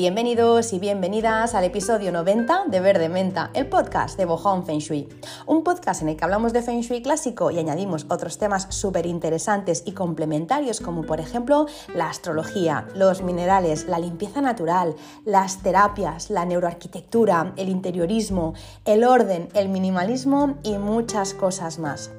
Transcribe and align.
Bienvenidos 0.00 0.72
y 0.72 0.78
bienvenidas 0.78 1.54
al 1.54 1.64
episodio 1.64 2.10
90 2.10 2.68
de 2.68 2.80
Verde 2.80 3.10
Menta, 3.10 3.50
el 3.52 3.66
podcast 3.66 4.16
de 4.16 4.24
Bohong 4.24 4.64
Feng 4.64 4.78
Shui. 4.78 5.06
Un 5.44 5.62
podcast 5.62 6.00
en 6.00 6.08
el 6.08 6.16
que 6.16 6.24
hablamos 6.24 6.54
de 6.54 6.62
Feng 6.62 6.80
Shui 6.80 7.02
clásico 7.02 7.50
y 7.50 7.58
añadimos 7.58 8.06
otros 8.08 8.38
temas 8.38 8.66
súper 8.70 9.04
interesantes 9.04 9.82
y 9.84 9.92
complementarios 9.92 10.80
como 10.80 11.02
por 11.02 11.20
ejemplo 11.20 11.66
la 11.94 12.08
astrología, 12.08 12.88
los 12.94 13.20
minerales, 13.20 13.88
la 13.88 13.98
limpieza 13.98 14.40
natural, 14.40 14.96
las 15.26 15.58
terapias, 15.58 16.30
la 16.30 16.46
neuroarquitectura, 16.46 17.52
el 17.58 17.68
interiorismo, 17.68 18.54
el 18.86 19.04
orden, 19.04 19.50
el 19.52 19.68
minimalismo 19.68 20.56
y 20.62 20.78
muchas 20.78 21.34
cosas 21.34 21.78
más. 21.78 22.10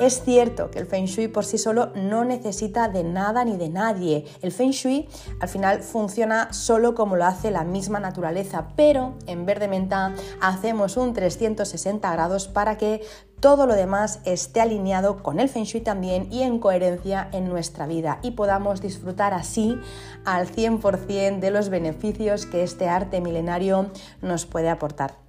Es 0.00 0.24
cierto 0.24 0.72
que 0.72 0.80
el 0.80 0.86
Feng 0.86 1.06
Shui 1.06 1.28
por 1.28 1.44
sí 1.44 1.56
solo 1.56 1.92
no 1.94 2.24
necesita 2.24 2.88
de 2.88 3.04
nada 3.04 3.44
ni 3.44 3.56
de 3.56 3.68
nadie. 3.68 4.24
El 4.42 4.50
Feng 4.50 4.70
Shui 4.70 5.08
al 5.40 5.48
final 5.48 5.82
funciona 5.84 6.52
solo 6.52 6.96
como 6.96 7.14
lo 7.14 7.27
hace 7.28 7.50
la 7.50 7.64
misma 7.64 8.00
naturaleza, 8.00 8.68
pero 8.74 9.14
en 9.26 9.46
Verde 9.46 9.68
Menta 9.68 10.14
hacemos 10.40 10.96
un 10.96 11.14
360 11.14 12.10
grados 12.12 12.48
para 12.48 12.76
que 12.76 13.02
todo 13.40 13.66
lo 13.66 13.74
demás 13.74 14.20
esté 14.24 14.60
alineado 14.60 15.22
con 15.22 15.38
el 15.38 15.48
Feng 15.48 15.64
Shui 15.64 15.80
también 15.80 16.26
y 16.32 16.42
en 16.42 16.58
coherencia 16.58 17.28
en 17.32 17.48
nuestra 17.48 17.86
vida 17.86 18.18
y 18.22 18.32
podamos 18.32 18.80
disfrutar 18.80 19.32
así 19.32 19.78
al 20.24 20.48
100% 20.48 21.38
de 21.38 21.50
los 21.50 21.68
beneficios 21.68 22.46
que 22.46 22.64
este 22.64 22.88
arte 22.88 23.20
milenario 23.20 23.90
nos 24.22 24.46
puede 24.46 24.70
aportar. 24.70 25.27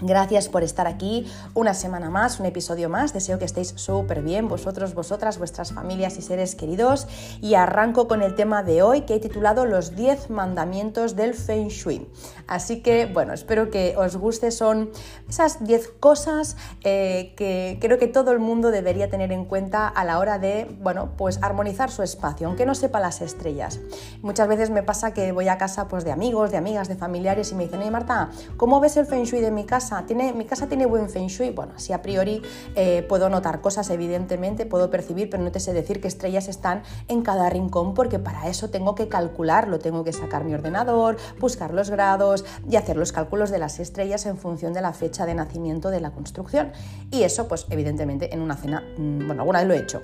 Gracias 0.00 0.48
por 0.48 0.62
estar 0.62 0.86
aquí 0.86 1.26
una 1.52 1.74
semana 1.74 2.08
más, 2.08 2.40
un 2.40 2.46
episodio 2.46 2.88
más. 2.88 3.12
Deseo 3.12 3.38
que 3.38 3.44
estéis 3.44 3.74
súper 3.76 4.22
bien, 4.22 4.48
vosotros, 4.48 4.94
vosotras, 4.94 5.38
vuestras 5.38 5.72
familias 5.72 6.16
y 6.16 6.22
seres 6.22 6.54
queridos. 6.54 7.06
Y 7.42 7.54
arranco 7.54 8.08
con 8.08 8.22
el 8.22 8.34
tema 8.34 8.62
de 8.62 8.80
hoy 8.80 9.02
que 9.02 9.16
he 9.16 9.20
titulado 9.20 9.66
Los 9.66 9.94
10 9.94 10.30
mandamientos 10.30 11.16
del 11.16 11.34
Feng 11.34 11.68
Shui. 11.68 12.08
Así 12.46 12.80
que, 12.80 13.06
bueno, 13.06 13.34
espero 13.34 13.70
que 13.70 13.94
os 13.98 14.16
guste. 14.16 14.52
Son 14.52 14.90
esas 15.28 15.62
10 15.64 15.88
cosas 16.00 16.56
eh, 16.84 17.34
que 17.36 17.76
creo 17.80 17.98
que 17.98 18.06
todo 18.06 18.32
el 18.32 18.38
mundo 18.38 18.70
debería 18.70 19.10
tener 19.10 19.32
en 19.32 19.44
cuenta 19.44 19.86
a 19.86 20.04
la 20.04 20.18
hora 20.18 20.38
de, 20.38 20.66
bueno, 20.80 21.10
pues 21.18 21.40
armonizar 21.42 21.90
su 21.90 22.02
espacio, 22.02 22.46
aunque 22.46 22.64
no 22.64 22.74
sepa 22.74 23.00
las 23.00 23.20
estrellas. 23.20 23.80
Muchas 24.22 24.48
veces 24.48 24.70
me 24.70 24.82
pasa 24.82 25.12
que 25.12 25.32
voy 25.32 25.48
a 25.48 25.58
casa 25.58 25.88
pues, 25.88 26.04
de 26.04 26.12
amigos, 26.12 26.52
de 26.52 26.56
amigas, 26.56 26.88
de 26.88 26.96
familiares 26.96 27.52
y 27.52 27.54
me 27.54 27.64
dicen, 27.64 27.80
oye 27.80 27.90
Marta, 27.90 28.30
¿cómo 28.56 28.80
ves 28.80 28.96
el 28.96 29.04
Feng 29.04 29.24
Shui 29.24 29.40
de 29.40 29.50
mi 29.50 29.57
casa? 29.64 30.04
¿Tiene, 30.06 30.32
¿Mi 30.32 30.44
casa 30.44 30.68
tiene 30.68 30.86
buen 30.86 31.08
feng 31.08 31.28
shui? 31.28 31.50
Bueno, 31.50 31.72
si 31.76 31.92
a 31.92 32.02
priori 32.02 32.42
eh, 32.74 33.04
puedo 33.08 33.28
notar 33.28 33.60
cosas, 33.60 33.90
evidentemente, 33.90 34.66
puedo 34.66 34.90
percibir, 34.90 35.30
pero 35.30 35.42
no 35.42 35.52
te 35.52 35.60
sé 35.60 35.72
decir 35.72 36.00
qué 36.00 36.08
estrellas 36.08 36.48
están 36.48 36.82
en 37.08 37.22
cada 37.22 37.48
rincón, 37.50 37.94
porque 37.94 38.18
para 38.18 38.48
eso 38.48 38.70
tengo 38.70 38.94
que 38.94 39.08
calcularlo, 39.08 39.78
tengo 39.78 40.04
que 40.04 40.12
sacar 40.12 40.44
mi 40.44 40.54
ordenador, 40.54 41.16
buscar 41.40 41.74
los 41.74 41.90
grados 41.90 42.44
y 42.68 42.76
hacer 42.76 42.96
los 42.96 43.12
cálculos 43.12 43.50
de 43.50 43.58
las 43.58 43.78
estrellas 43.80 44.26
en 44.26 44.36
función 44.36 44.72
de 44.72 44.82
la 44.82 44.92
fecha 44.92 45.26
de 45.26 45.34
nacimiento 45.34 45.90
de 45.90 46.00
la 46.00 46.10
construcción. 46.10 46.72
Y 47.10 47.22
eso, 47.22 47.48
pues 47.48 47.66
evidentemente, 47.70 48.34
en 48.34 48.40
una 48.40 48.56
cena, 48.56 48.82
mm, 48.96 49.26
bueno, 49.26 49.42
alguna 49.42 49.60
vez 49.60 49.68
lo 49.68 49.74
he 49.74 49.78
hecho 49.78 50.02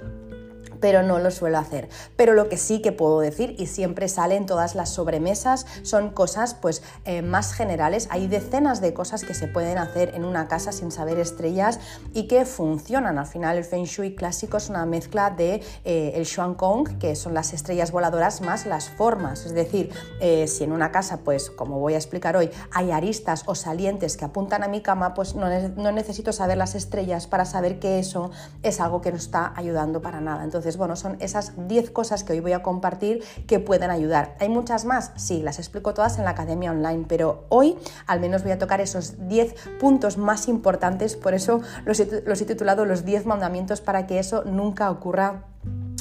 pero 0.85 1.03
no 1.03 1.19
lo 1.19 1.31
suelo 1.31 1.57
hacer. 1.57 1.89
Pero 2.15 2.35
lo 2.35 2.51
que 2.51 2.59
sí 2.59 2.83
que 2.83 2.93
puedo 2.93 3.21
decir, 3.21 3.57
y 3.59 3.69
siempre 3.69 4.07
sale 4.07 4.37
en 4.37 4.45
todas 4.45 4.75
las 4.75 4.91
sobremesas, 4.91 5.65
son 5.83 6.11
cosas 6.11 6.53
pues 6.53 6.83
eh, 7.07 7.23
más 7.23 7.55
generales. 7.55 8.07
Hay 8.11 8.27
decenas 8.27 8.83
de 8.83 8.93
cosas 8.93 9.25
que 9.25 9.33
se 9.33 9.49
pueden 9.49 9.79
hacer 9.79 10.15
en 10.15 10.27
una 10.27 10.47
casa 10.47 10.73
sin 10.73 10.91
saber 10.91 11.19
estrellas 11.19 11.81
y 12.13 12.29
que 12.29 12.45
funcionan. 12.45 13.17
Al 13.17 13.25
final 13.25 13.57
el 13.57 13.65
Feng 13.65 13.85
Shui 13.85 14.15
clásico 14.15 14.59
es 14.59 14.69
una 14.69 14.85
mezcla 14.85 15.31
de 15.31 15.63
eh, 15.87 16.13
el 16.17 16.27
Xuan 16.27 16.53
Kong, 16.53 16.99
que 16.99 17.17
son 17.17 17.33
las 17.33 17.55
estrellas 17.55 17.91
voladoras, 17.91 18.43
más 18.43 18.67
las 18.67 18.91
formas. 18.91 19.47
Es 19.47 19.55
decir, 19.55 19.91
eh, 20.21 20.47
si 20.49 20.65
en 20.65 20.73
una 20.73 20.93
casa, 20.93 21.21
pues 21.25 21.49
como 21.49 21.81
voy 21.81 21.95
a 21.95 21.97
explicar 21.97 22.37
hoy, 22.37 22.51
hay 22.73 22.91
aristas 22.91 23.45
o 23.47 23.55
salientes 23.55 24.19
que 24.19 24.27
apuntan 24.27 24.63
a 24.63 24.69
mi 24.69 24.83
cama, 24.83 25.15
pues 25.15 25.35
no, 25.35 25.47
no 25.77 25.93
necesito 25.93 26.31
saber 26.35 26.59
las 26.59 26.75
estrellas 26.75 27.27
para 27.27 27.47
saber 27.47 27.79
que 27.79 27.99
eso 27.99 28.31
es 28.63 28.83
algo 28.83 29.01
que 29.01 29.11
no 29.11 29.17
está 29.17 29.55
ayudando 29.57 30.03
para 30.03 30.21
nada. 30.21 30.45
Entonces, 30.45 30.74
bueno, 30.77 30.97
son 30.97 31.17
esas 31.21 31.53
10 31.69 31.91
cosas 31.91 32.25
que 32.25 32.33
hoy 32.33 32.41
voy 32.41 32.53
a 32.53 32.63
compartir 32.63 33.23
que 33.47 33.59
pueden 33.59 33.91
ayudar. 33.91 34.37
¿Hay 34.41 34.49
muchas 34.49 34.85
más? 34.85 35.13
Sí, 35.17 35.43
las 35.43 35.59
explico 35.59 35.95
todas 35.95 36.19
en 36.19 36.25
la 36.25 36.31
academia 36.31 36.71
online, 36.71 37.05
pero 37.09 37.45
hoy 37.49 37.77
al 38.07 38.21
menos 38.21 38.43
voy 38.43 38.53
a 38.53 38.59
tocar 38.59 38.81
esos 38.81 39.29
10 39.29 39.55
puntos 39.81 40.19
más 40.19 40.49
importantes, 40.49 41.17
por 41.17 41.35
eso 41.35 41.61
los 41.85 42.01
he, 42.01 42.45
titulado 42.45 42.85
los 42.85 43.05
10 43.05 43.27
mandamientos 43.27 43.81
para 43.81 44.07
que 44.07 44.19
eso 44.19 44.45
nunca 44.45 44.91
ocurra 44.91 45.45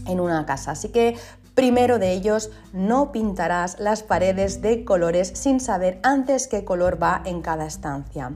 en 0.06 0.20
una 0.20 0.46
casa. 0.46 0.72
Así 0.72 0.90
que 0.90 1.16
Primero 1.56 2.00
de 2.00 2.14
ellos, 2.14 2.50
no 2.72 3.12
pintarás 3.12 3.80
las 3.80 4.02
paredes 4.02 4.64
de 4.64 4.84
colores 4.84 5.32
sin 5.36 5.60
saber 5.60 6.00
antes 6.02 6.48
qué 6.48 6.66
color 6.66 7.02
va 7.02 7.22
en 7.26 7.44
cada 7.44 7.68
estancia. 7.68 8.32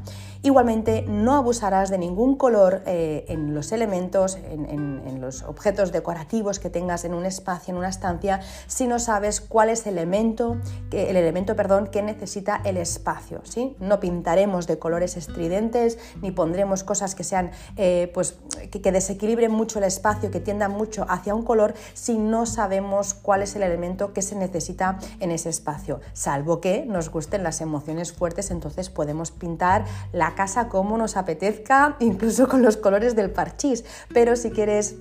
Igualmente, 0.48 1.04
no 1.10 1.36
abusarás 1.36 1.90
de 1.90 1.98
ningún 1.98 2.38
color 2.38 2.82
eh, 2.86 3.26
en 3.28 3.54
los 3.54 3.74
elementos, 3.74 4.38
en, 4.38 5.20
los 5.20 5.44
objetos 5.44 5.92
decorativos 5.92 6.60
que 6.60 6.70
tengas 6.70 7.04
en 7.04 7.14
un 7.14 7.26
espacio, 7.26 7.74
en 7.74 7.78
una 7.80 7.90
estancia, 7.90 8.40
si 8.68 8.88
no 8.88 8.98
sabes 8.98 9.42
cuál 9.42 9.70
es 9.70 9.86
el 9.88 9.98
elemento, 9.98 10.56
que, 10.90 11.10
el 11.10 11.18
elemento 11.18 11.58
perdón, 11.58 11.88
que 11.88 12.02
necesita 12.02 12.62
el 12.64 12.78
espacio. 12.78 13.42
¿sí? 13.44 13.76
No 13.80 14.00
pintaremos 14.00 14.68
de 14.68 14.80
colores 14.80 15.18
estridentes 15.18 15.98
ni 16.22 16.32
pondremos 16.32 16.86
cosas 16.86 17.14
que 17.14 17.26
sean 17.26 17.52
eh, 17.76 18.10
pues, 18.14 18.38
que, 18.72 18.80
que 18.80 18.94
desequilibren 18.94 19.52
mucho 19.52 19.80
el 19.80 19.86
espacio, 19.86 20.32
que 20.32 20.40
tiendan 20.40 20.72
mucho 20.72 21.06
hacia 21.10 21.36
un 21.36 21.44
color, 21.44 21.74
si 21.94 22.18
no 22.18 22.46
sabemos 22.46 23.16
cuál 23.16 23.42
es 23.42 23.54
el 23.58 23.64
elemento 23.64 24.14
que 24.14 24.22
se 24.22 24.36
necesita 24.38 24.98
en 25.20 25.32
ese 25.32 25.50
espacio. 25.50 26.00
Salvo 26.14 26.62
que 26.62 26.86
nos 26.86 27.10
gusten 27.10 27.44
las 27.44 27.60
emociones 27.60 28.14
fuertes, 28.14 28.50
entonces 28.50 28.90
podemos 28.90 29.32
pintar 29.32 29.84
la 30.14 30.37
casa 30.38 30.70
como 30.70 30.98
nos 30.98 31.18
apetezca, 31.18 31.98
incluso 32.00 32.48
con 32.48 32.62
los 32.62 32.78
colores 32.78 33.16
del 33.16 33.32
parchís. 33.32 33.84
Pero 34.14 34.38
si 34.38 34.52
quieres 34.52 34.96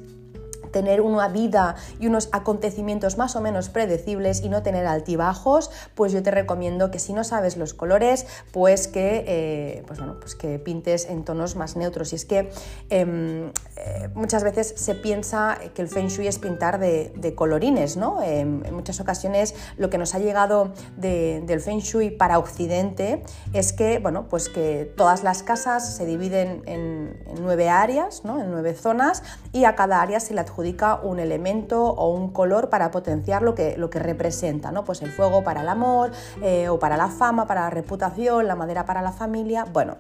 tener 0.77 1.01
una 1.01 1.29
vida 1.29 1.75
y 1.99 2.07
unos 2.07 2.29
acontecimientos 2.33 3.17
más 3.17 3.35
o 3.35 3.41
menos 3.41 3.71
predecibles 3.71 4.43
y 4.43 4.51
no 4.51 4.63
tener 4.63 4.87
altibajos, 4.87 5.71
pues 5.95 6.13
yo 6.13 6.23
te 6.23 6.31
recomiendo 6.31 6.91
que 6.91 6.99
si 6.99 7.15
no 7.15 7.25
sabes 7.25 7.57
los 7.57 7.73
colores, 7.73 8.27
pues 8.53 8.87
que, 8.87 9.25
eh, 9.27 9.85
pues 9.87 9.99
bueno, 9.99 10.21
pues 10.21 10.35
que 10.35 10.59
pintes 10.59 11.09
en 11.09 11.25
tonos 11.25 11.57
más 11.57 11.77
neutros. 11.77 12.13
Y 12.13 12.17
es 12.17 12.27
que 12.27 12.51
em, 12.91 13.53
eh, 13.77 14.11
muchas 14.15 14.45
veces 14.45 14.75
se 14.77 14.95
piensa 14.95 15.57
que 15.73 15.81
el 15.81 15.89
Feng 15.89 16.09
Shui 16.09 16.27
es 16.27 16.39
pintar 16.39 16.79
de, 16.79 17.33
colorines, 17.35 17.97
¿no? 17.97 18.23
Em, 18.23 18.63
en 18.67 18.75
muchas 18.75 19.01
ocasiones 19.01 19.55
lo 19.79 19.89
que 19.89 19.97
nos 19.97 20.15
ha 20.15 20.19
llegado 20.19 20.73
del 20.99 21.61
Feng 21.61 21.81
Shui 21.81 22.11
para 22.11 22.39
Occidente 22.39 23.23
es 23.55 23.73
que, 23.73 23.99
bueno, 23.99 24.27
pues 24.29 24.51
que 24.51 24.93
todas 24.95 25.23
las 25.23 25.43
casas 25.43 25.97
se 25.97 26.05
dividen 26.05 26.63
en, 26.67 27.17
nueve 27.41 27.71
áreas, 27.71 28.25
¿no? 28.25 28.43
En 28.43 28.51
nueve 28.51 28.75
zonas 28.75 29.23
y 29.53 29.65
a 29.65 29.75
cada 29.75 30.03
área 30.03 30.21
se 30.21 30.35
le 30.35 30.41
adjudica 30.41 30.66
un 31.03 31.19
elemento 31.19 31.85
o 31.85 32.11
un 32.11 32.33
color 32.33 32.69
para 32.69 32.91
potenciar 32.91 33.43
lo 33.43 33.55
que, 33.55 33.77
lo 33.77 33.91
que 33.91 33.99
representa, 33.99 34.73
¿no? 34.73 34.85
Pues 34.85 35.03
el 35.03 35.11
fuego 35.11 35.45
para 35.45 35.61
el 35.61 35.69
amor, 35.69 36.11
eh, 36.43 36.69
o 36.69 36.79
para 36.79 36.97
la 36.97 37.09
fama, 37.09 37.47
para 37.47 37.63
la 37.63 37.71
reputación, 37.71 38.47
la 38.47 38.57
madera 38.57 38.85
para 38.87 39.03
la 39.03 39.13
familia. 39.13 39.65
Bueno, 39.73 39.97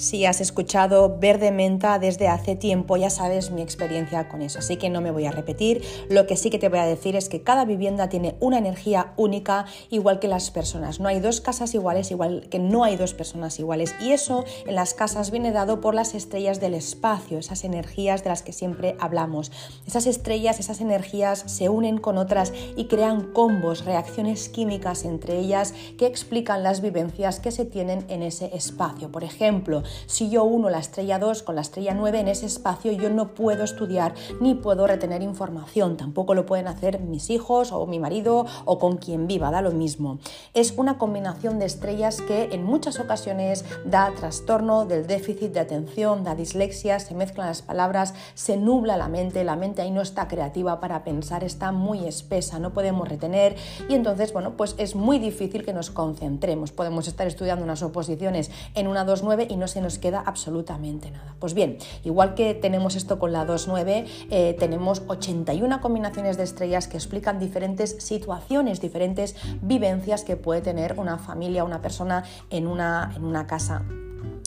si 0.00 0.24
has 0.24 0.40
escuchado 0.40 1.18
Verde 1.18 1.52
Menta 1.52 1.98
desde 1.98 2.26
hace 2.26 2.56
tiempo, 2.56 2.96
ya 2.96 3.10
sabes 3.10 3.50
mi 3.50 3.60
experiencia 3.60 4.28
con 4.28 4.40
eso, 4.40 4.60
así 4.60 4.78
que 4.78 4.88
no 4.88 5.02
me 5.02 5.10
voy 5.10 5.26
a 5.26 5.30
repetir. 5.30 5.84
Lo 6.08 6.26
que 6.26 6.36
sí 6.36 6.48
que 6.48 6.58
te 6.58 6.70
voy 6.70 6.78
a 6.78 6.86
decir 6.86 7.16
es 7.16 7.28
que 7.28 7.42
cada 7.42 7.66
vivienda 7.66 8.08
tiene 8.08 8.34
una 8.40 8.56
energía 8.56 9.12
única, 9.18 9.66
igual 9.90 10.18
que 10.18 10.26
las 10.26 10.50
personas. 10.50 11.00
No 11.00 11.08
hay 11.08 11.20
dos 11.20 11.42
casas 11.42 11.74
iguales, 11.74 12.10
igual 12.10 12.46
que 12.48 12.58
no 12.58 12.82
hay 12.82 12.96
dos 12.96 13.12
personas 13.12 13.58
iguales. 13.58 13.94
Y 14.00 14.12
eso 14.12 14.46
en 14.66 14.74
las 14.74 14.94
casas 14.94 15.30
viene 15.30 15.52
dado 15.52 15.82
por 15.82 15.94
las 15.94 16.14
estrellas 16.14 16.60
del 16.60 16.72
espacio, 16.72 17.38
esas 17.38 17.62
energías 17.64 18.24
de 18.24 18.30
las 18.30 18.42
que 18.42 18.54
siempre 18.54 18.96
hablamos. 19.00 19.52
Esas 19.86 20.06
estrellas, 20.06 20.60
esas 20.60 20.80
energías 20.80 21.44
se 21.46 21.68
unen 21.68 21.98
con 21.98 22.16
otras 22.16 22.54
y 22.74 22.86
crean 22.86 23.34
combos, 23.34 23.84
reacciones 23.84 24.48
químicas 24.48 25.04
entre 25.04 25.38
ellas 25.38 25.74
que 25.98 26.06
explican 26.06 26.62
las 26.62 26.80
vivencias 26.80 27.38
que 27.38 27.50
se 27.50 27.66
tienen 27.66 28.06
en 28.08 28.22
ese 28.22 28.50
espacio. 28.56 29.12
Por 29.12 29.24
ejemplo, 29.24 29.82
si 30.06 30.30
yo 30.30 30.44
uno 30.44 30.70
la 30.70 30.78
estrella 30.78 31.18
2 31.18 31.42
con 31.42 31.54
la 31.54 31.60
estrella 31.60 31.94
9 31.94 32.20
en 32.20 32.28
ese 32.28 32.46
espacio, 32.46 32.92
yo 32.92 33.10
no 33.10 33.34
puedo 33.34 33.64
estudiar 33.64 34.14
ni 34.40 34.54
puedo 34.54 34.86
retener 34.86 35.22
información. 35.22 35.96
Tampoco 35.96 36.34
lo 36.34 36.46
pueden 36.46 36.68
hacer 36.68 37.00
mis 37.00 37.30
hijos 37.30 37.72
o 37.72 37.86
mi 37.86 37.98
marido 37.98 38.46
o 38.64 38.78
con 38.78 38.96
quien 38.96 39.26
viva, 39.26 39.50
da 39.50 39.62
lo 39.62 39.72
mismo. 39.72 40.18
Es 40.54 40.74
una 40.76 40.98
combinación 40.98 41.58
de 41.58 41.66
estrellas 41.66 42.20
que 42.20 42.50
en 42.52 42.64
muchas 42.64 43.00
ocasiones 43.00 43.64
da 43.84 44.12
trastorno 44.16 44.84
del 44.84 45.06
déficit 45.06 45.52
de 45.52 45.60
atención, 45.60 46.24
da 46.24 46.34
dislexia, 46.34 47.00
se 47.00 47.14
mezclan 47.14 47.48
las 47.48 47.62
palabras, 47.62 48.14
se 48.34 48.56
nubla 48.56 48.96
la 48.96 49.08
mente, 49.08 49.44
la 49.44 49.56
mente 49.56 49.82
ahí 49.82 49.90
no 49.90 50.00
está 50.00 50.28
creativa 50.28 50.80
para 50.80 51.04
pensar, 51.04 51.44
está 51.44 51.72
muy 51.72 52.06
espesa, 52.06 52.58
no 52.58 52.72
podemos 52.72 53.08
retener 53.08 53.56
y 53.88 53.94
entonces, 53.94 54.32
bueno, 54.32 54.56
pues 54.56 54.74
es 54.78 54.94
muy 54.94 55.18
difícil 55.18 55.64
que 55.64 55.72
nos 55.72 55.90
concentremos. 55.90 56.72
Podemos 56.72 57.08
estar 57.08 57.26
estudiando 57.26 57.64
unas 57.64 57.82
oposiciones 57.82 58.50
en 58.74 58.86
una 58.86 59.06
2-9 59.06 59.46
y 59.50 59.56
no 59.56 59.68
se 59.68 59.79
nos 59.80 59.98
queda 59.98 60.22
absolutamente 60.24 61.10
nada. 61.10 61.34
Pues 61.38 61.54
bien, 61.54 61.78
igual 62.04 62.34
que 62.34 62.54
tenemos 62.54 62.96
esto 62.96 63.18
con 63.18 63.32
la 63.32 63.46
2.9, 63.46 64.06
eh, 64.30 64.56
tenemos 64.58 65.02
81 65.06 65.80
combinaciones 65.80 66.36
de 66.36 66.44
estrellas 66.44 66.88
que 66.88 66.96
explican 66.96 67.38
diferentes 67.38 67.96
situaciones, 67.98 68.80
diferentes 68.80 69.36
vivencias 69.62 70.24
que 70.24 70.36
puede 70.36 70.60
tener 70.60 70.98
una 70.98 71.18
familia, 71.18 71.64
una 71.64 71.80
persona 71.80 72.24
en 72.50 72.66
una, 72.66 73.12
en 73.16 73.24
una 73.24 73.46
casa 73.46 73.84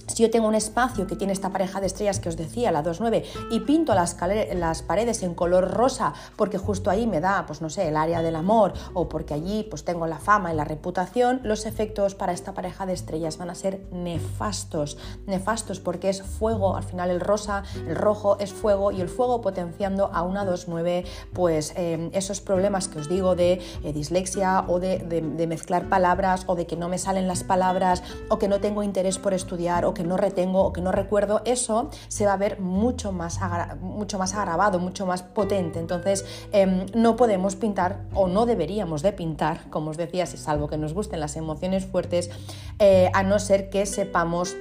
si 0.08 0.24
yo 0.24 0.30
tengo 0.30 0.48
un 0.48 0.56
espacio 0.56 1.08
que 1.08 1.16
tiene 1.16 1.34
esta 1.34 1.50
pareja 1.50 1.80
de 1.80 1.88
estrellas 1.88 2.20
que 2.20 2.30
os 2.30 2.38
decía, 2.38 2.72
la 2.72 2.84
2.9, 2.84 3.24
y 3.52 3.60
pinto 3.62 3.94
las, 3.94 4.14
paredes 4.84 5.24
en 5.24 5.34
color 5.34 5.72
rosa 5.72 6.14
porque 6.36 6.58
justo 6.58 6.90
ahí 6.90 7.08
me 7.08 7.20
da, 7.20 7.46
pues 7.46 7.62
no 7.62 7.70
sé, 7.70 7.88
el 7.88 7.98
área 7.98 8.22
del 8.22 8.36
amor 8.36 8.74
o 8.94 9.10
porque 9.10 9.34
allí 9.34 9.66
pues 9.70 9.84
tengo 9.84 10.08
la 10.08 10.18
fama 10.18 10.54
y 10.54 10.56
la 10.56 10.66
reputación, 10.66 11.42
los 11.44 11.66
efectos 11.66 12.16
para 12.16 12.34
esta 12.34 12.54
pareja 12.54 12.86
de 12.86 12.94
estrellas 12.94 13.38
van 13.38 13.50
a 13.50 13.56
ser 13.56 13.86
nefastos. 13.92 14.98
Nefastos 15.26 15.80
porque 15.80 16.10
es 16.10 16.22
fuego, 16.22 16.76
al 16.76 16.84
final 16.84 17.10
el 17.10 17.20
rosa, 17.20 17.64
el 17.88 17.96
rojo 17.96 18.38
es 18.40 18.54
fuego 18.54 18.92
y 18.92 19.02
el 19.02 19.10
fuego 19.10 19.42
potenciando 19.42 20.10
a 20.14 20.24
una 20.24 20.46
2.9, 20.46 21.06
pues 21.34 21.74
eh, 21.76 22.10
esos 22.14 22.42
problemas 22.42 22.88
que 22.88 23.00
os 23.00 23.10
digo 23.10 23.36
de 23.36 23.62
eh, 23.84 23.94
dislexia 23.94 24.66
o 24.68 24.80
de 24.80 25.46
mezclar 25.48 25.90
palabras 25.90 26.44
o 26.48 26.56
de 26.56 26.66
que 26.66 26.76
no 26.76 26.90
me 26.90 26.98
salen 26.98 27.28
las 27.28 27.44
palabras 27.44 28.04
o 28.30 28.40
que 28.40 28.48
no 28.48 28.60
tengo 28.60 28.84
interés 28.84 29.18
por 29.18 29.34
estudiar 29.34 29.86
que 29.94 30.04
no 30.04 30.18
retengo 30.18 30.63
o 30.63 30.74
que 30.74 30.81
no 30.81 30.92
recuerdo, 30.92 31.42
eso 31.45 31.90
se 32.07 32.25
va 32.25 32.34
a 32.34 32.38
ver 32.38 32.60
mucho 32.60 33.12
más, 33.12 33.40
mucho 33.81 34.18
más 34.18 34.34
agravado, 34.34 34.80
mucho 34.80 35.06
más 35.06 35.24
potente. 35.24 35.80
Entonces 35.80 36.25
em, 36.51 36.86
no 36.94 37.16
podemos 37.16 37.56
pintar 37.56 38.06
o 38.13 38.28
no 38.28 38.45
deberíamos 38.45 39.01
de 39.01 39.13
pintar, 39.13 39.69
como 39.69 39.92
os 39.92 39.98
decía, 39.98 40.25
salvo 40.25 40.68
que 40.68 40.78
nos 40.78 40.94
gusten 40.94 41.19
las 41.19 41.36
emociones 41.36 41.86
fuertes, 41.86 42.30
eh, 42.80 43.10
a 43.13 43.24
no 43.24 43.40
ser 43.40 43.69
que 43.69 43.86
sepamos 43.86 44.56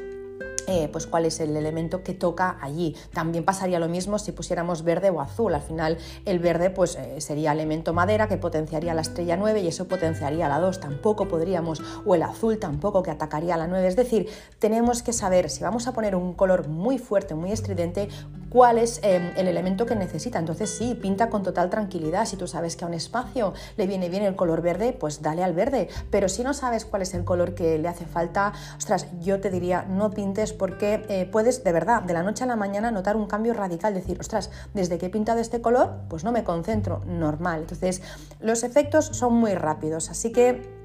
eh, 0.67 0.89
pues 0.91 1.07
cuál 1.07 1.25
es 1.25 1.41
el 1.41 1.57
elemento 1.57 2.03
que 2.03 2.15
toca 2.15 2.59
allí. 2.61 2.97
También 3.13 3.45
pasaría 3.45 3.79
lo 3.79 3.89
mismo 3.89 4.19
si 4.19 4.33
pusiéramos 4.33 4.83
verde 4.85 5.11
o 5.11 5.21
azul. 5.21 5.55
Al 5.55 5.63
final 5.63 5.99
el 6.25 6.39
verde 6.39 6.71
pues 6.71 6.97
eh, 6.97 7.21
sería 7.21 7.53
elemento 7.53 7.93
madera 7.93 8.29
que 8.29 8.37
potenciaría 8.37 8.95
la 8.95 9.03
estrella 9.03 9.37
9 9.37 9.61
y 9.61 9.69
eso 9.69 9.89
potenciaría 9.89 10.49
la 10.49 10.59
2. 10.59 10.81
Tampoco 10.81 11.29
podríamos, 11.29 11.83
o 12.05 12.15
el 12.15 12.23
azul 12.23 12.59
tampoco 12.59 13.03
que 13.03 13.11
atacaría 13.11 13.57
la 13.57 13.67
9. 13.67 13.87
Es 13.87 13.97
decir, 13.97 14.29
tenemos 14.59 15.03
que 15.03 15.13
saber 15.13 15.51
si 15.51 15.63
vamos 15.63 15.87
a 15.87 15.93
poner 15.93 16.15
un 16.17 16.35
color 16.35 16.69
muy 16.69 16.99
fuerte, 16.99 17.35
muy 17.35 17.53
estridente, 17.53 18.09
cuál 18.53 18.77
es 18.77 19.01
em, 19.03 19.33
el 19.37 19.49
elemento 19.49 19.87
que 19.87 19.97
necesita. 19.97 20.39
Entonces 20.39 20.69
sí, 20.69 20.95
pinta 20.95 21.31
con 21.31 21.43
total 21.43 21.71
tranquilidad. 21.71 22.27
Si 22.27 22.37
tú 22.37 22.47
sabes 22.47 22.77
que 22.77 22.85
a 22.85 22.87
un 22.87 22.93
espacio 22.93 23.55
le 23.79 23.87
viene 23.87 24.11
bien 24.11 24.25
el 24.25 24.37
color 24.37 24.61
verde, 24.61 24.93
pues 24.93 25.23
dale 25.23 25.43
al 25.43 25.55
verde. 25.55 25.89
Pero 26.11 26.29
si 26.29 26.45
no 26.45 26.53
sabes 26.53 26.85
cuál 26.85 27.01
es 27.01 27.15
el 27.15 27.25
color 27.25 27.55
que 27.55 27.79
le 27.79 27.89
hace 27.89 28.05
falta, 28.05 28.53
ostras, 28.77 29.07
yo 29.21 29.41
te 29.41 29.49
diría, 29.49 29.87
no 29.89 30.11
pintes 30.11 30.53
porque 30.53 31.07
eh, 31.09 31.25
puedes 31.25 31.65
de 31.65 31.73
verdad 31.73 32.03
de 32.03 32.13
la 32.13 32.23
noche 32.23 32.45
a 32.45 32.47
la 32.47 32.57
mañana 32.57 32.91
notar 32.91 33.17
un 33.17 33.27
cambio 33.27 33.55
radical, 33.55 33.95
decir, 33.95 34.21
ostras, 34.21 34.51
desde 34.75 34.99
que 34.99 35.07
he 35.07 35.11
pintado 35.11 35.41
este 35.41 35.63
color, 35.63 36.03
pues 36.11 36.23
no 36.23 36.31
me 36.31 36.45
concentro, 36.45 37.03
normal. 37.07 37.61
Entonces 37.61 38.03
los 38.39 38.65
efectos 38.65 39.07
son 39.07 39.33
muy 39.33 39.55
rápidos, 39.55 40.11
así 40.11 40.31
que 40.31 40.82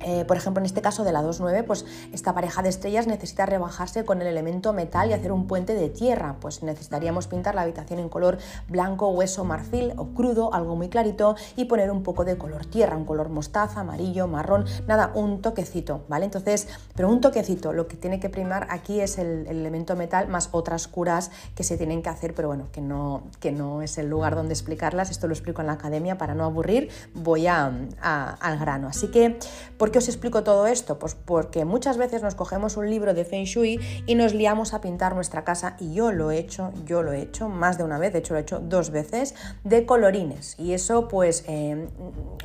eh, 0.00 0.24
por 0.26 0.36
ejemplo, 0.36 0.60
en 0.60 0.66
este 0.66 0.82
caso 0.82 1.04
de 1.04 1.12
la 1.12 1.22
2.9, 1.22 1.64
pues 1.64 1.86
esta 2.12 2.34
pareja 2.34 2.62
de 2.62 2.68
estrellas 2.68 3.06
necesita 3.06 3.46
rebajarse 3.46 4.04
con 4.04 4.20
el 4.20 4.26
elemento 4.26 4.72
metal 4.72 5.10
y 5.10 5.12
hacer 5.12 5.32
un 5.32 5.46
puente 5.46 5.74
de 5.74 5.88
tierra. 5.88 6.36
Pues 6.40 6.62
necesitaríamos 6.62 7.26
pintar 7.26 7.54
la 7.54 7.62
habitación 7.62 7.98
en 8.00 8.08
color 8.08 8.38
blanco, 8.68 9.08
hueso, 9.08 9.44
marfil 9.44 9.94
o 9.96 10.08
crudo, 10.08 10.52
algo 10.52 10.76
muy 10.76 10.88
clarito, 10.88 11.36
y 11.56 11.64
poner 11.66 11.90
un 11.90 12.02
poco 12.02 12.24
de 12.24 12.36
color 12.36 12.66
tierra, 12.66 12.96
un 12.96 13.04
color 13.04 13.28
mostaza, 13.28 13.80
amarillo, 13.80 14.26
marrón, 14.26 14.64
nada, 14.86 15.12
un 15.14 15.40
toquecito, 15.40 16.04
¿vale? 16.08 16.24
Entonces, 16.26 16.68
pero 16.94 17.08
un 17.08 17.20
toquecito, 17.20 17.72
lo 17.72 17.88
que 17.88 17.96
tiene 17.96 18.20
que 18.20 18.28
primar 18.28 18.66
aquí 18.70 19.00
es 19.00 19.18
el, 19.18 19.46
elemento 19.46 19.96
metal 19.96 20.28
más 20.28 20.48
otras 20.52 20.88
curas 20.88 21.30
que 21.54 21.64
se 21.64 21.76
tienen 21.76 22.02
que 22.02 22.10
hacer, 22.10 22.34
pero 22.34 22.48
bueno, 22.48 22.68
que 22.72 22.80
no, 22.80 23.24
que 23.40 23.52
no 23.52 23.82
es 23.82 23.98
el 23.98 24.08
lugar 24.08 24.34
donde 24.34 24.52
explicarlas, 24.52 25.10
esto 25.10 25.26
lo 25.26 25.32
explico 25.32 25.60
en 25.60 25.68
la 25.68 25.74
academia 25.74 26.18
para 26.18 26.34
no 26.34 26.44
aburrir, 26.44 26.90
voy 27.14 27.46
a, 27.46 27.72
al 28.00 28.58
grano. 28.58 28.88
Así 28.88 29.08
que, 29.08 29.38
¿por 29.84 29.90
qué 29.90 29.98
os 29.98 30.08
explico 30.08 30.42
todo 30.42 30.66
esto? 30.66 30.98
Pues 30.98 31.14
porque 31.14 31.66
muchas 31.66 31.98
veces 31.98 32.22
nos 32.22 32.34
cogemos 32.34 32.78
un 32.78 32.88
libro 32.88 33.12
de 33.12 33.26
Feng 33.26 33.44
Shui 33.44 33.78
y 34.06 34.14
nos 34.14 34.32
liamos 34.32 34.72
a 34.72 34.80
pintar 34.80 35.14
nuestra 35.14 35.44
casa, 35.44 35.76
y 35.78 35.92
yo 35.92 36.10
lo 36.10 36.30
he 36.30 36.38
hecho, 36.38 36.72
yo 36.86 37.02
lo 37.02 37.12
he 37.12 37.20
hecho 37.20 37.50
más 37.50 37.76
de 37.76 37.84
una 37.84 37.98
vez, 37.98 38.14
de 38.14 38.20
hecho 38.20 38.32
lo 38.32 38.38
he 38.38 38.42
hecho 38.44 38.60
dos 38.60 38.88
veces, 38.88 39.34
de 39.62 39.84
colorines. 39.84 40.58
Y 40.58 40.72
eso 40.72 41.06
pues 41.06 41.44
eh, 41.48 41.86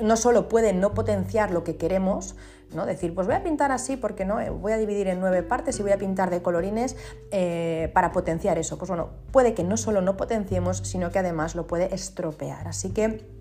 no 0.02 0.18
solo 0.18 0.50
puede 0.50 0.74
no 0.74 0.94
potenciar 0.94 1.52
lo 1.52 1.64
que 1.64 1.78
queremos, 1.78 2.36
¿no? 2.74 2.86
Decir, 2.86 3.16
pues 3.16 3.26
voy 3.26 3.38
a 3.38 3.42
pintar 3.42 3.72
así 3.72 3.96
porque 3.96 4.26
no, 4.26 4.42
eh, 4.42 4.50
voy 4.50 4.74
a 4.74 4.78
dividir 4.78 5.08
en 5.08 5.22
nueve 5.22 5.42
partes 5.42 5.80
y 5.80 5.82
voy 5.82 5.94
a 5.94 5.98
pintar 5.98 6.32
de 6.32 6.42
colorines 6.42 6.98
eh, 7.32 7.90
para 7.94 8.12
potenciar 8.12 8.58
eso. 8.58 8.78
Pues 8.78 8.90
bueno, 8.90 9.12
puede 9.32 9.54
que 9.54 9.64
no 9.64 9.78
solo 9.78 10.02
no 10.02 10.18
potenciemos, 10.18 10.80
sino 10.80 11.10
que 11.10 11.20
además 11.20 11.56
lo 11.56 11.68
puede 11.68 11.96
estropear. 11.96 12.68
Así 12.68 12.90
que 12.90 13.39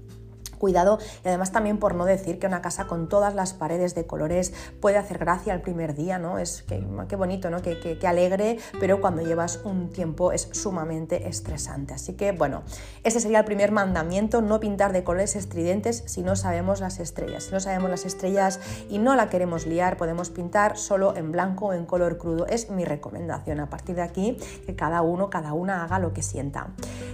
cuidado 0.58 0.98
y 1.24 1.28
además 1.28 1.52
también 1.52 1.78
por 1.78 1.94
no 1.94 2.04
decir 2.04 2.38
que 2.38 2.46
una 2.46 2.62
casa 2.62 2.86
con 2.86 3.08
todas 3.08 3.34
las 3.34 3.54
paredes 3.54 3.94
de 3.94 4.06
colores 4.06 4.52
puede 4.80 4.98
hacer 4.98 5.18
gracia 5.18 5.54
el 5.54 5.60
primer 5.60 5.94
día, 5.94 6.18
¿no? 6.18 6.38
Es 6.38 6.62
que, 6.62 6.84
qué 7.08 7.16
bonito, 7.16 7.50
¿no? 7.50 7.62
Que, 7.62 7.98
alegre, 8.08 8.58
pero 8.80 9.00
cuando 9.00 9.22
llevas 9.22 9.60
un 9.64 9.90
tiempo 9.90 10.32
es 10.32 10.48
sumamente 10.52 11.28
estresante. 11.28 11.92
Así 11.94 12.14
que 12.14 12.32
bueno, 12.32 12.62
ese 13.04 13.20
sería 13.20 13.40
el 13.40 13.44
primer 13.44 13.70
mandamiento, 13.70 14.40
no 14.40 14.60
pintar 14.60 14.92
de 14.92 15.04
colores 15.04 15.36
estridentes 15.36 16.04
si 16.06 16.22
no 16.22 16.36
sabemos 16.36 16.80
las 16.80 17.00
estrellas. 17.00 17.44
Si 17.44 17.52
no 17.52 17.60
sabemos 17.60 17.90
las 17.90 18.06
estrellas 18.06 18.60
y 18.88 18.98
no 18.98 19.14
la 19.14 19.28
queremos 19.28 19.66
liar, 19.66 19.96
podemos 19.96 20.30
pintar 20.30 20.78
solo 20.78 21.16
en 21.16 21.32
blanco 21.32 21.66
o 21.66 21.72
en 21.72 21.84
color 21.84 22.18
crudo. 22.18 22.46
Es 22.46 22.70
mi 22.70 22.84
recomendación. 22.84 23.60
A 23.60 23.68
partir 23.68 23.96
de 23.96 24.02
aquí, 24.02 24.38
que 24.66 24.74
cada 24.74 25.02
uno, 25.02 25.30
cada 25.30 25.52
una 25.52 25.84
haga 25.84 25.98
lo 25.98 26.12
que 26.12 26.22
sienta. 26.22 26.68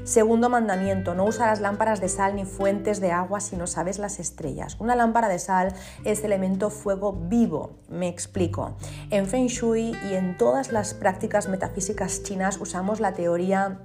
Segundo 0.05 0.51
mandamiento, 0.51 1.15
no 1.15 1.25
usar 1.25 1.49
las 1.49 1.63
lámparas 1.63 1.99
de 1.99 2.11
sal 2.11 2.37
ni 2.37 2.45
fuentes 2.45 3.01
de 3.01 3.11
agua 3.11 3.41
si 3.41 3.57
no 3.57 3.67
sabes 3.67 3.99
las 3.99 4.21
estrellas. 4.21 4.77
Una 4.79 4.95
lámpara 4.95 5.29
de 5.29 5.39
sal 5.39 5.73
es 6.05 6.23
elemento 6.25 6.69
fuego 6.69 7.13
vivo, 7.13 7.79
me 7.89 8.09
explico. 8.09 8.77
En 9.11 9.27
Feng 9.27 9.47
Shui 9.47 9.97
y 10.11 10.15
en 10.15 10.37
todas 10.37 10.73
las 10.73 10.93
prácticas 10.93 11.49
metafísicas 11.49 12.23
chinas 12.23 12.61
usamos 12.61 13.01
la 13.01 13.15
teoría 13.15 13.81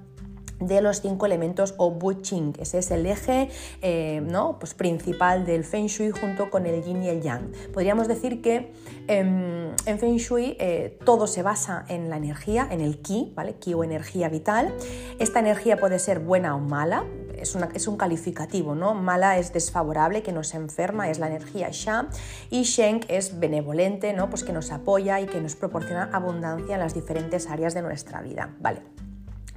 de 0.60 0.82
los 0.82 1.02
cinco 1.02 1.26
elementos 1.26 1.74
o 1.78 1.98
Ching. 2.14 2.54
Ese 2.60 2.80
es 2.80 2.92
el 2.92 3.06
eje 3.06 3.50
eh, 3.82 4.22
¿no? 4.24 4.58
pues 4.60 4.74
principal 4.74 5.46
del 5.46 5.64
Feng 5.64 5.88
Shui 5.88 6.12
junto 6.12 6.50
con 6.50 6.66
el 6.66 6.84
Yin 6.84 7.04
y 7.04 7.10
el 7.10 7.22
Yang. 7.22 7.52
Podríamos 7.74 8.08
decir 8.08 8.42
que 8.42 8.72
em, 9.08 9.72
en 9.86 10.00
Feng 10.00 10.18
Shui 10.18 10.56
eh, 10.60 10.98
todo 11.06 11.28
se 11.28 11.44
basa 11.44 11.86
en 11.88 12.10
la 12.10 12.18
energía, 12.18 12.68
en 12.70 12.82
el 12.82 13.00
Qi, 13.00 13.32
¿vale? 13.36 13.56
Qi 13.56 13.74
o 13.74 13.84
energía 13.84 14.30
vital. 14.30 14.74
Esta 15.20 15.40
energía 15.40 15.78
puede 15.78 16.00
ser 16.00 16.20
buena 16.20 16.56
o 16.56 16.60
mala, 16.60 17.06
es, 17.42 17.88
un 17.88 17.98
calificativo, 17.98 18.76
¿no? 18.76 18.94
Mala 18.94 19.38
es 19.38 19.54
desfavorable, 19.54 20.22
que 20.24 20.32
nos 20.32 20.54
enferma, 20.54 21.10
es 21.10 21.20
la 21.20 21.28
energía 21.28 21.70
Sha, 21.72 22.08
y 22.50 22.64
Sheng 22.64 23.02
es 23.08 23.40
benevolente, 23.40 24.14
¿no? 24.14 24.30
Pues 24.30 24.44
que 24.44 24.54
nos 24.54 24.72
apoya 24.72 25.20
y 25.22 25.26
que 25.26 25.42
nos 25.42 25.56
proporciona 25.56 26.10
abundancia 26.12 26.76
en 26.76 26.82
las 26.82 26.94
diferentes 26.94 27.50
áreas 27.50 27.74
de 27.74 27.82
nuestra 27.82 28.22
vida, 28.22 28.56
¿vale? 28.60 28.82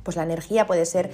Pues 0.03 0.17
la 0.17 0.23
energía 0.23 0.67
puede 0.67 0.87
ser 0.87 1.11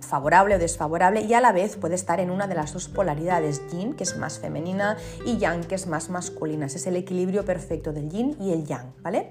favorable 0.00 0.56
o 0.56 0.58
desfavorable 0.58 1.22
y 1.22 1.34
a 1.34 1.40
la 1.40 1.52
vez 1.52 1.76
puede 1.76 1.94
estar 1.94 2.20
en 2.20 2.30
una 2.30 2.46
de 2.46 2.54
las 2.54 2.72
dos 2.72 2.88
polaridades, 2.88 3.62
yin, 3.70 3.94
que 3.94 4.04
es 4.04 4.16
más 4.16 4.38
femenina, 4.38 4.96
y 5.24 5.38
yang, 5.38 5.64
que 5.64 5.74
es 5.74 5.86
más 5.86 6.10
masculina. 6.10 6.66
es 6.66 6.86
el 6.86 6.96
equilibrio 6.96 7.44
perfecto 7.44 7.92
del 7.92 8.10
yin 8.10 8.36
y 8.40 8.52
el 8.52 8.66
yang, 8.66 8.92
¿vale? 9.02 9.30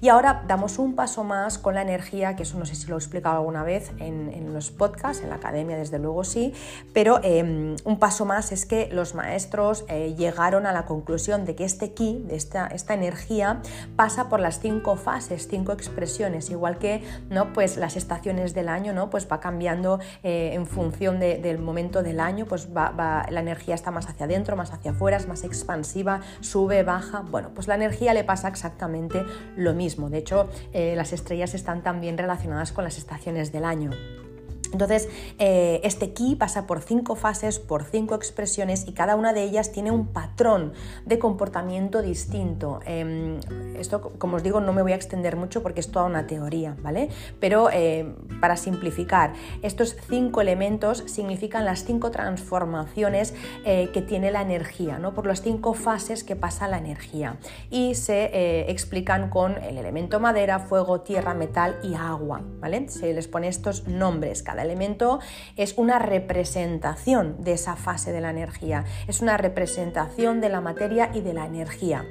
Y 0.00 0.10
ahora 0.10 0.44
damos 0.46 0.78
un 0.78 0.94
paso 0.94 1.24
más 1.24 1.58
con 1.58 1.74
la 1.74 1.82
energía, 1.82 2.36
que 2.36 2.44
eso 2.44 2.56
no 2.56 2.64
sé 2.64 2.76
si 2.76 2.86
lo 2.86 2.94
he 2.94 2.98
explicado 2.98 3.38
alguna 3.38 3.64
vez 3.64 3.90
en, 3.98 4.54
los 4.54 4.70
podcasts, 4.70 5.24
en 5.24 5.30
la 5.30 5.36
academia 5.36 5.76
desde 5.76 5.98
luego 5.98 6.22
sí, 6.22 6.54
pero 6.92 7.20
em, 7.24 7.74
un 7.84 7.98
paso 7.98 8.24
más 8.24 8.52
es 8.52 8.64
que 8.64 8.88
los 8.92 9.16
maestros 9.16 9.84
eh, 9.88 10.14
llegaron 10.16 10.66
a 10.66 10.72
la 10.72 10.86
conclusión 10.86 11.44
de 11.44 11.56
que 11.56 11.64
este 11.64 11.94
ki, 11.94 12.24
de 12.28 12.36
esta, 12.36 12.68
esta 12.68 12.94
energía, 12.94 13.60
pasa 13.96 14.28
por 14.28 14.38
las 14.38 14.60
cinco 14.60 14.94
fases, 14.94 15.48
cinco 15.48 15.72
expresiones, 15.72 16.48
igual 16.50 16.78
que 16.78 17.02
¿no? 17.28 17.52
pues 17.52 17.76
las 17.76 17.96
estaciones 17.96 18.54
del 18.54 18.68
año, 18.68 18.92
¿no? 18.92 19.10
pues 19.10 19.26
va 19.30 19.40
cambiando 19.40 19.98
eh, 20.22 20.50
en 20.54 20.66
función 20.66 21.18
del 21.18 21.58
momento 21.58 22.04
del 22.04 22.20
año, 22.20 22.46
pues 22.46 22.68
va, 22.68 23.26
la 23.28 23.40
energía 23.40 23.74
está 23.74 23.90
más 23.90 24.08
hacia 24.08 24.26
adentro, 24.26 24.54
más 24.54 24.72
hacia 24.72 24.92
afuera, 24.92 25.16
es 25.16 25.26
más 25.26 25.42
expansiva, 25.42 26.20
sube, 26.40 26.84
baja. 26.84 27.24
Bueno, 27.28 27.50
pues 27.52 27.66
la 27.66 27.74
energía 27.74 28.14
le 28.14 28.22
pasa 28.22 28.46
exactamente 28.46 29.24
lo 29.56 29.74
mismo. 29.74 29.87
De 29.96 30.18
hecho, 30.18 30.48
eh, 30.72 30.94
las 30.96 31.12
estrellas 31.12 31.54
están 31.54 31.82
también 31.82 32.18
relacionadas 32.18 32.72
con 32.72 32.84
las 32.84 32.98
estaciones 32.98 33.52
del 33.52 33.64
año. 33.64 33.90
Entonces, 34.72 35.08
eh, 35.38 35.80
este 35.84 36.12
ki 36.12 36.36
pasa 36.36 36.66
por 36.66 36.80
cinco 36.80 37.14
fases, 37.14 37.58
por 37.58 37.84
cinco 37.84 38.14
expresiones 38.14 38.86
y 38.86 38.92
cada 38.92 39.16
una 39.16 39.32
de 39.32 39.42
ellas 39.42 39.72
tiene 39.72 39.90
un 39.90 40.08
patrón 40.08 40.72
de 41.06 41.18
comportamiento 41.18 42.02
distinto. 42.02 42.80
Em, 42.84 43.40
esto, 43.78 44.12
como 44.18 44.36
os 44.36 44.42
digo, 44.42 44.60
no 44.60 44.72
me 44.72 44.82
voy 44.82 44.92
a 44.92 44.96
extender 44.96 45.36
mucho 45.36 45.62
porque 45.62 45.80
es 45.80 45.90
toda 45.90 46.06
una 46.06 46.26
teoría, 46.26 46.76
¿vale? 46.82 47.08
Pero 47.40 47.70
eh, 47.72 48.14
para 48.40 48.56
simplificar, 48.56 49.32
estos 49.62 49.96
cinco 50.08 50.40
elementos 50.40 51.04
significan 51.06 51.64
las 51.64 51.84
cinco 51.84 52.10
transformaciones 52.10 53.34
eh, 53.64 53.90
que 53.92 54.02
tiene 54.02 54.30
la 54.30 54.42
energía, 54.42 54.98
¿no? 54.98 55.14
Por 55.14 55.26
las 55.26 55.42
cinco 55.42 55.74
fases 55.74 56.24
que 56.24 56.36
pasa 56.36 56.68
la 56.68 56.78
energía. 56.78 57.38
Y 57.70 57.94
se 57.94 58.70
explican 58.70 59.30
con 59.30 59.56
el 59.58 59.78
elemento 59.78 60.20
madera, 60.20 60.58
fuego, 60.58 61.00
tierra, 61.00 61.34
metal 61.34 61.78
y 61.82 61.94
agua, 61.94 62.42
¿vale? 62.60 62.88
Se 62.88 63.12
les 63.12 63.28
pone 63.28 63.48
estos 63.48 63.86
nombres 63.86 64.42
elemento 64.62 65.20
es 65.56 65.74
una 65.76 65.98
representación 65.98 67.42
de 67.42 67.52
esa 67.52 67.76
fase 67.76 68.12
de 68.12 68.20
la 68.20 68.30
energía, 68.30 68.84
es 69.06 69.20
una 69.20 69.36
representación 69.36 70.40
de 70.40 70.48
la 70.48 70.60
materia 70.60 71.10
y 71.14 71.20
de 71.20 71.34
la 71.34 71.46
energía. 71.46 72.04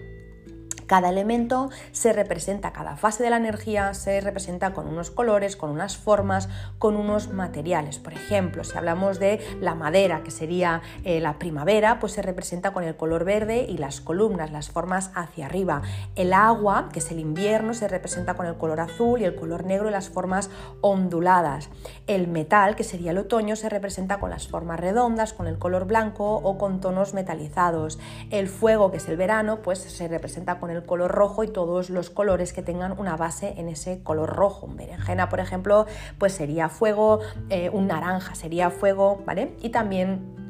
Cada 0.87 1.09
elemento 1.09 1.69
se 1.91 2.13
representa, 2.13 2.71
cada 2.71 2.95
fase 2.95 3.21
de 3.21 3.29
la 3.29 3.37
energía 3.37 3.93
se 3.93 4.21
representa 4.21 4.73
con 4.73 4.87
unos 4.87 5.11
colores, 5.11 5.57
con 5.57 5.69
unas 5.69 5.97
formas, 5.97 6.47
con 6.79 6.95
unos 6.95 7.33
materiales. 7.33 7.99
Por 7.99 8.13
ejemplo, 8.13 8.63
si 8.63 8.77
hablamos 8.77 9.19
de 9.19 9.41
la 9.59 9.75
madera, 9.75 10.23
que 10.23 10.31
sería 10.31 10.81
eh, 11.03 11.19
la 11.19 11.39
primavera, 11.39 11.99
pues 11.99 12.13
se 12.13 12.21
representa 12.21 12.71
con 12.71 12.85
el 12.85 12.95
color 12.95 13.25
verde 13.25 13.65
y 13.67 13.77
las 13.77 13.99
columnas, 13.99 14.51
las 14.51 14.69
formas 14.69 15.11
hacia 15.13 15.47
arriba. 15.47 15.81
El 16.15 16.31
agua, 16.31 16.87
que 16.93 16.99
es 16.99 17.11
el 17.11 17.19
invierno, 17.19 17.73
se 17.73 17.89
representa 17.89 18.35
con 18.35 18.45
el 18.45 18.55
color 18.55 18.79
azul 18.79 19.19
y 19.19 19.25
el 19.25 19.35
color 19.35 19.65
negro 19.65 19.89
y 19.89 19.91
las 19.91 20.09
formas 20.09 20.49
onduladas. 20.79 21.69
El 22.07 22.29
metal, 22.29 22.77
que 22.77 22.85
sería 22.85 23.11
el 23.11 23.17
otoño, 23.17 23.57
se 23.57 23.67
representa 23.67 24.21
con 24.21 24.29
las 24.29 24.47
formas 24.47 24.79
redondas, 24.79 25.33
con 25.33 25.47
el 25.47 25.59
color 25.59 25.85
blanco 25.85 26.35
o 26.35 26.57
con 26.57 26.79
tonos 26.79 27.13
metalizados. 27.13 27.99
El 28.29 28.47
fuego, 28.47 28.89
que 28.89 28.97
es 28.97 29.09
el 29.09 29.17
verano, 29.17 29.61
pues 29.61 29.79
se 29.79 30.07
representa 30.07 30.59
con 30.59 30.69
el 30.69 30.76
color 30.85 31.11
rojo 31.11 31.43
y 31.43 31.47
todos 31.47 31.89
los 31.89 32.09
colores 32.09 32.53
que 32.53 32.61
tengan 32.61 32.97
una 32.99 33.17
base 33.17 33.53
en 33.57 33.69
ese 33.69 34.03
color 34.03 34.29
rojo. 34.29 34.65
Un 34.65 34.77
berenjena, 34.77 35.29
por 35.29 35.39
ejemplo, 35.39 35.85
pues 36.17 36.33
sería 36.33 36.69
fuego, 36.69 37.19
eh, 37.49 37.69
un 37.69 37.87
naranja 37.87 38.35
sería 38.35 38.69
fuego, 38.69 39.21
¿vale? 39.25 39.55
Y 39.61 39.69
también 39.69 40.46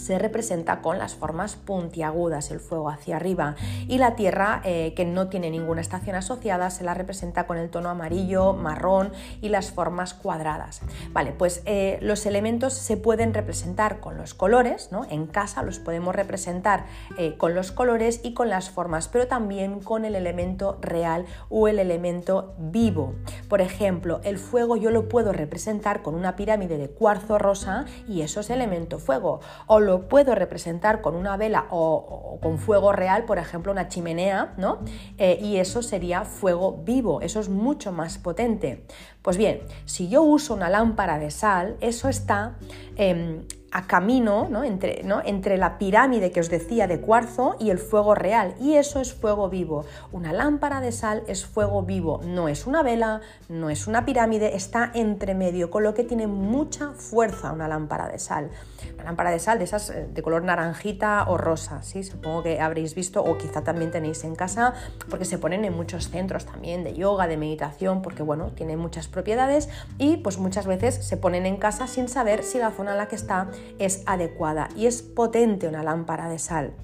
se 0.00 0.18
representa 0.18 0.80
con 0.80 0.98
las 0.98 1.14
formas 1.14 1.56
puntiagudas, 1.56 2.50
el 2.50 2.60
fuego 2.60 2.88
hacia 2.88 3.16
arriba, 3.16 3.56
y 3.86 3.98
la 3.98 4.16
tierra, 4.16 4.62
eh, 4.64 4.94
que 4.94 5.04
no 5.04 5.28
tiene 5.28 5.50
ninguna 5.50 5.80
estación 5.80 6.16
asociada, 6.16 6.70
se 6.70 6.84
la 6.84 6.94
representa 6.94 7.46
con 7.46 7.58
el 7.58 7.70
tono 7.70 7.90
amarillo, 7.90 8.52
marrón 8.54 9.12
y 9.40 9.48
las 9.48 9.70
formas 9.70 10.14
cuadradas. 10.14 10.80
Vale, 11.12 11.32
pues 11.32 11.62
eh, 11.66 11.98
los 12.00 12.26
elementos 12.26 12.74
se 12.74 12.96
pueden 12.96 13.34
representar 13.34 14.00
con 14.00 14.16
los 14.16 14.34
colores, 14.34 14.90
¿no? 14.90 15.04
En 15.10 15.26
casa 15.26 15.62
los 15.62 15.78
podemos 15.78 16.14
representar 16.14 16.86
eh, 17.18 17.36
con 17.36 17.54
los 17.54 17.72
colores 17.72 18.20
y 18.22 18.34
con 18.34 18.48
las 18.48 18.70
formas, 18.70 19.08
pero 19.08 19.26
también 19.26 19.80
con 19.80 20.04
el 20.04 20.14
elemento 20.14 20.78
real 20.80 21.26
o 21.48 21.68
el 21.68 21.78
elemento 21.78 22.54
vivo. 22.58 23.14
Por 23.48 23.60
ejemplo, 23.60 24.20
el 24.24 24.38
fuego 24.38 24.76
yo 24.76 24.90
lo 24.90 25.08
puedo 25.08 25.32
representar 25.32 26.02
con 26.02 26.14
una 26.14 26.36
pirámide 26.36 26.78
de 26.78 26.88
cuarzo 26.88 27.38
rosa 27.38 27.84
y 28.08 28.22
eso 28.22 28.40
es 28.40 28.50
elemento 28.50 28.98
fuego. 28.98 29.40
O 29.66 29.80
puedo 30.08 30.34
representar 30.34 31.00
con 31.00 31.14
una 31.14 31.36
vela 31.36 31.66
o, 31.70 32.38
con 32.42 32.58
fuego 32.58 32.92
real, 32.92 33.24
por 33.24 33.38
ejemplo, 33.38 33.72
una 33.72 33.88
chimenea, 33.88 34.54
¿no? 34.56 34.78
Eh, 35.18 35.38
y 35.42 35.56
eso 35.56 35.82
sería 35.82 36.24
fuego 36.24 36.80
vivo, 36.84 37.20
eso 37.20 37.40
es 37.40 37.48
mucho 37.48 37.92
más 37.92 38.18
potente. 38.18 38.84
Pues 39.22 39.36
bien, 39.36 39.60
si 39.84 40.08
yo 40.08 40.22
uso 40.22 40.54
una 40.54 40.70
lámpara 40.70 41.18
de 41.18 41.30
sal, 41.30 41.76
eso 41.80 42.08
está... 42.08 42.56
Em, 42.96 43.42
a 43.72 43.86
camino 43.86 44.48
¿no? 44.50 44.64
Entre, 44.64 45.02
¿no? 45.04 45.22
entre 45.24 45.56
la 45.56 45.78
pirámide 45.78 46.32
que 46.32 46.40
os 46.40 46.50
decía 46.50 46.86
de 46.86 47.00
cuarzo 47.00 47.56
y 47.58 47.70
el 47.70 47.78
fuego 47.78 48.14
real. 48.14 48.54
Y 48.60 48.74
eso 48.74 49.00
es 49.00 49.14
fuego 49.14 49.48
vivo. 49.48 49.84
Una 50.12 50.32
lámpara 50.32 50.80
de 50.80 50.92
sal 50.92 51.22
es 51.26 51.46
fuego 51.46 51.82
vivo. 51.82 52.20
No 52.24 52.48
es 52.48 52.66
una 52.66 52.82
vela, 52.82 53.20
no 53.48 53.70
es 53.70 53.86
una 53.86 54.04
pirámide, 54.04 54.56
está 54.56 54.90
entre 54.94 55.34
medio, 55.34 55.70
con 55.70 55.82
lo 55.82 55.94
que 55.94 56.04
tiene 56.04 56.26
mucha 56.26 56.92
fuerza 56.92 57.52
una 57.52 57.68
lámpara 57.68 58.08
de 58.08 58.18
sal. 58.18 58.50
Una 58.94 59.04
lámpara 59.04 59.30
de 59.30 59.38
sal 59.38 59.58
de 59.58 59.64
esas 59.64 59.90
eh, 59.90 60.08
de 60.12 60.22
color 60.22 60.42
naranjita 60.42 61.24
o 61.28 61.36
rosa, 61.36 61.82
¿sí? 61.82 62.02
supongo 62.02 62.42
que 62.42 62.60
habréis 62.60 62.94
visto 62.94 63.22
o 63.22 63.38
quizá 63.38 63.62
también 63.62 63.90
tenéis 63.90 64.24
en 64.24 64.34
casa, 64.34 64.74
porque 65.08 65.24
se 65.24 65.38
ponen 65.38 65.64
en 65.64 65.74
muchos 65.74 66.08
centros 66.08 66.44
también 66.44 66.84
de 66.84 66.94
yoga, 66.94 67.26
de 67.26 67.36
meditación, 67.36 68.02
porque 68.02 68.22
bueno, 68.22 68.50
tiene 68.54 68.76
muchas 68.76 69.08
propiedades 69.08 69.68
y 69.98 70.16
pues 70.18 70.38
muchas 70.38 70.66
veces 70.66 70.94
se 70.94 71.16
ponen 71.16 71.46
en 71.46 71.56
casa 71.56 71.86
sin 71.86 72.08
saber 72.08 72.42
si 72.42 72.58
la 72.58 72.70
zona 72.70 72.92
en 72.92 72.98
la 72.98 73.08
que 73.08 73.16
está 73.16 73.48
es 73.78 74.02
adecuada 74.06 74.68
y 74.76 74.86
es 74.86 75.02
potente 75.02 75.68
una 75.68 75.82
lámpara 75.82 76.28
de 76.28 76.38
sal. 76.38 76.74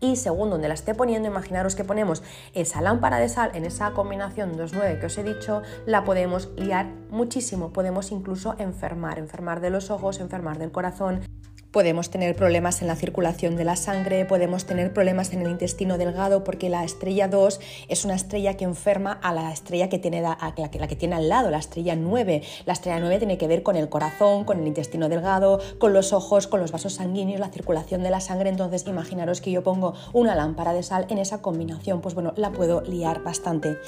Y 0.00 0.16
según 0.16 0.50
donde 0.50 0.68
la 0.68 0.74
esté 0.74 0.94
poniendo, 0.94 1.28
imaginaros 1.28 1.74
que 1.74 1.84
ponemos 1.84 2.22
esa 2.52 2.82
lámpara 2.82 3.18
de 3.18 3.28
sal 3.30 3.52
en 3.54 3.64
esa 3.64 3.92
combinación 3.92 4.58
2.9 4.58 5.00
que 5.00 5.06
os 5.06 5.16
he 5.16 5.22
dicho, 5.22 5.62
la 5.86 6.04
podemos 6.04 6.50
liar 6.56 6.86
muchísimo, 7.08 7.72
podemos 7.72 8.12
incluso 8.12 8.54
enfermar, 8.58 9.18
enfermar 9.18 9.60
de 9.60 9.70
los 9.70 9.90
ojos, 9.90 10.20
enfermar 10.20 10.58
del 10.58 10.72
corazón 10.72 11.20
podemos 11.74 12.08
tener 12.08 12.36
problemas 12.36 12.82
en 12.82 12.86
la 12.86 12.94
circulación 12.94 13.56
de 13.56 13.64
la 13.64 13.74
sangre, 13.74 14.24
podemos 14.24 14.64
tener 14.64 14.92
problemas 14.92 15.32
en 15.32 15.42
el 15.42 15.50
intestino 15.50 15.98
delgado 15.98 16.44
porque 16.44 16.68
la 16.68 16.84
estrella 16.84 17.26
2 17.26 17.58
es 17.88 18.04
una 18.04 18.14
estrella 18.14 18.56
que 18.56 18.62
enferma 18.62 19.18
a 19.20 19.34
la 19.34 19.52
estrella 19.52 19.88
que 19.88 19.98
tiene, 19.98 20.20
la, 20.20 20.38
que, 20.54 20.94
tiene 20.94 21.16
al 21.16 21.28
lado, 21.28 21.50
la 21.50 21.58
estrella 21.58 21.96
9. 21.96 22.42
La 22.64 22.74
estrella 22.74 23.00
9 23.00 23.18
tiene 23.18 23.38
que 23.38 23.48
ver 23.48 23.64
con 23.64 23.74
el 23.74 23.88
corazón, 23.88 24.44
con 24.44 24.60
el 24.60 24.68
intestino 24.68 25.08
delgado, 25.08 25.58
con 25.78 25.92
los 25.92 26.12
ojos, 26.12 26.46
con 26.46 26.60
los 26.60 26.70
vasos 26.70 26.94
sanguíneos, 26.94 27.40
la 27.40 27.48
circulación 27.48 28.04
de 28.04 28.10
la 28.10 28.20
sangre. 28.20 28.50
Entonces 28.50 28.86
imaginaros 28.86 29.40
que 29.40 29.50
yo 29.50 29.64
pongo 29.64 29.94
una 30.12 30.36
lámpara 30.36 30.74
de 30.74 30.84
sal 30.84 31.06
en 31.08 31.18
esa 31.18 31.42
combinación, 31.42 32.00
pues 32.00 32.14
bueno, 32.14 32.34
la 32.36 32.52
puedo 32.52 32.82
liar 32.82 33.24
bastante. 33.24 33.78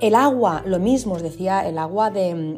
El 0.00 0.14
agua, 0.14 0.62
lo 0.64 0.78
mismo, 0.78 1.16
os 1.16 1.22
decía, 1.22 1.68
el 1.68 1.76
agua 1.76 2.08
de, 2.08 2.56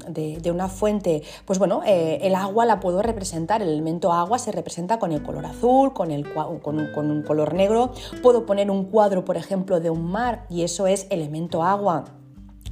una 0.48 0.68
fuente, 0.68 1.24
pues 1.44 1.58
bueno, 1.58 1.82
eh, 1.84 2.20
el 2.22 2.36
agua 2.36 2.64
la 2.66 2.78
puedo 2.78 3.02
representar, 3.02 3.62
el 3.62 3.70
elemento 3.70 4.12
agua 4.12 4.38
se 4.38 4.52
representa 4.52 4.75
con 4.98 5.12
el 5.12 5.22
color 5.22 5.46
azul, 5.46 5.92
con, 5.94 6.10
el, 6.10 6.32
con, 6.32 6.78
un, 6.78 7.22
color 7.22 7.54
negro. 7.54 7.92
Puedo 8.22 8.44
poner 8.44 8.70
un 8.70 8.84
cuadro, 8.84 9.24
por 9.24 9.36
ejemplo, 9.36 9.80
de 9.80 9.88
un 9.90 10.10
mar 10.10 10.46
y 10.50 10.62
eso 10.62 10.86
es 10.86 11.06
elemento 11.10 11.62
agua 11.62 12.04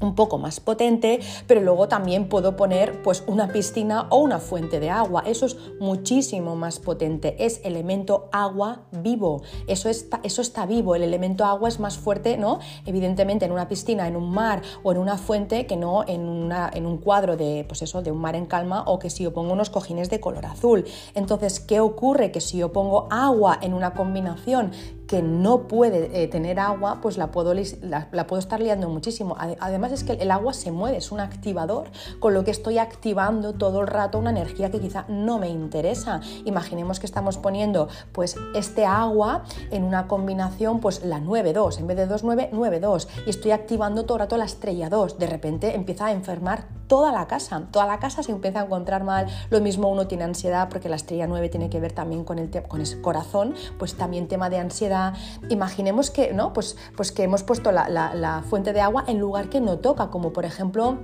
un 0.04 0.14
poco 0.14 0.38
más 0.38 0.60
potente, 0.60 1.20
pero 1.46 1.60
luego 1.60 1.88
también 1.88 2.28
puedo 2.28 2.56
poner 2.56 3.02
pues 3.02 3.24
una 3.26 3.48
piscina 3.48 4.06
o 4.10 4.18
una 4.18 4.38
fuente 4.38 4.80
de 4.80 4.90
agua. 4.90 5.24
Eso 5.26 5.46
es 5.46 5.56
muchísimo 5.80 6.54
más 6.56 6.78
potente. 6.78 7.36
Es 7.44 7.60
elemento 7.64 8.28
agua 8.32 8.82
vivo. 8.92 9.42
Eso 9.66 9.88
está, 9.88 10.20
eso 10.22 10.42
está 10.42 10.66
vivo. 10.66 10.94
El 10.94 11.02
elemento 11.02 11.44
agua 11.44 11.68
es 11.68 11.80
más 11.80 11.98
fuerte, 11.98 12.36
¿no? 12.36 12.60
Evidentemente 12.86 13.44
en 13.44 13.52
una 13.52 13.68
piscina, 13.68 14.06
en 14.06 14.16
un 14.16 14.30
mar 14.30 14.62
o 14.82 14.92
en 14.92 14.98
una 14.98 15.16
fuente 15.16 15.66
que 15.66 15.76
no 15.76 16.04
en, 16.06 16.28
una, 16.28 16.70
en 16.72 16.86
un 16.86 16.98
cuadro 16.98 17.36
de, 17.36 17.64
pues 17.66 17.82
eso, 17.82 18.02
de 18.02 18.10
un 18.10 18.18
mar 18.18 18.36
en 18.36 18.46
calma 18.46 18.84
o 18.86 18.98
que 18.98 19.10
si 19.10 19.24
yo 19.24 19.32
pongo 19.32 19.52
unos 19.52 19.70
cojines 19.70 20.10
de 20.10 20.20
color 20.20 20.46
azul. 20.46 20.84
Entonces, 21.14 21.60
¿qué 21.60 21.80
ocurre? 21.80 22.30
Que 22.30 22.40
si 22.40 22.58
yo 22.58 22.72
pongo 22.72 23.08
agua 23.10 23.58
en 23.60 23.74
una 23.74 23.94
combinación 23.94 24.72
que 25.06 25.22
no 25.22 25.68
puede 25.68 26.22
eh, 26.22 26.28
tener 26.28 26.58
agua, 26.58 27.00
pues 27.00 27.18
la 27.18 27.30
puedo, 27.30 27.52
estar 27.52 28.60
liando 28.60 28.88
muchísimo. 28.88 29.36
Además 29.38 29.92
es 29.92 30.04
que 30.04 30.14
el 30.14 30.30
agua 30.30 30.52
se 30.52 30.72
mueve, 30.72 30.98
es 30.98 31.12
un 31.12 31.20
activador, 31.20 31.88
con 32.20 32.34
lo 32.34 32.44
que 32.44 32.50
estoy 32.50 32.78
activando 32.78 33.52
todo 33.52 33.82
el 33.82 33.86
rato 33.86 34.18
una 34.18 34.30
energía 34.30 34.70
que 34.70 34.80
quizá 34.80 35.04
no 35.08 35.38
me 35.38 35.48
interesa. 35.48 36.20
Imaginemos 36.44 37.00
que 37.00 37.06
estamos 37.06 37.38
poniendo 37.38 37.88
pues 38.12 38.36
este 38.54 38.86
agua 38.86 39.44
en 39.70 39.84
una 39.84 40.06
combinación, 40.06 40.80
pues 40.80 41.04
la 41.04 41.20
9-2, 41.20 41.78
en 41.78 41.86
vez 41.86 41.96
de 41.96 42.08
2-9, 42.08 42.50
9-2, 42.50 43.06
y 43.26 43.30
estoy 43.30 43.50
activando 43.50 44.04
todo 44.04 44.16
el 44.16 44.20
rato 44.20 44.36
la 44.36 44.44
estrella 44.44 44.88
2. 44.88 45.18
De 45.18 45.26
repente 45.26 45.74
empieza 45.74 46.06
a 46.06 46.12
enfermar 46.12 46.66
toda 46.86 47.12
la 47.12 47.26
casa, 47.26 47.62
toda 47.70 47.86
la 47.86 47.98
casa 47.98 48.22
se 48.22 48.32
empieza 48.32 48.60
a 48.60 48.64
encontrar 48.64 49.04
mal, 49.04 49.26
lo 49.50 49.60
mismo 49.60 49.88
uno 49.88 50.06
tiene 50.06 50.24
ansiedad 50.24 50.68
porque 50.68 50.88
la 50.88 50.96
estrella 50.96 51.26
9 51.26 51.48
tiene 51.48 51.70
que 51.70 51.80
ver 51.80 51.92
también 51.92 52.24
con 52.24 52.38
el, 52.38 52.50
con 52.68 52.80
ese 52.80 53.00
corazón, 53.00 53.54
pues 53.78 53.94
también 53.94 54.28
tema 54.28 54.50
de 54.50 54.58
ansiedad. 54.58 54.93
Imaginemos 55.48 56.10
que, 56.10 56.32
¿no? 56.32 56.52
pues, 56.52 56.76
pues 56.96 57.12
que 57.12 57.22
hemos 57.22 57.42
puesto 57.42 57.72
la, 57.72 57.88
la 57.88 58.42
fuente 58.48 58.72
de 58.72 58.80
agua 58.80 59.04
en 59.06 59.18
lugar 59.18 59.48
que 59.48 59.60
no 59.60 59.78
toca, 59.78 60.08
como 60.08 60.32
por 60.32 60.44
ejemplo 60.44 60.98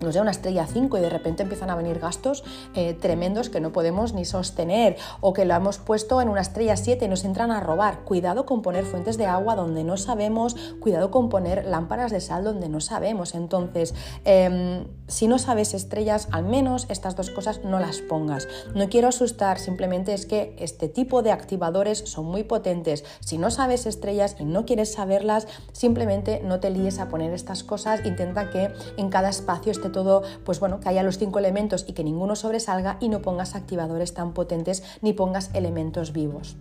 nos 0.00 0.14
da 0.14 0.22
una 0.22 0.30
estrella 0.30 0.66
5 0.66 0.98
y 0.98 1.00
de 1.00 1.10
repente 1.10 1.42
empiezan 1.42 1.70
a 1.70 1.76
venir 1.76 1.98
gastos 1.98 2.44
eh, 2.74 2.94
tremendos 2.94 3.50
que 3.50 3.60
no 3.60 3.72
podemos 3.72 4.12
ni 4.12 4.24
sostener 4.24 4.96
o 5.20 5.32
que 5.32 5.44
lo 5.44 5.54
hemos 5.54 5.78
puesto 5.78 6.20
en 6.20 6.28
una 6.28 6.40
estrella 6.40 6.76
7 6.76 7.04
y 7.04 7.08
nos 7.08 7.24
entran 7.24 7.50
a 7.50 7.60
robar. 7.60 8.00
Cuidado 8.04 8.46
con 8.46 8.62
poner 8.62 8.84
fuentes 8.84 9.16
de 9.18 9.26
agua 9.26 9.56
donde 9.56 9.84
no 9.84 9.96
sabemos, 9.96 10.56
cuidado 10.80 11.10
con 11.10 11.28
poner 11.28 11.64
lámparas 11.66 12.12
de 12.12 12.20
sal 12.20 12.44
donde 12.44 12.68
no 12.68 12.80
sabemos. 12.80 13.34
Entonces, 13.34 13.94
em, 14.24 14.86
si 15.06 15.26
no 15.26 15.38
sabes 15.38 15.74
estrellas, 15.74 16.28
al 16.30 16.44
menos 16.44 16.86
estas 16.88 17.16
dos 17.16 17.30
cosas 17.30 17.64
no 17.64 17.80
las 17.80 17.98
pongas. 17.98 18.48
No 18.74 18.88
quiero 18.88 19.08
asustar, 19.08 19.58
simplemente 19.58 20.14
es 20.14 20.26
que 20.26 20.54
este 20.58 20.88
tipo 20.88 21.22
de 21.22 21.32
activadores 21.32 21.98
son 21.98 22.26
muy 22.26 22.44
potentes. 22.44 23.04
Si 23.20 23.38
no 23.38 23.50
sabes 23.50 23.86
estrellas 23.86 24.36
y 24.38 24.44
no 24.44 24.64
quieres 24.64 24.92
saberlas, 24.92 25.46
simplemente 25.72 26.40
no 26.44 26.60
te 26.60 26.70
líes 26.70 26.98
a 26.98 27.08
poner 27.08 27.32
estas 27.32 27.64
cosas, 27.64 28.04
intenta 28.04 28.50
que 28.50 28.70
en 28.96 29.08
cada 29.08 29.30
espacio 29.30 29.72
esté 29.72 29.87
todo, 29.88 30.22
pues 30.44 30.60
bueno, 30.60 30.80
que 30.80 30.88
haya 30.88 31.02
los 31.02 31.18
cinco 31.18 31.38
elementos 31.38 31.84
y 31.88 31.92
que 31.92 32.04
ninguno 32.04 32.36
sobresalga 32.36 32.96
y 33.00 33.08
no 33.08 33.22
pongas 33.22 33.54
activadores 33.54 34.14
tan 34.14 34.32
potentes 34.32 34.82
ni 35.00 35.12
pongas 35.12 35.50
elementos 35.54 36.12
vivos. 36.12 36.56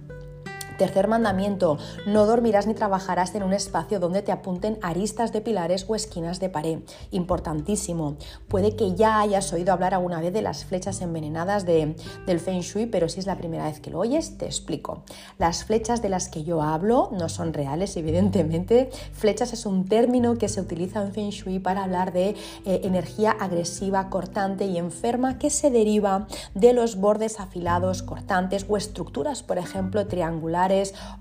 Tercer 0.77 1.07
mandamiento, 1.07 1.79
no 2.05 2.27
dormirás 2.27 2.67
ni 2.67 2.75
trabajarás 2.75 3.34
en 3.34 3.41
un 3.41 3.53
espacio 3.53 4.00
donde 4.00 4.22
te 4.22 4.31
apunten 4.31 4.77
aristas 4.84 5.34
de 5.34 5.41
pilares 5.41 5.86
o 5.88 5.96
esquinas 5.96 6.39
de 6.39 6.50
pared. 6.50 6.79
Importantísimo. 7.10 8.17
Puede 8.48 8.75
que 8.75 8.93
ya 8.93 9.19
hayas 9.19 9.51
oído 9.53 9.74
hablar 9.74 9.96
alguna 9.96 10.22
vez 10.22 10.31
de 10.34 10.43
las 10.43 10.65
flechas 10.65 11.01
envenenadas 11.01 11.65
de, 11.65 11.96
del 12.27 12.39
Feng 12.39 12.62
Shui, 12.62 12.86
pero 12.86 13.10
si 13.10 13.19
es 13.19 13.25
la 13.25 13.38
primera 13.38 13.65
vez 13.65 13.79
que 13.79 13.89
lo 13.89 14.00
oyes, 14.00 14.38
te 14.38 14.46
explico. 14.46 15.01
Las 15.39 15.63
flechas 15.63 16.03
de 16.03 16.10
las 16.10 16.29
que 16.29 16.43
yo 16.43 16.62
hablo 16.62 17.10
no 17.12 17.27
son 17.27 17.53
reales, 17.53 17.98
evidentemente. 17.98 18.91
Flechas 19.13 19.53
es 19.53 19.65
un 19.65 19.86
término 19.86 20.38
que 20.38 20.48
se 20.48 20.62
utiliza 20.62 21.01
en 21.01 21.12
Feng 21.12 21.31
Shui 21.31 21.57
para 21.57 21.86
hablar 21.86 22.13
de 22.13 22.29
eh, 22.29 22.36
energía 22.84 23.31
agresiva, 23.31 24.12
cortante 24.12 24.65
y 24.65 24.77
enferma 24.77 25.39
que 25.39 25.50
se 25.50 25.72
deriva 25.72 26.27
de 26.53 26.74
los 26.74 26.98
bordes 26.98 27.39
afilados, 27.39 28.03
cortantes 28.03 28.67
o 28.69 28.77
estructuras, 28.77 29.41
por 29.41 29.57
ejemplo, 29.57 30.05
triangulares 30.05 30.66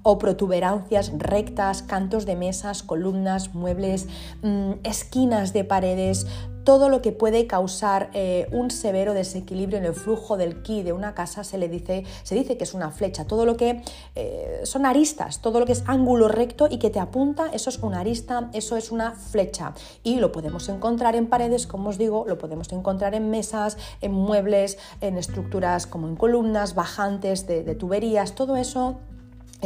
o 0.02 0.18
protuberancias 0.18 1.12
rectas, 1.16 1.82
cantos 1.82 2.26
de 2.26 2.36
mesas, 2.36 2.82
columnas, 2.82 3.54
muebles, 3.54 4.06
mm, 4.42 4.72
esquinas 4.84 5.52
de 5.52 5.64
paredes, 5.64 6.26
todo 6.66 6.88
lo 6.88 7.00
que 7.00 7.12
puede 7.12 7.46
causar 7.46 8.10
eh, 8.12 8.48
un 8.50 8.72
severo 8.72 9.14
desequilibrio 9.14 9.78
en 9.78 9.84
el 9.84 9.94
flujo 9.94 10.36
del 10.36 10.62
ki 10.62 10.82
de 10.82 10.92
una 10.92 11.14
casa 11.14 11.44
se 11.44 11.58
le 11.58 11.68
dice, 11.68 12.02
se 12.24 12.34
dice 12.34 12.58
que 12.58 12.64
es 12.64 12.74
una 12.74 12.90
flecha. 12.90 13.24
Todo 13.24 13.46
lo 13.46 13.56
que 13.56 13.82
eh, 14.16 14.60
son 14.64 14.84
aristas, 14.84 15.40
todo 15.40 15.60
lo 15.60 15.64
que 15.64 15.72
es 15.72 15.84
ángulo 15.86 16.26
recto 16.26 16.66
y 16.68 16.78
que 16.78 16.90
te 16.90 16.98
apunta, 16.98 17.46
eso 17.52 17.70
es 17.70 17.78
una 17.78 18.00
arista, 18.00 18.50
eso 18.52 18.76
es 18.76 18.90
una 18.90 19.12
flecha. 19.12 19.74
Y 20.02 20.16
lo 20.16 20.32
podemos 20.32 20.68
encontrar 20.68 21.14
en 21.14 21.28
paredes, 21.28 21.68
como 21.68 21.90
os 21.90 21.98
digo, 21.98 22.24
lo 22.26 22.36
podemos 22.36 22.72
encontrar 22.72 23.14
en 23.14 23.30
mesas, 23.30 23.78
en 24.00 24.10
muebles, 24.10 24.76
en 25.00 25.18
estructuras 25.18 25.86
como 25.86 26.08
en 26.08 26.16
columnas, 26.16 26.74
bajantes 26.74 27.46
de 27.46 27.74
tuberías, 27.76 28.34
todo 28.34 28.56
eso 28.56 28.98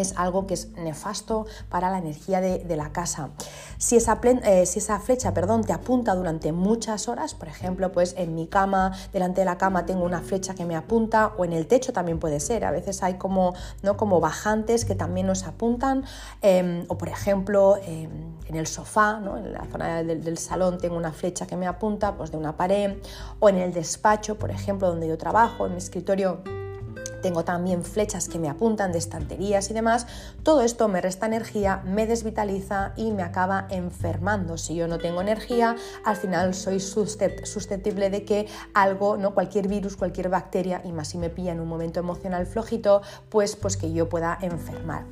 es 0.01 0.15
algo 0.17 0.47
que 0.47 0.55
es 0.55 0.71
nefasto 0.73 1.47
para 1.69 1.91
la 1.91 1.99
energía 1.99 2.41
de, 2.41 2.77
la 2.77 2.93
casa. 2.93 3.31
Si 3.79 3.97
esa, 3.97 4.21
eh, 4.23 4.65
si 4.67 4.79
esa, 4.79 5.01
flecha 5.01 5.35
perdón, 5.35 5.65
te 5.65 5.73
apunta 5.73 6.15
durante 6.15 6.53
muchas 6.53 7.09
horas, 7.09 7.35
por 7.35 7.49
ejemplo, 7.49 7.93
pues 7.93 8.15
en 8.17 8.35
mi 8.35 8.47
cama, 8.47 8.93
delante 9.13 9.41
de 9.41 9.45
la 9.45 9.59
cama 9.59 9.87
tengo 9.87 10.05
una 10.05 10.21
flecha 10.21 10.55
que 10.55 10.65
me 10.65 10.77
apunta, 10.77 11.33
o 11.37 11.45
en 11.45 11.53
el 11.53 11.67
techo 11.67 11.93
también 11.93 12.19
puede 12.19 12.41
ser, 12.41 12.65
a 12.65 12.71
veces 12.71 13.03
hay 13.03 13.15
como, 13.15 13.55
¿no? 13.83 13.97
como 13.97 14.21
bajantes 14.21 14.85
que 14.85 14.95
también 14.95 15.27
nos 15.27 15.45
apuntan, 15.45 16.05
em, 16.43 16.85
o 16.89 16.97
por 16.97 17.09
ejemplo 17.09 17.79
em, 17.85 18.11
en 18.47 18.57
el 18.57 18.67
sofá, 18.67 19.21
¿no? 19.21 19.37
en 19.37 19.53
la 19.53 19.65
zona 19.67 20.03
del, 20.03 20.23
del, 20.23 20.39
salón 20.39 20.79
tengo 20.79 20.97
una 20.97 21.13
flecha 21.13 21.47
que 21.47 21.57
me 21.57 21.67
apunta 21.67 22.17
pues 22.17 22.31
de 22.31 22.37
una 22.37 22.57
pared, 22.57 22.97
o 23.41 23.49
en 23.49 23.57
el 23.57 23.73
despacho, 23.73 24.39
por 24.39 24.51
ejemplo, 24.51 24.89
donde 24.89 25.09
yo 25.09 25.19
trabajo, 25.19 25.67
en 25.67 25.73
mi 25.73 25.79
escritorio 25.79 26.60
tengo 27.21 27.45
también 27.45 27.83
flechas 27.83 28.29
que 28.29 28.39
me 28.39 28.49
apuntan 28.49 28.93
de 28.93 28.99
estanterías 28.99 29.71
y 29.71 29.75
demás, 29.75 30.07
todo 30.43 30.63
esto 30.63 30.89
me 30.89 31.01
resta 31.01 31.27
energía, 31.27 31.83
me 31.85 32.07
desvitaliza 32.07 32.93
y 32.97 33.13
me 33.13 33.23
acaba 33.23 33.67
enfermando. 33.71 34.59
Si 34.59 34.75
yo 34.75 34.89
no 34.89 34.99
tengo 34.99 35.21
energía, 35.21 35.77
al 36.05 36.17
final 36.17 36.55
soy 36.55 36.81
susceptible 36.81 38.11
de 38.11 38.25
que 38.25 38.47
algo, 38.75 39.17
¿no? 39.17 39.35
cualquier 39.35 39.69
virus, 39.69 39.97
cualquier 39.97 40.29
bacteria, 40.29 40.83
y 40.85 40.93
más 40.93 41.09
si 41.09 41.19
me 41.19 41.31
pilla 41.31 41.53
en 41.53 41.61
un 41.61 41.69
momento 41.69 42.01
emocional 42.01 42.47
flojito, 42.47 43.03
pues, 43.29 43.57
pues 43.57 43.77
que 43.77 43.93
yo 43.93 44.09
pueda 44.09 44.39
enfermar. 44.41 45.05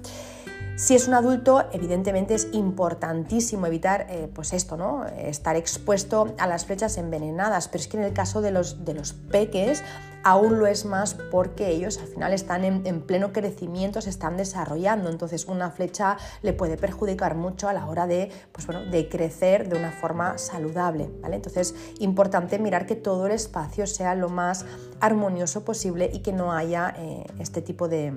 Si 0.78 0.94
es 0.94 1.08
un 1.08 1.14
adulto, 1.14 1.64
evidentemente 1.72 2.34
es 2.36 2.46
importantísimo 2.52 3.66
evitar 3.66 4.06
eh, 4.10 4.30
pues 4.32 4.52
esto, 4.52 4.76
¿no? 4.76 5.04
estar 5.06 5.56
expuesto 5.56 6.36
a 6.38 6.46
las 6.46 6.66
flechas 6.66 6.98
envenenadas, 6.98 7.66
pero 7.66 7.82
es 7.82 7.88
que 7.88 7.96
en 7.96 8.04
el 8.04 8.12
caso 8.12 8.42
de 8.42 8.52
los, 8.52 8.84
de 8.84 8.94
los 8.94 9.12
peques 9.12 9.82
aún 10.22 10.60
lo 10.60 10.68
es 10.68 10.84
más 10.84 11.14
porque 11.32 11.68
ellos 11.70 11.98
al 11.98 12.06
final 12.06 12.32
están 12.32 12.64
en, 12.64 13.00
pleno 13.02 13.32
crecimiento, 13.32 14.00
se 14.00 14.10
están 14.10 14.36
desarrollando, 14.36 15.10
entonces 15.10 15.46
una 15.46 15.72
flecha 15.72 16.16
le 16.42 16.52
puede 16.52 16.76
perjudicar 16.76 17.34
mucho 17.34 17.68
a 17.68 17.72
la 17.72 17.84
hora 17.86 18.06
de, 18.06 18.30
pues 18.52 18.64
bueno, 18.64 18.84
de 18.84 19.08
crecer 19.08 19.68
de 19.68 19.76
una 19.76 19.90
forma 19.90 20.38
saludable. 20.38 21.10
¿vale? 21.20 21.34
Entonces, 21.34 21.74
importante 21.98 22.56
mirar 22.60 22.86
que 22.86 22.94
todo 22.94 23.26
el 23.26 23.32
espacio 23.32 23.88
sea 23.88 24.14
lo 24.14 24.28
más 24.28 24.64
armonioso 25.00 25.64
posible 25.64 26.08
y 26.12 26.20
que 26.20 26.32
no 26.32 26.52
haya 26.52 26.94
eh, 26.96 27.24
este 27.40 27.62
tipo 27.62 27.88
de 27.88 28.14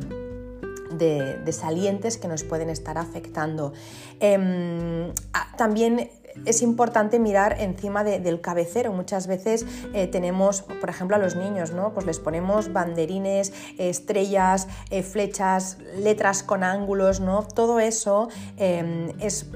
de, 1.01 1.51
salientes 1.51 2.17
que 2.17 2.27
nos 2.27 2.43
pueden 2.43 2.69
estar 2.69 2.97
afectando. 2.97 3.73
Em, 4.19 5.11
también 5.57 6.09
es 6.45 6.61
importante 6.61 7.19
mirar 7.19 7.57
encima 7.59 8.03
del 8.03 8.39
cabecero. 8.39 8.93
Muchas 8.93 9.27
veces 9.27 9.65
eh, 9.93 10.07
tenemos, 10.07 10.61
por 10.61 10.89
ejemplo, 10.89 11.15
a 11.17 11.19
los 11.19 11.35
niños, 11.35 11.71
¿no? 11.71 11.93
Pues 11.93 12.05
les 12.05 12.19
ponemos 12.19 12.71
banderines, 12.71 13.51
estrellas, 13.77 14.67
eh, 14.91 15.03
flechas, 15.03 15.77
letras 15.97 16.43
con 16.43 16.63
ángulos, 16.63 17.19
¿no? 17.19 17.43
Todo 17.43 17.79
eso 17.79 18.29
em, 18.57 19.11
es 19.19 19.47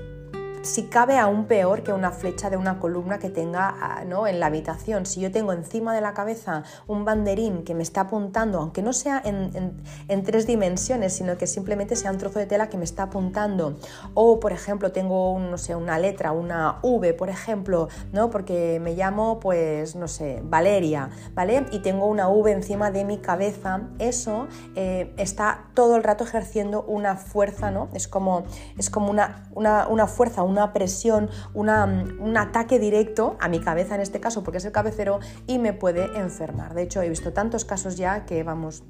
si 0.66 0.84
cabe 0.88 1.18
aún 1.18 1.46
peor 1.46 1.84
que 1.84 1.94
una 1.94 2.12
flecha 2.12 2.50
de 2.50 2.58
una 2.58 2.80
columna 2.80 3.20
que 3.20 3.30
tenga 3.30 3.76
ah, 3.80 4.04
¿no? 4.06 4.28
en 4.28 4.40
la 4.40 4.48
habitación. 4.48 5.06
Si 5.06 5.22
yo 5.22 5.32
tengo 5.32 5.54
encima 5.54 5.94
de 5.94 6.02
la 6.02 6.14
cabeza 6.14 6.64
un 6.88 7.06
banderín 7.06 7.64
que 7.64 7.76
me 7.76 7.84
está 7.84 8.02
apuntando, 8.02 8.60
aunque 8.60 8.82
no 8.82 8.94
sea 8.94 9.22
en, 9.24 10.24
tres 10.24 10.48
dimensiones, 10.48 11.14
sino 11.14 11.38
que 11.38 11.46
simplemente 11.46 11.96
sea 11.96 12.12
un 12.12 12.18
trozo 12.18 12.40
de 12.40 12.46
tela 12.46 12.68
que 12.70 12.78
me 12.78 12.84
está 12.84 13.04
apuntando, 13.04 13.78
o 14.14 14.40
por 14.40 14.52
ejemplo 14.52 14.92
tengo 14.92 15.38
no 15.40 15.58
sé, 15.58 15.76
una 15.76 16.00
letra, 16.00 16.32
una 16.32 16.80
V, 16.82 17.14
por 17.14 17.30
ejemplo, 17.30 17.90
¿no? 18.12 18.30
porque 18.30 18.80
me 18.82 18.96
llamo, 18.96 19.40
pues, 19.40 19.96
no 19.96 20.08
sé, 20.08 20.42
Valeria, 20.44 21.10
¿vale? 21.34 21.66
Y 21.72 21.80
tengo 21.80 22.08
una 22.08 22.28
V 22.30 22.52
encima 22.52 22.92
de 22.92 23.06
mi 23.06 23.20
cabeza, 23.20 23.82
eso 24.00 24.48
eh, 24.76 25.14
está 25.18 25.66
todo 25.74 25.96
el 25.96 26.04
rato 26.04 26.24
ejerciendo 26.24 26.84
una 26.84 27.18
fuerza, 27.18 27.72
¿no? 27.72 27.90
Es 27.94 28.08
como, 28.08 28.44
es 28.78 28.90
como 28.90 29.12
una, 29.12 29.44
una, 29.54 29.88
una 29.88 30.08
fuerza, 30.08 30.44
una 30.56 30.74
presión, 30.74 31.30
un 31.54 32.38
ataque 32.38 32.80
directo 32.80 33.38
a 33.40 33.50
mi 33.50 33.60
cabeza 33.60 33.96
en 33.96 34.02
este 34.02 34.20
caso, 34.20 34.44
porque 34.44 34.58
es 34.58 34.66
el 34.66 34.72
cabecero, 34.72 35.20
y 35.48 35.60
me 35.60 35.74
puede 35.74 36.18
enfermar. 36.18 36.74
De 36.74 36.84
hecho, 36.84 37.02
he 37.02 37.10
visto 37.10 37.34
tantos 37.34 37.66
casos 37.66 37.98
ya 37.98 38.26
que 38.26 38.44
vamos, 38.44 38.84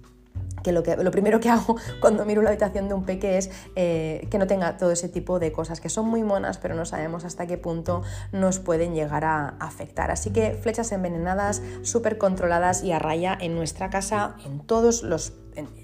que 0.64 0.72
lo, 0.72 0.84
que 0.84 0.96
lo, 0.98 1.12
primero 1.12 1.40
que 1.40 1.50
hago 1.56 1.76
cuando 2.00 2.26
miro 2.26 2.42
la 2.42 2.50
habitación 2.50 2.88
de 2.88 2.94
un 2.94 3.04
peque 3.04 3.38
es 3.38 3.50
eh, 3.76 4.28
que 4.30 4.38
no 4.38 4.48
tenga 4.48 4.78
todo 4.78 4.92
ese 4.92 5.10
tipo 5.10 5.40
de 5.40 5.52
cosas 5.52 5.80
que 5.80 5.90
son 5.90 6.08
muy 6.08 6.24
monas, 6.24 6.58
pero 6.58 6.76
no 6.76 6.86
sabemos 6.86 7.26
hasta 7.26 7.48
qué 7.48 7.58
punto 7.58 8.04
nos 8.32 8.60
pueden 8.60 8.94
llegar 8.94 9.26
a 9.26 9.56
afectar. 9.60 10.12
Así 10.12 10.32
que 10.32 10.54
flechas 10.54 10.92
envenenadas, 10.92 11.62
súper 11.82 12.18
controladas 12.18 12.84
y 12.84 12.92
a 12.92 13.00
raya 13.00 13.38
en 13.40 13.56
nuestra 13.56 13.90
casa, 13.90 14.36
en 14.46 14.60
todos 14.60 15.04
los 15.04 15.34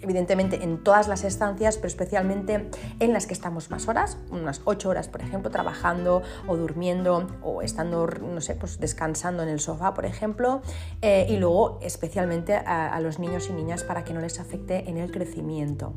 evidentemente 0.02 0.64
en 0.64 0.84
todas 0.84 1.08
las 1.08 1.24
estancias, 1.24 1.78
pero 1.78 1.88
especialmente 1.88 2.70
en 3.00 3.14
las 3.14 3.28
que 3.28 3.34
estamos 3.34 3.70
más 3.70 3.88
horas, 3.88 4.18
unas 4.30 4.62
8 4.66 4.90
horas, 4.90 5.08
por 5.08 5.22
ejemplo, 5.22 5.52
trabajando 5.52 6.22
o 6.48 6.58
durmiendo 6.58 7.28
o 7.42 7.62
estando, 7.62 8.08
no 8.08 8.42
sé, 8.42 8.56
pues 8.56 8.80
descansando 8.80 9.44
en 9.44 9.50
el 9.50 9.60
sofá, 9.60 9.94
por 9.94 10.06
ejemplo, 10.06 10.62
eh, 11.02 11.26
y 11.30 11.38
luego 11.38 11.80
especialmente 11.82 12.56
a, 12.56 13.00
los 13.02 13.20
niños 13.20 13.50
y 13.50 13.54
niñas 13.54 13.84
para 13.84 14.04
que 14.04 14.14
no 14.14 14.22
les 14.22 14.40
afecte 14.40 14.90
en 14.90 14.98
el 14.98 15.12
crecimiento. 15.12 15.94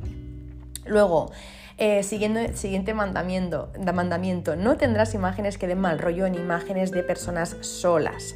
Luego, 0.87 1.31
eh, 1.77 2.03
siguiendo, 2.03 2.41
siguiente 2.57 2.95
mandamiento, 2.95 3.71
mandamiento, 3.95 4.57
no 4.57 4.77
tendrás 4.77 5.15
imágenes 5.15 5.59
que 5.59 5.67
den 5.67 5.81
mal 5.81 5.99
rollo 5.99 6.27
en 6.27 6.35
imágenes 6.35 6.91
de 6.93 7.03
personas 7.03 7.57
solas. 7.61 8.35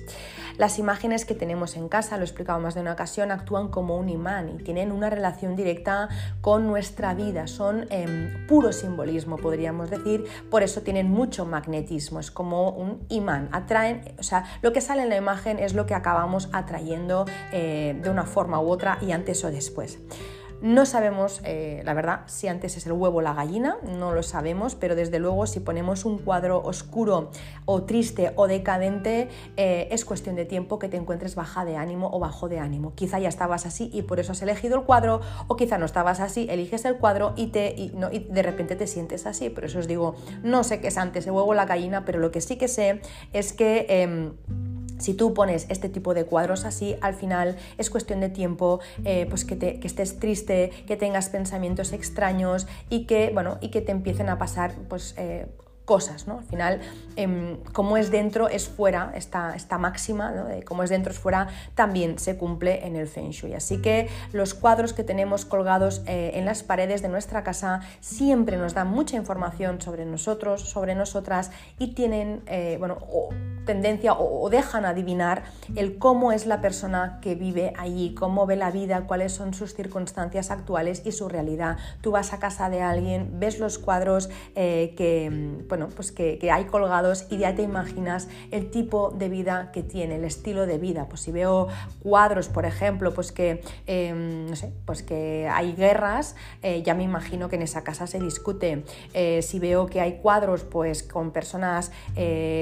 Las 0.59 0.81
imágenes 0.81 1.25
que 1.25 1.37
tenemos 1.37 1.77
en 1.77 1.89
casa, 1.89 2.19
lo 2.19 2.25
he 2.25 2.59
más 2.59 2.75
de 2.75 2.81
una 2.81 2.93
ocasión, 2.93 3.31
actúan 3.31 3.69
como 3.69 3.97
un 3.97 4.09
imán 4.09 4.49
y 4.49 4.65
tienen 4.65 4.91
una 4.91 5.09
relación 5.09 5.55
directa 5.55 6.09
con 6.41 6.67
nuestra 6.67 7.15
vida, 7.15 7.47
son 7.47 7.87
em, 7.91 8.45
puro 8.49 8.73
simbolismo, 8.73 9.37
podríamos 9.37 9.89
decir, 9.89 10.25
por 10.51 10.65
eso 10.65 10.83
tienen 10.83 11.13
mucho 11.13 11.47
magnetismo, 11.47 12.19
es 12.19 12.33
como 12.33 12.71
un 12.71 13.07
imán, 13.09 13.49
atraen, 13.53 14.03
o 14.19 14.25
sea, 14.25 14.47
lo 14.61 14.73
que 14.73 14.81
sale 14.81 15.03
en 15.03 15.11
la 15.11 15.17
imagen 15.17 15.61
es 15.61 15.75
lo 15.75 15.87
que 15.87 15.95
acabamos 15.95 16.49
atrayendo 16.53 17.25
eh, 17.53 17.97
de 18.03 18.11
una 18.11 18.25
forma 18.25 18.61
u 18.61 18.69
otra 18.69 18.99
y 19.01 19.13
antes 19.13 19.45
o 19.45 19.53
después. 19.53 20.01
No 20.61 20.87
sabemos, 20.87 21.41
eh, 21.45 21.83
la 21.85 21.95
verdad, 21.95 22.23
si 22.27 22.49
antes 22.49 22.77
es 22.77 22.87
el 22.87 22.93
huevo 22.93 23.19
o 23.19 23.23
la 23.23 23.33
gallina, 23.33 23.77
no 23.85 24.13
lo 24.13 24.25
sabemos, 24.25 24.75
pero 24.75 24.97
desde 24.97 25.21
luego 25.21 25.47
si 25.47 25.61
ponemos 25.61 26.05
un 26.05 26.19
cuadro 26.19 26.61
oscuro 26.61 27.31
o 27.65 27.85
triste 27.85 28.33
o 28.35 28.49
decadente, 28.49 29.29
eh, 29.57 29.87
es 29.93 30.05
cuestión 30.05 30.35
de 30.35 30.47
tiempo 30.47 30.81
que 30.81 30.89
te 30.89 30.97
encuentres 30.97 31.37
baja 31.37 31.65
de 31.65 31.77
ánimo 31.77 32.11
o 32.13 32.19
bajo 32.19 32.49
de 32.49 32.59
ánimo. 32.59 32.93
Quizá 32.97 33.21
ya 33.21 33.29
estabas 33.29 33.67
así 33.67 33.89
y 33.93 34.03
por 34.03 34.19
eso 34.19 34.33
has 34.33 34.43
elegido 34.43 34.77
el 34.77 34.83
cuadro, 34.85 35.21
o 35.47 35.55
quizá 35.55 35.79
no 35.79 35.87
estabas 35.87 36.19
así, 36.19 36.49
eliges 36.51 36.85
el 36.85 36.97
cuadro 36.97 37.35
y, 37.37 37.49
te, 37.49 37.93
de 38.29 38.43
repente 38.43 38.75
te 38.75 38.89
sientes 38.89 39.27
así. 39.27 39.51
Por 39.51 39.65
eso 39.65 39.79
os 39.79 39.87
digo, 39.87 40.17
no 40.43 40.65
sé 40.65 40.81
qué 40.81 40.89
es 40.89 40.99
antes 40.99 41.25
el 41.27 41.33
huevo 41.33 41.51
o 41.51 41.55
la 41.55 41.67
gallina, 41.67 42.05
pero 42.05 42.19
lo 42.19 42.33
que 42.33 42.41
sí 42.41 42.57
que 42.57 42.67
sé 42.67 43.01
es 43.33 43.53
que... 43.53 43.87
Em, 43.89 44.33
si 44.99 45.15
tú 45.15 45.35
pones 45.35 45.67
este 45.69 45.89
tipo 45.89 46.15
de 46.15 46.25
cuadros 46.25 46.65
así, 46.65 46.97
al 47.01 47.15
final 47.15 47.57
es 47.79 47.91
cuestión 47.91 48.21
de 48.21 48.29
tiempo 48.29 48.81
eh, 49.05 49.27
pues 49.29 49.45
que, 49.45 49.57
te, 49.57 49.81
que, 49.81 49.87
estés 49.87 50.19
triste, 50.19 50.71
que 50.87 50.97
tengas 50.97 51.29
pensamientos 51.29 51.93
extraños 51.93 52.67
y 52.91 53.07
que, 53.07 53.31
bueno, 53.33 53.59
y 53.61 53.69
que 53.69 53.81
te 53.81 53.93
empiecen 53.93 54.29
a 54.29 54.39
pasar 54.39 54.75
pues, 54.89 55.15
eh, 55.17 55.47
cosas, 55.89 56.27
¿no? 56.27 56.37
Al 56.41 56.45
final, 56.45 56.81
em, 57.17 57.57
como 57.73 57.97
es 57.97 58.11
dentro, 58.11 58.51
es 58.51 58.69
fuera, 58.69 59.11
esta, 59.15 59.57
esta 59.57 59.79
máxima, 59.79 60.31
¿no? 60.33 60.45
como 60.67 60.83
es 60.83 60.91
dentro, 60.91 61.11
es 61.13 61.19
fuera, 61.19 61.49
también 61.75 62.19
se 62.19 62.37
cumple 62.37 62.87
en 62.87 62.95
el 62.95 63.09
Feng 63.09 63.31
Shui. 63.31 63.55
Así 63.55 63.81
que 63.81 64.11
los 64.35 64.53
cuadros 64.53 64.93
que 64.93 65.03
tenemos 65.03 65.47
colgados 65.47 66.03
eh, 66.07 66.33
en 66.35 66.45
las 66.45 66.63
paredes 66.63 67.01
de 67.01 67.09
nuestra 67.09 67.43
casa 67.43 67.81
siempre 68.01 68.59
nos 68.59 68.75
dan 68.75 68.89
mucha 68.89 69.17
información 69.17 69.81
sobre 69.81 70.05
nosotros, 70.05 70.61
sobre 70.61 70.95
nosotras 70.95 71.53
y 71.79 71.95
tienen, 71.95 72.43
eh, 72.49 72.77
bueno, 72.79 72.99
tendencia 73.65 74.15
o, 74.15 74.49
dejan 74.51 74.85
adivinar 74.85 75.45
el 75.77 75.99
cómo 75.99 76.33
es 76.33 76.47
la 76.47 76.61
persona 76.61 77.19
que 77.23 77.35
vive 77.35 77.73
allí, 77.79 78.15
cómo 78.15 78.47
ve 78.47 78.57
la 78.57 78.71
vida, 78.71 79.07
cuáles 79.07 79.33
son 79.33 79.55
sus 79.55 79.75
circunstancias 79.75 80.51
actuales 80.51 81.03
y 81.05 81.13
su 81.13 81.29
realidad. 81.29 81.77
Tú 82.01 82.11
vas 82.11 82.33
a 82.33 82.39
casa 82.39 82.71
de 82.71 82.81
alguien, 82.81 83.39
ves 83.41 83.59
los 83.59 83.79
cuadros 83.79 84.31
eh, 84.55 84.95
que, 84.97 85.65
bueno, 85.79 85.95
pues 85.95 86.11
que, 86.11 86.51
hay 86.51 86.65
colgados 86.65 87.27
y 87.31 87.39
ya 87.39 87.55
te 87.55 87.63
imaginas 87.63 88.27
el 88.51 88.69
tipo 88.69 89.11
de 89.11 89.29
vida 89.29 89.71
que 89.73 89.85
tiene, 89.85 90.17
el 90.17 90.25
estilo 90.25 90.67
de 90.67 90.77
vida. 90.77 91.07
Pues 91.09 91.21
si 91.21 91.31
veo 91.31 91.69
cuadros, 92.03 92.49
por 92.49 92.67
ejemplo, 92.67 93.15
pues 93.15 93.31
que, 93.31 93.63
em, 93.87 94.47
no 94.47 94.57
sé, 94.57 94.73
pues 94.85 95.05
que 95.05 95.49
hay 95.49 95.75
guerras, 95.75 96.35
eh, 96.63 96.83
ya 96.83 96.95
me 96.95 97.05
imagino 97.05 97.49
que 97.49 97.55
en 97.55 97.63
esa 97.63 97.85
casa 97.85 98.09
se 98.09 98.19
discute. 98.19 98.85
Eh, 99.15 99.41
si 99.43 99.61
veo 99.61 99.87
que 99.87 100.01
hay 100.01 100.19
cuadros, 100.19 100.65
pues 100.65 101.05
con 101.05 101.31
personas 101.31 101.93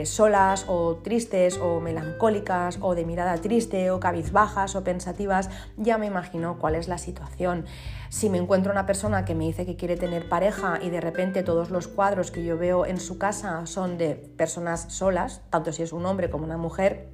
solas 0.05 0.67
o 0.69 0.97
tristes 0.97 1.57
o 1.57 1.81
melancólicas 1.81 2.79
o 2.83 2.95
de 2.95 3.07
mirada 3.07 3.37
triste 3.39 3.91
o 3.91 3.99
cabizbajas 3.99 4.77
o 4.77 4.85
pensativas, 4.85 5.49
ya 5.79 5.97
me 5.97 6.05
imagino 6.05 6.59
cuál 6.59 6.75
es 6.75 6.87
la 6.87 6.99
situación. 6.99 7.65
Si 8.09 8.31
me 8.31 8.39
encuentro 8.39 8.73
una 8.73 8.87
persona 8.87 9.25
que 9.25 9.35
me 9.35 9.45
dice 9.45 9.67
que 9.67 9.77
quiere 9.77 9.97
tener 9.97 10.29
pareja 10.29 10.79
y 10.83 10.91
de 10.91 11.01
repente 11.01 11.43
todos 11.43 11.71
los 11.71 11.89
cuadros 11.89 12.31
que 12.31 12.45
yo 12.45 12.57
veo 12.59 12.87
en 12.87 13.01
su 13.01 13.19
casa 13.19 13.67
son 13.67 13.99
de 13.99 14.15
personas 14.15 14.87
solas, 14.89 15.43
tanto 15.51 15.73
si 15.73 15.83
es 15.83 15.93
un 15.93 16.07
hombre 16.07 16.31
como 16.31 16.45
una 16.45 16.57
mujer, 16.57 17.09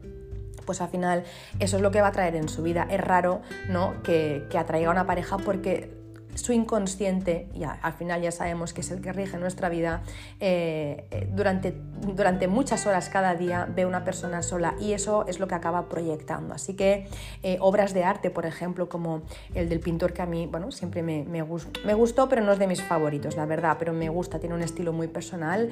pues 0.65 0.81
al 0.81 0.89
final 0.89 1.25
eso 1.59 1.77
es 1.77 1.83
lo 1.83 1.91
que 1.91 2.01
va 2.01 2.09
a 2.09 2.13
traer 2.13 2.37
en 2.37 2.49
su 2.49 2.63
vida. 2.63 2.87
Es 2.91 3.01
raro 3.01 3.43
¿no? 3.69 4.03
que, 4.03 4.47
que 4.51 4.59
atraiga 4.59 4.91
una 4.91 5.07
pareja 5.07 5.37
porque 5.39 6.02
su 6.35 6.53
inconsciente, 6.53 7.49
y 7.55 7.65
al 7.65 7.93
final 7.93 8.23
ya 8.23 8.33
sabemos 8.33 8.73
que 8.73 8.81
es 8.81 8.91
el 8.91 9.01
que 9.01 9.13
rige 9.13 9.37
nuestra 9.39 9.69
vida, 9.69 10.03
eh, 10.41 11.07
eh, 11.11 11.29
durante, 11.33 11.75
durante 12.15 12.49
muchas 12.49 12.87
horas 12.87 13.09
cada 13.09 13.35
día 13.35 13.69
ve 13.75 13.87
una 13.87 14.05
persona 14.05 14.43
sola 14.43 14.75
y 14.81 14.93
eso 14.93 15.27
es 15.27 15.41
lo 15.41 15.49
que 15.49 15.55
acaba 15.55 15.89
proyectando. 15.89 16.55
Así 16.55 16.75
que 16.75 17.07
eh, 17.43 17.59
obras 17.61 17.93
de 17.95 18.05
arte, 18.05 18.31
por 18.31 18.47
ejemplo, 18.47 18.89
como 18.89 19.23
el 19.55 19.69
del 19.69 19.81
pintor 19.81 20.13
que 20.13 20.23
a 20.23 20.27
mí, 20.27 20.47
bueno, 20.47 20.71
siempre 20.71 21.03
me, 21.03 21.25
me, 21.25 21.43
gustó, 21.43 22.29
pero 22.29 22.43
no 22.43 22.53
es 22.53 22.59
de 22.59 22.67
mis 22.67 22.83
favoritos, 22.83 23.37
la 23.37 23.47
verdad, 23.47 23.77
pero 23.79 23.93
me 23.93 24.09
gusta, 24.09 24.39
tiene 24.39 24.55
un 24.55 24.63
estilo 24.63 24.93
muy 24.93 25.09
personal, 25.09 25.71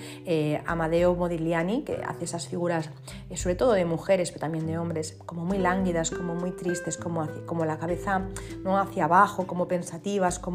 Amadeo 0.66 1.14
Modigliani, 1.14 1.82
que 1.82 2.00
hace 2.06 2.24
esas 2.24 2.48
figuras, 2.48 2.90
sobre 3.34 3.54
todo 3.54 3.72
de 3.72 3.84
mujeres, 3.84 4.30
pero 4.30 4.40
también 4.40 4.66
de 4.66 4.78
hombres, 4.78 5.16
como 5.26 5.44
muy 5.44 5.58
lánguidas, 5.58 6.10
como 6.10 6.34
muy 6.34 6.52
tristes, 6.52 6.96
como, 6.96 7.26
como 7.46 7.64
la 7.64 7.78
cabeza 7.78 8.22
¿no? 8.62 8.78
hacia 8.78 9.04
abajo, 9.04 9.46
como 9.46 9.68
pensativas, 9.68 10.38
como 10.38 10.49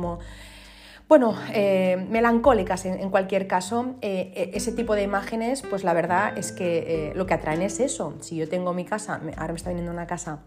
bueno, 1.07 1.35
eh, 1.53 2.03
melancólicas 2.09 2.85
en, 2.85 3.09
cualquier 3.11 3.45
caso, 3.45 3.95
eh, 4.01 4.33
e, 4.35 4.57
ese 4.57 4.71
tipo 4.71 4.95
de 4.95 5.03
imágenes, 5.03 5.61
pues 5.61 5.83
la 5.83 5.93
verdad 5.93 6.35
es 6.35 6.51
que 6.51 7.09
eh, 7.09 7.13
lo 7.15 7.27
que 7.27 7.35
atraen 7.35 7.61
es 7.61 7.79
eso. 7.79 8.15
Si 8.21 8.35
yo 8.35 8.49
tengo 8.49 8.73
mi 8.73 8.85
casa, 8.85 9.21
ahora 9.37 9.53
me 9.53 9.57
está 9.57 9.69
viniendo 9.69 9.91
una 9.91 10.07
casa 10.07 10.39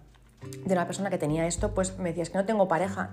de 0.65 0.73
una 0.73 0.85
persona 0.87 1.11
que 1.11 1.19
tenía 1.19 1.47
esto, 1.47 1.75
pues 1.75 1.97
me 1.99 2.09
decías 2.09 2.31
que 2.31 2.39
no 2.39 2.45
tengo 2.45 2.67
pareja 2.67 3.11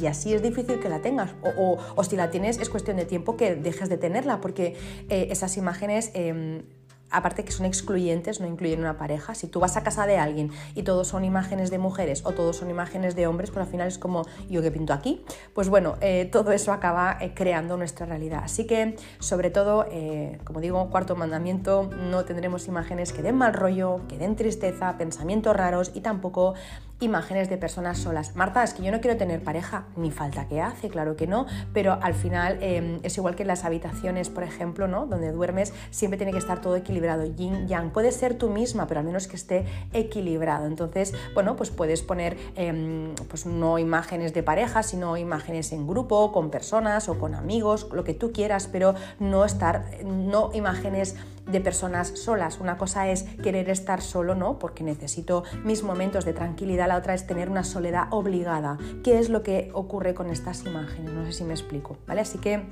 y 0.00 0.06
así 0.06 0.34
es 0.34 0.42
difícil 0.42 0.78
que 0.78 0.88
la 0.88 1.00
tengas 1.00 1.34
o, 1.58 1.78
o, 1.96 2.04
si 2.04 2.14
la 2.14 2.30
tienes 2.30 2.58
es 2.58 2.70
cuestión 2.70 2.96
de 2.96 3.04
tiempo 3.04 3.36
que 3.36 3.56
dejes 3.56 3.88
de 3.88 3.98
tenerla 3.98 4.40
porque 4.40 4.76
esas 5.08 5.56
imágenes 5.56 6.12
em, 6.14 6.62
aparte 7.10 7.44
que 7.44 7.52
son 7.52 7.66
excluyentes, 7.66 8.40
no 8.40 8.46
incluyen 8.46 8.80
una 8.80 8.96
pareja. 8.96 9.34
Si 9.34 9.46
tú 9.46 9.60
vas 9.60 9.76
a 9.76 9.82
casa 9.82 10.06
de 10.06 10.18
alguien 10.18 10.50
y 10.74 10.82
todos 10.82 11.08
son 11.08 11.24
imágenes 11.24 11.70
de 11.70 11.78
mujeres 11.78 12.22
o 12.24 12.32
todos 12.32 12.56
son 12.56 12.70
imágenes 12.70 13.14
de 13.14 13.26
hombres, 13.26 13.50
pues 13.50 13.66
al 13.66 13.70
final 13.70 13.88
es 13.88 13.98
como 13.98 14.26
yo 14.48 14.62
que 14.62 14.70
pinto 14.70 14.92
aquí. 14.92 15.24
Pues 15.54 15.68
bueno, 15.68 15.96
eh, 16.00 16.28
todo 16.30 16.52
eso 16.52 16.72
acaba 16.72 17.16
eh, 17.20 17.32
creando 17.34 17.76
nuestra 17.76 18.06
realidad. 18.06 18.42
Así 18.44 18.66
que, 18.66 18.96
sobre 19.18 19.50
todo, 19.50 19.86
eh, 19.90 20.38
como 20.44 20.60
digo, 20.60 20.90
cuarto 20.90 21.16
mandamiento, 21.16 21.90
no 22.10 22.24
tendremos 22.24 22.66
imágenes 22.68 23.12
que 23.12 23.22
den 23.22 23.36
mal 23.36 23.54
rollo, 23.54 24.00
que 24.08 24.18
den 24.18 24.36
tristeza, 24.36 24.96
pensamientos 24.98 25.56
raros 25.56 25.92
y 25.94 26.00
tampoco 26.00 26.54
imágenes 27.00 27.48
de 27.48 27.56
personas 27.56 27.98
solas. 27.98 28.36
Marta, 28.36 28.62
es 28.62 28.74
que 28.74 28.82
yo 28.82 28.92
no 28.92 29.00
quiero 29.00 29.16
tener 29.16 29.42
pareja, 29.42 29.86
ni 29.96 30.10
falta 30.10 30.46
que 30.46 30.60
hace, 30.60 30.88
claro 30.88 31.16
que 31.16 31.26
no, 31.26 31.46
pero 31.72 31.98
al 32.00 32.14
final 32.14 32.58
em, 32.60 33.00
es 33.02 33.16
igual 33.16 33.34
que 33.34 33.42
en 33.42 33.48
las 33.48 33.64
habitaciones, 33.64 34.28
por 34.28 34.42
ejemplo, 34.42 34.86
¿no? 34.86 35.06
donde 35.06 35.32
duermes, 35.32 35.72
siempre 35.90 36.18
tiene 36.18 36.32
que 36.32 36.38
estar 36.38 36.60
todo 36.60 36.76
equilibrado, 36.76 37.24
yin, 37.24 37.66
yang. 37.66 37.90
Puedes 37.90 38.16
ser 38.16 38.34
tú 38.34 38.50
misma, 38.50 38.86
pero 38.86 39.00
al 39.00 39.06
menos 39.06 39.26
que 39.26 39.36
esté 39.36 39.64
equilibrado. 39.92 40.66
Entonces, 40.66 41.14
bueno, 41.34 41.56
pues 41.56 41.70
puedes 41.70 42.02
poner 42.02 42.36
em, 42.56 43.14
pues 43.28 43.46
no 43.46 43.78
imágenes 43.78 44.34
de 44.34 44.42
pareja, 44.42 44.82
sino 44.82 45.16
imágenes 45.16 45.72
en 45.72 45.86
grupo, 45.86 46.32
con 46.32 46.50
personas 46.50 47.08
o 47.08 47.18
con 47.18 47.34
amigos, 47.34 47.88
lo 47.92 48.04
que 48.04 48.14
tú 48.14 48.32
quieras, 48.32 48.68
pero 48.70 48.94
no 49.18 49.44
estar, 49.44 49.86
no 50.04 50.50
imágenes 50.52 51.16
de 51.50 51.60
personas 51.60 52.08
solas. 52.08 52.60
Una 52.60 52.76
cosa 52.76 53.08
es 53.08 53.24
querer 53.42 53.68
estar 53.70 54.00
solo, 54.00 54.34
¿no? 54.34 54.58
Porque 54.58 54.84
necesito 54.84 55.44
mis 55.64 55.82
momentos 55.82 56.24
de 56.24 56.32
tranquilidad, 56.32 56.88
la 56.88 56.96
otra 56.96 57.14
es 57.14 57.26
tener 57.26 57.50
una 57.50 57.64
soledad 57.64 58.08
obligada. 58.10 58.78
¿Qué 59.02 59.18
es 59.18 59.28
lo 59.28 59.42
que 59.42 59.70
ocurre 59.74 60.14
con 60.14 60.30
estas 60.30 60.64
imágenes? 60.64 61.12
No 61.12 61.24
sé 61.24 61.32
si 61.32 61.44
me 61.44 61.52
explico, 61.52 61.96
¿vale? 62.06 62.20
Así 62.20 62.38
que 62.38 62.62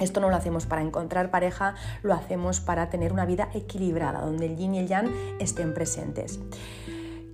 esto 0.00 0.20
no 0.20 0.30
lo 0.30 0.36
hacemos 0.36 0.66
para 0.66 0.82
encontrar 0.82 1.30
pareja, 1.30 1.74
lo 2.02 2.14
hacemos 2.14 2.60
para 2.60 2.88
tener 2.88 3.12
una 3.12 3.26
vida 3.26 3.50
equilibrada, 3.54 4.22
donde 4.22 4.46
el 4.46 4.56
yin 4.56 4.74
y 4.74 4.78
el 4.78 4.88
yang 4.88 5.10
estén 5.38 5.74
presentes. 5.74 6.40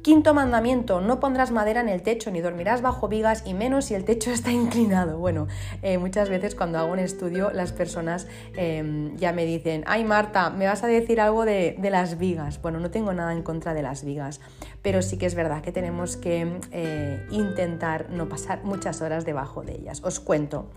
Quinto 0.06 0.34
mandamiento, 0.34 1.00
no 1.00 1.18
pondrás 1.18 1.50
madera 1.50 1.80
en 1.80 1.88
el 1.88 2.00
techo 2.00 2.30
ni 2.30 2.40
dormirás 2.40 2.80
bajo 2.80 3.08
vigas 3.08 3.42
y 3.44 3.54
menos 3.54 3.86
si 3.86 3.94
el 3.96 4.04
techo 4.04 4.30
está 4.32 4.52
inclinado. 4.52 5.18
Bueno, 5.18 5.48
eh, 5.82 5.98
muchas 5.98 6.28
veces 6.28 6.54
cuando 6.54 6.78
hago 6.78 6.92
un 6.92 7.00
estudio 7.00 7.50
las 7.50 7.72
personas 7.72 8.28
em, 8.54 9.16
ya 9.16 9.32
me 9.32 9.44
dicen, 9.44 9.82
ay 9.88 10.04
Marta, 10.04 10.50
me 10.50 10.68
vas 10.68 10.84
a 10.84 10.86
decir 10.86 11.20
algo 11.20 11.44
de, 11.44 11.76
las 11.90 12.18
vigas. 12.18 12.62
Bueno, 12.62 12.78
no 12.78 12.92
tengo 12.92 13.12
nada 13.14 13.32
en 13.32 13.42
contra 13.42 13.74
de 13.74 13.82
las 13.82 14.04
vigas, 14.04 14.40
pero 14.80 15.02
sí 15.02 15.18
que 15.18 15.26
es 15.26 15.34
verdad 15.34 15.60
que 15.60 15.72
tenemos 15.72 16.16
que 16.16 16.60
eh, 16.70 17.26
intentar 17.32 18.08
no 18.08 18.28
pasar 18.28 18.62
muchas 18.62 19.02
horas 19.02 19.24
debajo 19.24 19.64
de 19.64 19.74
ellas. 19.74 20.02
Os 20.04 20.20
cuento. 20.20 20.70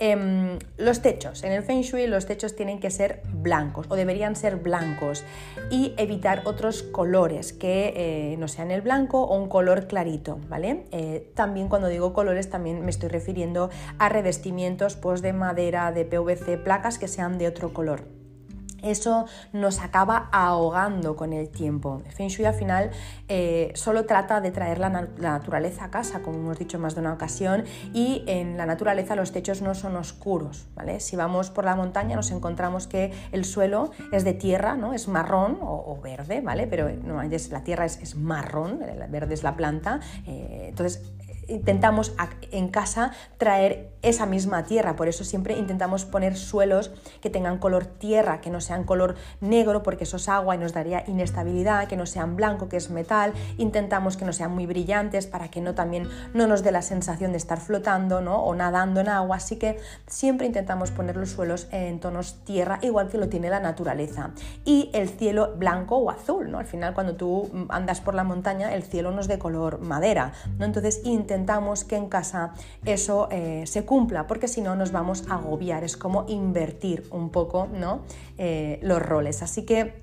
Em, 0.00 0.58
los 0.78 1.00
techos, 1.00 1.44
en 1.44 1.52
el 1.52 1.62
Feng 1.62 1.82
Shui 1.82 2.08
los 2.08 2.26
techos 2.26 2.56
tienen 2.56 2.80
que 2.80 2.90
ser 2.90 3.22
blancos 3.32 3.86
o 3.88 3.94
deberían 3.94 4.34
ser 4.34 4.56
blancos 4.56 5.22
y 5.70 5.94
evitar 5.96 6.42
otros 6.44 6.82
colores 6.82 7.52
que 7.52 7.92
eh, 7.94 8.36
no 8.36 8.48
sean 8.48 8.71
el 8.72 8.82
blanco 8.82 9.22
o 9.22 9.36
un 9.36 9.48
color 9.48 9.86
clarito, 9.86 10.38
¿vale? 10.48 10.86
Eh, 10.90 11.30
también 11.34 11.68
cuando 11.68 11.88
digo 11.88 12.12
colores 12.12 12.50
también 12.50 12.84
me 12.84 12.90
estoy 12.90 13.08
refiriendo 13.08 13.70
a 13.98 14.08
revestimientos 14.08 14.96
pues, 14.96 15.22
de 15.22 15.32
madera, 15.32 15.92
de 15.92 16.04
PVC, 16.04 16.58
placas 16.58 16.98
que 16.98 17.08
sean 17.08 17.38
de 17.38 17.48
otro 17.48 17.72
color 17.72 18.21
eso 18.82 19.26
nos 19.52 19.80
acaba 19.80 20.28
ahogando 20.32 21.16
con 21.16 21.32
el 21.32 21.48
tiempo. 21.48 22.02
Feng 22.10 22.28
Shui 22.28 22.44
al 22.44 22.54
final 22.54 22.90
eh, 23.28 23.72
solo 23.74 24.06
trata 24.06 24.40
de 24.40 24.50
traer 24.50 24.78
la, 24.78 24.90
naturaleza 24.90 25.84
a 25.86 25.90
casa, 25.90 26.22
como 26.22 26.38
hemos 26.38 26.58
dicho 26.58 26.78
más 26.78 26.94
de 26.94 27.00
una 27.00 27.12
ocasión, 27.12 27.64
y 27.92 28.24
en 28.26 28.56
la 28.56 28.66
naturaleza 28.66 29.16
los 29.16 29.32
techos 29.32 29.62
no 29.62 29.74
son 29.74 29.96
oscuros. 29.96 30.66
¿vale? 30.74 31.00
Si 31.00 31.16
vamos 31.16 31.50
por 31.50 31.64
la 31.64 31.76
montaña 31.76 32.16
nos 32.16 32.30
encontramos 32.30 32.86
que 32.86 33.12
el 33.32 33.44
suelo 33.44 33.90
es 34.12 34.24
de 34.24 34.34
tierra, 34.34 34.74
¿no? 34.74 34.92
es 34.92 35.08
marrón 35.08 35.58
o, 35.60 35.98
verde, 36.02 36.40
¿vale? 36.40 36.66
pero 36.66 36.90
no, 36.90 37.22
la 37.22 37.64
tierra 37.64 37.84
es, 37.84 38.16
marrón, 38.16 38.82
el 38.82 39.08
verde 39.10 39.34
es 39.34 39.42
la 39.42 39.56
planta. 39.56 40.00
Eh, 40.26 40.66
entonces 40.68 41.02
intentamos 41.48 42.14
en 42.50 42.68
casa 42.68 43.12
traer 43.38 43.91
esa 44.02 44.26
misma 44.26 44.64
tierra, 44.64 44.96
por 44.96 45.08
eso 45.08 45.24
siempre 45.24 45.56
intentamos 45.56 46.04
poner 46.04 46.36
suelos 46.36 46.90
que 47.20 47.30
tengan 47.30 47.58
color 47.58 47.86
tierra, 47.86 48.40
que 48.40 48.50
no 48.50 48.60
sean 48.60 48.84
color 48.84 49.14
negro 49.40 49.82
porque 49.82 50.04
eso 50.04 50.16
es 50.16 50.28
agua 50.28 50.54
y 50.54 50.58
nos 50.58 50.72
daría 50.72 51.04
inestabilidad, 51.06 51.88
que 51.88 51.96
no 51.96 52.06
sean 52.06 52.36
blanco, 52.36 52.68
que 52.68 52.76
es 52.76 52.90
metal, 52.90 53.32
intentamos 53.58 54.16
que 54.16 54.24
no 54.24 54.32
sean 54.32 54.52
muy 54.52 54.66
brillantes 54.66 55.26
para 55.26 55.48
que 55.48 55.60
no 55.60 55.74
también 55.74 56.08
no 56.34 56.46
nos 56.46 56.62
dé 56.62 56.72
la 56.72 56.82
sensación 56.82 57.32
de 57.32 57.38
estar 57.38 57.60
flotando 57.60 58.20
¿no? 58.20 58.42
o 58.42 58.54
nadando 58.54 59.00
en 59.00 59.08
agua, 59.08 59.36
así 59.36 59.56
que 59.56 59.78
siempre 60.06 60.46
intentamos 60.46 60.90
poner 60.90 61.16
los 61.16 61.30
suelos 61.30 61.68
en 61.70 62.00
tonos 62.00 62.44
tierra 62.44 62.78
igual 62.82 63.08
que 63.08 63.18
lo 63.18 63.28
tiene 63.28 63.50
la 63.50 63.60
naturaleza 63.60 64.30
y 64.64 64.90
el 64.92 65.08
cielo 65.08 65.54
blanco 65.56 65.96
o 65.96 66.10
azul, 66.10 66.50
¿no? 66.50 66.58
Al 66.58 66.66
final 66.66 66.94
cuando 66.94 67.16
tú 67.16 67.50
andas 67.68 68.00
por 68.00 68.14
la 68.14 68.24
montaña 68.24 68.74
el 68.74 68.82
cielo 68.82 69.10
no 69.12 69.20
es 69.20 69.28
de 69.28 69.38
color 69.38 69.80
madera, 69.80 70.32
¿no? 70.58 70.64
Entonces 70.64 71.00
intentamos 71.04 71.84
que 71.84 71.96
en 71.96 72.08
casa 72.08 72.52
eso 72.84 73.28
eh, 73.30 73.64
se 73.66 73.84
cumpla, 73.92 74.26
porque 74.26 74.48
si 74.48 74.62
no 74.62 74.74
nos 74.74 74.90
vamos 74.90 75.24
a 75.28 75.34
agobiar, 75.34 75.84
es 75.84 75.98
como 75.98 76.24
invertir 76.26 77.04
un 77.10 77.28
poco 77.28 77.68
¿no? 77.70 78.00
Eh, 78.38 78.78
los 78.80 79.02
roles. 79.02 79.42
Así 79.42 79.66
que 79.66 80.00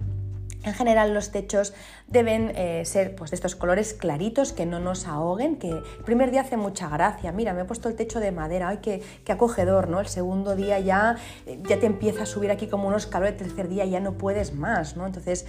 En 0.62 0.74
general 0.74 1.14
los 1.14 1.32
techos 1.32 1.74
deben 2.08 2.52
eh, 2.54 2.84
ser 2.84 3.16
pues, 3.16 3.32
de 3.32 3.36
estos 3.36 3.56
colores 3.56 3.94
claritos 3.94 4.52
que 4.52 4.66
no 4.66 4.80
nos 4.82 5.08
ahoguen, 5.08 5.56
que 5.56 5.70
el 5.70 6.04
primer 6.04 6.32
día 6.32 6.42
hace 6.42 6.58
mucha 6.58 6.90
gracia, 6.90 7.32
mira, 7.32 7.54
me 7.54 7.62
he 7.62 7.66
puesto 7.66 7.88
el 7.88 7.96
techo 7.96 8.20
de 8.20 8.34
madera, 8.34 8.68
ay, 8.68 8.80
qué, 8.82 9.02
acogedor, 9.32 9.88
¿no? 9.88 10.02
El 10.02 10.08
segundo 10.08 10.58
día 10.58 10.78
ya, 10.80 11.16
ya 11.64 11.80
te 11.80 11.86
empieza 11.86 12.24
a 12.24 12.26
subir 12.26 12.52
aquí 12.52 12.68
como 12.68 12.90
unos 12.90 13.06
calores, 13.06 13.36
el 13.36 13.48
tercer 13.48 13.70
día 13.70 13.86
ya 13.86 14.02
no 14.02 14.16
puedes 14.16 14.54
más, 14.54 14.98
¿no? 14.98 15.06
Entonces, 15.06 15.46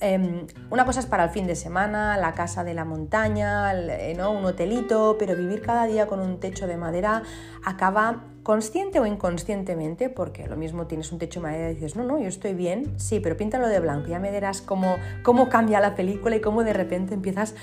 em, 0.00 0.46
una 0.70 0.84
cosa 0.84 1.00
es 1.00 1.06
para 1.06 1.24
el 1.24 1.30
fin 1.30 1.46
de 1.46 1.56
semana, 1.56 2.16
la 2.16 2.32
casa 2.32 2.64
de 2.64 2.74
la 2.74 2.84
montaña, 2.84 3.72
eh, 3.74 4.14
¿no? 4.16 4.32
un 4.32 4.44
hotelito, 4.44 5.16
pero 5.18 5.36
vivir 5.36 5.62
cada 5.62 5.86
día 5.86 6.06
con 6.06 6.20
un 6.20 6.40
techo 6.40 6.66
de 6.66 6.76
madera 6.76 7.22
acaba 7.64 8.24
consciente 8.44 9.00
o 9.00 9.06
inconscientemente, 9.06 10.10
porque 10.10 10.46
lo 10.46 10.56
mismo 10.56 10.86
tienes 10.86 11.10
un 11.10 11.18
techo 11.18 11.40
de 11.40 11.44
madera 11.44 11.70
y 11.70 11.74
dices, 11.74 11.96
no, 11.96 12.04
no, 12.04 12.18
yo 12.18 12.28
estoy 12.28 12.52
bien, 12.52 12.92
sí, 12.98 13.18
pero 13.18 13.36
píntalo 13.36 13.66
de 13.68 13.80
blanco, 13.80 14.08
ya 14.08 14.20
me 14.20 14.30
dirás 14.30 14.60
cómo, 14.60 14.96
cómo 15.22 15.48
cambia 15.48 15.80
la 15.80 15.94
película 15.94 16.36
y 16.36 16.40
cómo 16.40 16.62
de 16.62 16.74
repente 16.74 17.14
empiezas, 17.14 17.54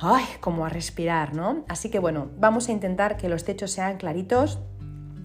ay, 0.00 0.24
como 0.40 0.66
a 0.66 0.68
respirar, 0.68 1.34
¿no? 1.34 1.64
Así 1.68 1.88
que 1.88 2.00
bueno, 2.00 2.28
vamos 2.36 2.68
a 2.68 2.72
intentar 2.72 3.16
que 3.16 3.28
los 3.28 3.44
techos 3.44 3.70
sean 3.70 3.96
claritos, 3.96 4.58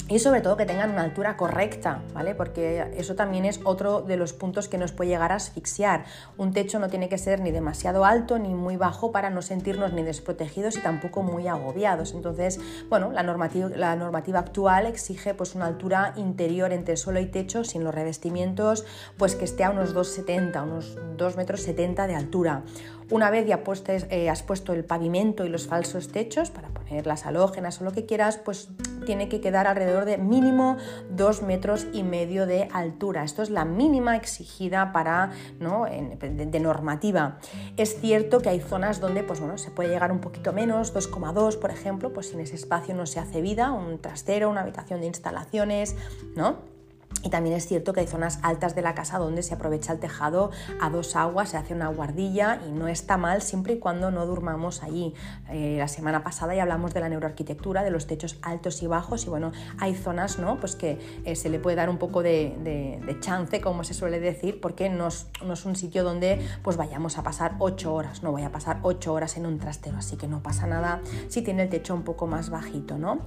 y 0.10 0.20
sobre 0.20 0.42
todo 0.42 0.58
que 0.58 0.66
tengan 0.66 0.90
una 0.92 1.04
altura 1.04 1.38
correcta, 1.38 2.02
¿vale? 2.14 2.34
Porque 2.34 2.92
eso 2.98 3.16
también 3.16 3.46
es 3.46 3.60
otro 3.64 4.02
de 4.02 4.18
los 4.18 4.34
puntos 4.34 4.68
que 4.68 4.78
nos 4.78 4.92
puede 4.92 5.12
llegar 5.12 5.32
a 5.32 5.36
asfixiar. 5.36 6.06
Un 6.38 6.52
techo 6.52 6.80
no 6.80 6.90
tiene 6.90 7.10
que 7.10 7.18
ser 7.18 7.40
ni 7.42 7.52
demasiado 7.52 8.06
alto 8.06 8.40
ni 8.40 8.56
muy 8.56 8.76
bajo 8.76 9.12
para 9.12 9.30
no 9.30 9.42
sentirnos 9.42 9.94
ni 9.94 10.02
desprotegidos 10.02 10.78
y 10.78 10.82
tampoco 10.82 11.22
muy 11.22 11.48
agobiados. 11.48 12.14
Entonces, 12.14 12.60
bueno, 12.90 13.12
la 13.12 13.24
normativa, 13.24 14.40
actual 14.40 14.88
exige 14.88 15.34
pues 15.34 15.54
una 15.54 15.68
altura 15.68 16.14
interior 16.16 16.74
entre 16.74 16.98
suelo 16.98 17.20
y 17.20 17.28
techo 17.28 17.64
sin 17.64 17.84
los 17.84 17.94
revestimientos, 17.94 18.86
pues 19.18 19.36
que 19.36 19.46
esté 19.46 19.64
a 19.64 19.70
unos 19.70 19.94
2,70, 19.96 20.64
unos 20.64 20.98
2 21.18 21.38
metros 21.38 21.62
70 21.62 22.08
de 22.08 22.16
altura. 22.16 22.64
Una 23.12 23.32
vez 23.32 23.48
ya 23.48 23.64
eh, 24.10 24.30
has 24.30 24.44
puesto 24.44 24.74
el 24.74 24.86
pavimento 24.86 25.44
y 25.44 25.50
los 25.50 25.66
falsos 25.66 26.10
techos 26.10 26.52
para 26.52 26.70
poner 26.70 27.08
las 27.08 27.26
halógenas 27.26 27.82
o 27.82 27.84
lo 27.84 27.92
que 27.92 28.06
quieras, 28.06 28.38
pues 28.38 28.70
tiene 29.06 29.30
que 29.30 29.42
quedar 29.42 29.66
alrededor 29.66 30.06
de 30.06 30.20
mínimo 30.20 30.78
2 31.10 31.42
metros 31.42 31.88
y 31.92 32.04
medio 32.04 32.46
de 32.46 32.68
altura. 32.72 33.24
Esto 33.24 33.42
es 33.42 33.50
la 33.50 33.66
mínima 33.66 34.16
exigida 34.16 34.92
para, 34.92 35.32
¿no? 35.60 35.86
de, 35.86 36.60
normativa. 36.60 37.40
Es 37.78 38.00
cierto 38.00 38.42
que 38.42 38.50
hay 38.50 38.60
zonas 38.60 39.00
donde 39.00 39.24
pues, 39.24 39.40
bueno, 39.40 39.58
se 39.58 39.72
puede 39.72 39.90
llegar 39.90 40.12
un 40.12 40.20
poquito 40.20 40.54
menos, 40.54 40.94
2,2 40.94 41.58
por 41.58 41.72
ejemplo, 41.72 42.14
pues 42.14 42.28
si 42.28 42.36
en 42.36 42.42
ese 42.42 42.56
espacio 42.56 42.94
no 42.94 43.08
se 43.08 43.20
hace 43.20 43.42
vida, 43.42 43.72
un 43.72 44.00
trastero, 44.00 44.50
una 44.50 44.62
habitación 44.62 45.00
de 45.02 45.08
instalaciones, 45.08 45.96
¿no? 46.36 46.79
Y 47.24 47.30
también 47.30 47.56
es 47.56 47.68
cierto 47.68 47.94
que 47.94 48.02
hay 48.02 48.08
zonas 48.08 48.40
altas 48.44 48.76
de 48.76 48.82
la 48.82 48.96
casa 48.96 49.18
donde 49.18 49.44
se 49.44 49.54
aprovecha 49.54 49.94
el 49.94 50.00
tejado 50.00 50.52
a 50.80 50.90
dos 50.90 51.16
aguas, 51.16 51.50
se 51.50 51.58
hace 51.58 51.74
una 51.74 51.90
guardilla 51.90 52.62
y 52.68 52.72
no 52.72 52.88
está 52.88 53.18
mal 53.18 53.42
siempre 53.42 53.74
y 53.74 53.80
cuando 53.80 54.12
no 54.12 54.26
durmamos 54.26 54.84
allí. 54.84 55.14
Eh, 55.50 55.76
la 55.78 55.88
semana 55.88 56.24
pasada 56.24 56.56
ya 56.56 56.64
hablamos 56.64 56.94
de 56.94 57.02
la 57.02 57.10
neuroarquitectura, 57.10 57.84
de 57.84 57.92
los 57.92 58.08
techos 58.08 58.38
altos 58.42 58.82
y 58.84 58.88
bajos 58.88 59.26
y 59.26 59.30
bueno, 59.30 59.52
hay 59.80 59.96
zonas 59.96 60.40
¿no? 60.40 60.60
pues 60.60 60.76
que 60.76 60.98
eh, 61.26 61.36
se 61.36 61.50
le 61.50 61.60
puede 61.60 61.76
dar 61.76 61.90
un 61.90 61.98
poco 61.98 62.24
de, 62.24 63.18
chance, 63.22 63.60
como 63.60 63.84
se 63.84 63.94
suele 63.94 64.20
decir, 64.20 64.62
porque 64.62 64.90
no 64.90 65.08
es, 65.08 65.26
un 65.66 65.76
sitio 65.76 66.04
donde 66.04 66.40
pues 66.64 66.78
vayamos 66.78 67.18
a 67.18 67.24
pasar 67.24 67.56
ocho 67.60 67.94
horas, 67.94 68.24
no 68.24 68.32
voy 68.32 68.44
a 68.44 68.52
pasar 68.52 68.80
ocho 68.84 69.14
horas 69.14 69.36
en 69.36 69.46
un 69.46 69.60
trastero, 69.60 69.98
así 69.98 70.16
que 70.16 70.28
no 70.28 70.42
pasa 70.42 70.68
nada 70.68 71.02
si 71.28 71.42
tiene 71.42 71.64
el 71.64 71.70
techo 71.70 71.94
un 71.94 72.04
poco 72.04 72.28
más 72.28 72.50
bajito, 72.50 72.98
¿no? 72.98 73.20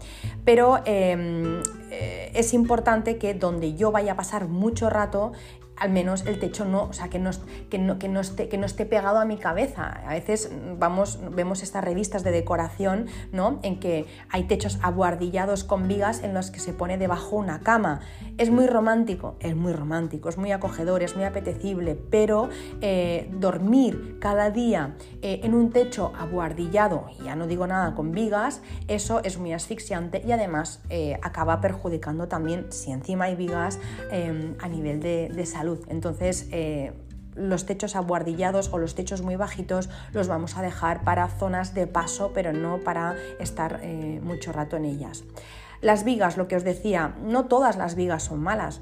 Pero 0.45 0.81
em, 0.87 1.61
eh, 1.91 2.31
es 2.35 2.55
importante 2.55 3.19
que 3.19 3.35
donde 3.35 3.75
yo 3.75 3.82
vaya 3.91 4.13
a 4.13 4.17
pasar 4.17 4.47
mucho 4.49 4.89
rato 4.91 5.33
al 5.83 5.91
menos 5.91 6.25
el 6.27 6.39
techo 6.39 6.65
no, 6.65 6.85
o 6.85 6.93
sea, 6.93 7.09
que 7.09 7.19
no, 7.19 7.33
que 7.69 7.77
no, 7.77 7.99
que 7.99 8.09
no, 8.09 8.21
esté, 8.21 8.49
que 8.49 8.57
no 8.57 8.67
esté 8.67 8.87
pegado 8.87 9.19
a 9.19 9.25
mi 9.25 9.37
cabeza. 9.37 10.01
A 10.07 10.11
veces 10.11 10.49
vamos, 10.79 11.19
vemos 11.33 11.65
estas 11.65 11.83
revistas 11.83 12.23
de 12.23 12.31
decoración, 12.31 13.07
¿no? 13.33 13.59
En 13.65 13.81
que 13.81 14.07
hay 14.31 14.45
techos 14.45 14.79
abuardillados 14.81 15.65
con 15.65 15.89
vigas 15.89 16.23
en 16.23 16.35
los 16.35 16.53
que 16.53 16.61
se 16.61 16.73
pone 16.73 16.99
debajo 16.99 17.35
una 17.35 17.63
cama. 17.63 17.99
Es 18.39 18.49
muy 18.49 18.69
romántico, 18.69 19.35
es 19.41 19.57
muy 19.57 19.73
romántico, 19.73 20.29
es 20.29 20.39
muy 20.39 20.53
acogedor, 20.53 21.03
es 21.03 21.17
muy 21.17 21.25
apetecible, 21.25 21.97
pero 21.97 22.49
eh, 22.81 23.29
dormir 23.33 24.19
cada 24.21 24.51
día 24.51 24.95
eh, 25.21 25.41
en 25.43 25.53
un 25.53 25.71
techo 25.71 26.13
abuardillado, 26.17 27.07
y 27.19 27.25
ya 27.25 27.35
no 27.35 27.49
digo 27.49 27.67
nada 27.67 27.97
con 27.97 28.13
vigas, 28.13 28.63
eso 28.87 29.21
es 29.25 29.37
muy 29.37 29.53
asfixiante 29.53 30.23
y 30.25 30.31
además 30.31 30.81
eh, 30.91 31.19
acaba 31.23 31.61
perjudicando 31.61 32.29
también, 32.29 32.67
si 32.71 32.93
encima 32.93 33.25
hay 33.25 33.35
vigas, 33.35 33.81
a 34.61 34.69
nivel 34.69 35.01
de 35.01 35.47
salud 35.47 35.72
entonces, 35.89 36.49
eh, 36.53 36.93
los 37.35 37.67
techos 37.67 37.97
abuardillados 37.97 38.71
o 38.73 38.79
los 38.79 38.95
techos 38.95 39.23
muy 39.23 39.37
bajitos 39.37 39.89
los 40.13 40.29
vamos 40.29 40.57
a 40.57 40.63
dejar 40.63 41.03
para 41.05 41.29
zonas 41.29 41.75
de 41.75 41.87
paso, 41.87 42.33
pero 42.35 42.53
no 42.53 42.79
para 42.79 43.17
estar 43.41 43.81
eh, 43.83 44.21
mucho 44.23 44.53
rato 44.53 44.77
en 44.77 44.85
ellas. 44.85 45.25
Las 45.81 46.05
vigas, 46.05 46.37
lo 46.37 46.47
que 46.47 46.57
os 46.57 46.65
decía, 46.65 47.15
no 47.23 47.47
todas 47.47 47.77
las 47.77 47.95
vigas 47.95 48.25
son 48.25 48.41
malas. 48.41 48.81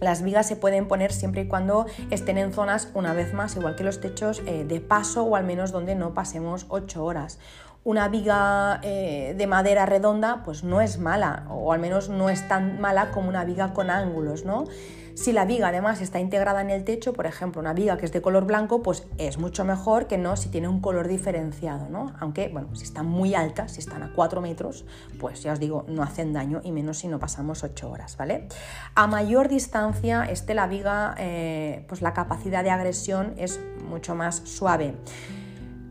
Las 0.00 0.22
vigas 0.22 0.46
se 0.46 0.54
pueden 0.54 0.86
poner 0.86 1.12
siempre 1.12 1.42
y 1.42 1.48
cuando 1.48 1.86
estén 2.10 2.38
en 2.38 2.52
zonas, 2.52 2.88
una 2.94 3.14
vez 3.14 3.34
más, 3.34 3.56
igual 3.56 3.74
que 3.74 3.82
los 3.82 4.00
techos, 4.00 4.42
eh, 4.46 4.64
de 4.64 4.80
paso 4.80 5.24
o 5.24 5.34
al 5.34 5.44
menos 5.44 5.72
donde 5.72 5.96
no 5.96 6.14
pasemos 6.14 6.66
8 6.68 7.04
horas 7.04 7.38
una 7.88 8.08
viga 8.08 8.80
eh, 8.82 9.34
de 9.34 9.46
madera 9.46 9.86
redonda 9.86 10.42
pues 10.44 10.62
no 10.62 10.82
es 10.82 10.98
mala 10.98 11.46
o 11.48 11.72
al 11.72 11.80
menos 11.80 12.10
no 12.10 12.28
es 12.28 12.46
tan 12.46 12.78
mala 12.82 13.12
como 13.12 13.30
una 13.30 13.46
viga 13.46 13.72
con 13.72 13.88
ángulos, 13.88 14.44
¿no? 14.44 14.66
Si 15.14 15.32
la 15.32 15.46
viga 15.46 15.68
además 15.68 16.02
está 16.02 16.20
integrada 16.20 16.60
en 16.60 16.68
el 16.68 16.84
techo, 16.84 17.14
por 17.14 17.24
ejemplo, 17.24 17.62
una 17.62 17.72
viga 17.72 17.96
que 17.96 18.04
es 18.04 18.12
de 18.12 18.20
color 18.20 18.44
blanco, 18.44 18.82
pues 18.82 19.06
es 19.16 19.38
mucho 19.38 19.64
mejor 19.64 20.06
que 20.06 20.18
no 20.18 20.36
si 20.36 20.50
tiene 20.50 20.68
un 20.68 20.80
color 20.80 21.08
diferenciado, 21.08 21.88
¿no? 21.88 22.12
Aunque, 22.20 22.50
bueno, 22.50 22.76
si 22.76 22.84
están 22.84 23.06
muy 23.06 23.34
altas, 23.34 23.72
si 23.72 23.80
están 23.80 24.02
a 24.02 24.12
4 24.12 24.42
metros, 24.42 24.84
pues 25.18 25.42
ya 25.42 25.54
os 25.54 25.58
digo, 25.58 25.86
no 25.88 26.02
hacen 26.02 26.34
daño 26.34 26.60
y 26.62 26.72
menos 26.72 26.98
si 26.98 27.08
no 27.08 27.18
pasamos 27.18 27.64
8 27.64 27.90
horas, 27.90 28.18
¿vale? 28.18 28.48
A 28.94 29.06
mayor 29.06 29.48
distancia 29.48 30.24
esté 30.24 30.52
la 30.52 30.66
viga, 30.66 31.14
eh, 31.18 31.86
pues 31.88 32.02
la 32.02 32.12
capacidad 32.12 32.62
de 32.62 32.70
agresión 32.70 33.32
es 33.38 33.58
mucho 33.88 34.14
más 34.14 34.36
suave. 34.44 34.94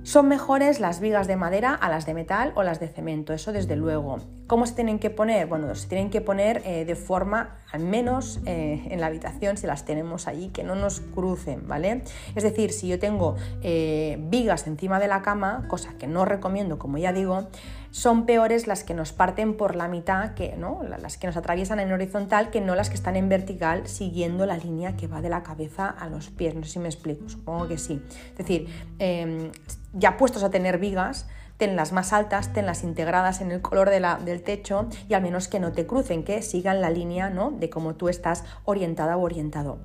Son 0.08 0.30
mejores 0.30 0.80
las 0.80 1.02
vigas 1.02 1.28
de 1.28 1.36
madera 1.36 1.74
a 1.74 1.90
las 1.90 2.06
de 2.06 2.14
metal 2.14 2.54
o 2.56 2.64
las 2.64 2.80
de 2.80 2.88
cemento, 2.88 3.34
eso 3.34 3.52
desde 3.52 3.76
luego. 3.76 4.22
¿Cómo 4.48 4.66
se 4.66 4.76
tienen 4.76 4.98
que 4.98 5.10
poner? 5.10 5.48
Bueno, 5.48 5.76
se 5.76 5.90
tienen 5.90 6.10
que 6.10 6.22
poner 6.22 6.62
eh, 6.66 6.86
de 6.86 6.96
forma, 6.96 7.58
al 7.70 7.82
menos 7.82 8.40
eh, 8.46 8.88
en 8.90 9.02
la 9.02 9.08
habitación, 9.08 9.58
si 9.58 9.68
las 9.68 9.84
tenemos 9.84 10.26
allí, 10.26 10.48
que 10.50 10.64
no 10.64 10.74
nos 10.74 11.02
crucen, 11.02 11.68
¿vale? 11.68 12.04
Es 12.34 12.44
decir, 12.44 12.72
si 12.72 12.88
yo 12.88 12.98
tengo 12.98 13.36
eh, 13.62 14.18
vigas 14.30 14.66
encima 14.66 15.02
de 15.02 15.10
la 15.10 15.22
cama, 15.22 15.66
cosa 15.68 15.96
que 16.00 16.08
no 16.08 16.24
recomiendo, 16.24 16.80
como 16.80 16.98
ya 16.98 17.12
digo, 17.12 17.50
son 17.92 18.26
peores 18.26 18.68
las 18.68 18.86
que 18.86 18.94
nos 18.94 19.12
parten 19.12 19.58
por 19.58 19.76
la 19.76 19.90
mitad, 19.90 20.34
que, 20.34 20.56
¿no? 20.56 20.82
las 20.84 21.18
que 21.18 21.28
nos 21.28 21.36
atraviesan 21.36 21.82
en 21.82 21.92
horizontal, 21.92 22.50
que 22.50 22.62
no 22.62 22.74
las 22.76 22.90
que 22.90 22.96
están 22.96 23.18
en 23.18 23.28
vertical 23.28 23.88
siguiendo 23.88 24.46
la 24.46 24.56
línea 24.56 24.96
que 24.96 25.08
va 25.08 25.22
de 25.22 25.30
la 25.30 25.44
cabeza 25.44 25.90
a 25.90 26.08
los 26.08 26.30
pies. 26.30 26.56
No 26.56 26.64
sé 26.64 26.72
si 26.72 26.80
me 26.80 26.88
explico, 26.88 27.28
supongo 27.28 27.68
que 27.68 27.78
sí. 27.78 28.02
Es 28.32 28.38
decir, 28.38 28.68
em, 29.00 29.52
ya 29.94 30.16
puestos 30.16 30.44
a 30.44 30.50
tener 30.50 30.78
vigas, 30.78 31.28
tenlas 31.58 31.92
más 31.92 32.14
altas, 32.14 32.54
tenlas 32.54 32.84
integradas 32.84 33.42
en 33.42 33.52
el 33.52 33.62
color 33.62 33.90
de 33.90 34.00
la, 34.00 34.18
del 34.18 34.44
techo 34.44 34.88
y 35.10 35.14
al 35.14 35.24
menos 35.24 35.48
que 35.48 35.60
no 35.60 35.72
te 35.72 35.86
crucen, 35.86 36.24
que 36.24 36.42
sigan 36.42 36.82
la 36.82 36.90
línea 36.90 37.30
¿no? 37.30 37.52
de 37.52 37.70
cómo 37.70 37.96
tú 37.96 38.10
estás 38.10 38.44
orientada 38.66 39.18
o 39.18 39.22
orientado. 39.22 39.80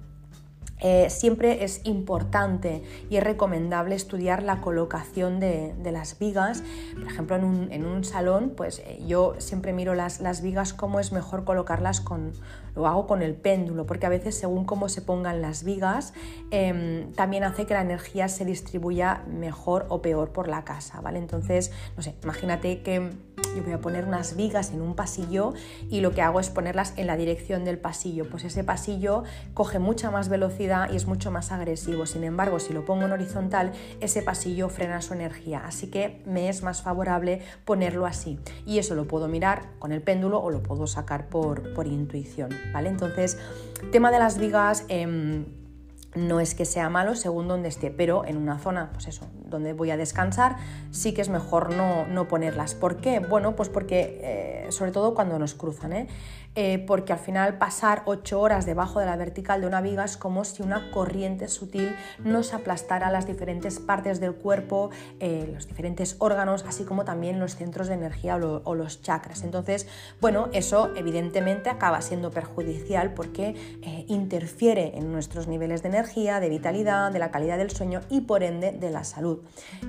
Eh, 0.85 1.11
siempre 1.11 1.63
es 1.63 1.81
importante 1.85 2.83
y 3.09 3.17
es 3.17 3.23
recomendable 3.23 3.95
estudiar 3.95 4.43
la 4.43 4.61
colocación 4.61 5.39
de, 5.39 5.75
las 5.93 6.19
vigas. 6.19 6.65
Por 6.95 7.07
ejemplo, 7.07 7.37
en 7.37 7.87
un, 7.87 8.05
salón, 8.05 8.53
pues 8.57 8.81
eh, 8.81 9.01
yo 9.07 9.37
siempre 9.39 9.73
miro 9.73 9.95
las, 9.95 10.21
las 10.21 10.43
vigas, 10.43 10.73
cómo 10.73 10.99
es 10.99 11.13
mejor 11.13 11.45
colocarlas 11.45 12.01
con, 12.01 12.33
lo 12.75 12.87
hago 12.87 13.07
con 13.07 13.23
el 13.23 13.35
péndulo, 13.35 13.87
porque 13.87 14.07
a 14.07 14.09
veces 14.09 14.35
según 14.35 14.65
cómo 14.65 14.89
se 14.89 15.03
pongan 15.03 15.43
las 15.43 15.65
vigas, 15.65 16.15
em, 16.51 17.13
también 17.13 17.45
hace 17.45 17.67
que 17.67 17.75
la 17.75 17.83
energía 17.83 18.29
se 18.29 18.45
distribuya 18.45 19.25
mejor 19.29 19.87
o 19.89 20.03
peor 20.03 20.31
por 20.31 20.49
la 20.49 20.65
casa, 20.65 21.01
¿vale? 21.01 21.19
Entonces, 21.19 21.73
no 21.97 22.03
sé, 22.03 22.15
imagínate 22.23 22.83
que 22.83 23.11
yo 23.55 23.62
voy 23.62 23.73
a 23.73 23.81
poner 23.81 24.05
unas 24.05 24.37
vigas 24.37 24.71
en 24.73 24.81
un 24.81 24.95
pasillo 24.95 25.53
y 25.90 26.01
lo 26.01 26.12
que 26.12 26.23
hago 26.23 26.40
es 26.40 26.51
ponerlas 26.51 26.95
en 26.97 27.07
la 27.07 27.16
dirección 27.16 27.64
del 27.64 27.79
pasillo. 27.79 28.29
Pues 28.29 28.45
ese 28.45 28.64
pasillo 28.64 29.25
coge 29.55 29.79
mucha 29.79 30.11
más 30.11 30.29
velocidad 30.29 30.90
y 30.90 30.97
es 30.97 31.07
mucho 31.07 31.31
más 31.31 31.53
agresivo. 31.53 32.07
Sin 32.07 32.25
embargo, 32.25 32.59
si 32.59 32.73
lo 32.73 32.85
pongo 32.85 33.05
en 33.05 33.12
horizontal, 33.12 33.73
ese 34.01 34.23
pasillo 34.23 34.68
frena 34.68 35.03
su 35.03 35.14
energía. 35.14 35.62
Así 35.66 35.88
que 35.88 36.23
me 36.27 36.49
es 36.49 36.62
más 36.62 36.83
favorable 36.83 37.42
ponerlo 37.64 38.07
así. 38.07 38.38
Y 38.66 38.79
eso 38.79 38.95
lo 38.95 39.07
puedo 39.07 39.29
mirar 39.29 39.71
con 39.79 39.92
el 39.92 40.03
péndulo 40.03 40.40
o 40.40 40.51
lo 40.51 40.62
puedo 40.62 40.87
sacar 40.87 41.29
por, 41.29 41.75
por 41.75 41.87
intuición. 41.87 42.51
¿vale? 42.73 42.88
Entonces, 42.88 43.38
tema 43.90 44.11
de 44.11 44.18
las 44.18 44.38
vigas... 44.38 44.85
Em, 44.88 45.62
no 46.14 46.40
es 46.40 46.55
que 46.55 46.64
sea 46.64 46.90
malo 46.90 47.14
según 47.14 47.48
donde 47.48 47.68
esté, 47.68 47.90
pero 47.90 48.25
en 48.27 48.37
una 48.37 48.59
zona, 48.59 48.90
pues 48.92 49.07
eso, 49.07 49.27
donde 49.46 49.72
voy 49.72 49.90
a 49.90 49.96
descansar, 49.96 50.57
sí 50.90 51.14
que 51.14 51.22
es 51.22 51.29
mejor 51.29 51.75
no, 51.75 52.07
no 52.07 52.29
ponerlas. 52.29 52.75
¿Por 52.75 52.98
qué? 52.98 53.18
Bueno, 53.20 53.57
pues 53.57 53.68
porque, 53.68 54.20
eh, 54.22 54.72
sobre 54.72 54.92
todo 54.92 55.14
cuando 55.14 55.38
nos 55.38 55.55
cruzan, 55.55 55.92
¿eh? 55.92 56.09
Eh, 56.55 56.85
porque 56.87 57.12
al 57.12 57.19
final 57.19 57.59
pasar 57.59 58.03
ocho 58.05 58.41
horas 58.41 58.67
debajo 58.67 59.01
de 59.01 59.07
la 59.07 59.17
vertical 59.17 59.61
de 59.61 59.67
una 59.67 59.81
viga 59.81 60.05
es 60.05 60.17
como 60.17 60.45
si 60.45 60.62
una 60.62 60.91
corriente 60.91 61.49
sutil 61.49 61.95
nos 62.25 62.53
aplastara 62.53 63.11
las 63.11 63.27
diferentes 63.27 63.79
partes 63.79 64.21
del 64.21 64.35
cuerpo, 64.35 64.91
los 65.21 65.67
diferentes 65.67 66.17
órganos, 66.19 66.65
así 66.67 66.85
como 66.85 67.05
también 67.05 67.38
los 67.41 67.57
centros 67.57 67.88
de 67.88 67.95
energía 67.95 68.37
o, 68.37 68.75
los 68.75 69.03
chakras. 69.03 69.43
Entonces, 69.43 69.87
bueno, 70.21 70.49
eso 70.53 70.91
evidentemente 70.97 71.71
acaba 71.71 72.01
siendo 72.01 72.31
perjudicial 72.31 73.15
porque 73.15 73.55
interfiere 74.09 74.97
en 74.97 75.12
nuestros 75.12 75.47
niveles 75.47 75.83
de 75.83 75.88
energía 75.88 76.41
de 76.41 76.49
vitalidad, 76.49 77.12
de 77.12 77.19
la 77.19 77.31
calidad 77.31 77.59
del 77.59 77.71
sueño 77.71 78.01
y 78.11 78.23
por 78.23 78.43
ende 78.43 78.73
de 78.73 78.91
la 78.91 79.05
salud. 79.05 79.41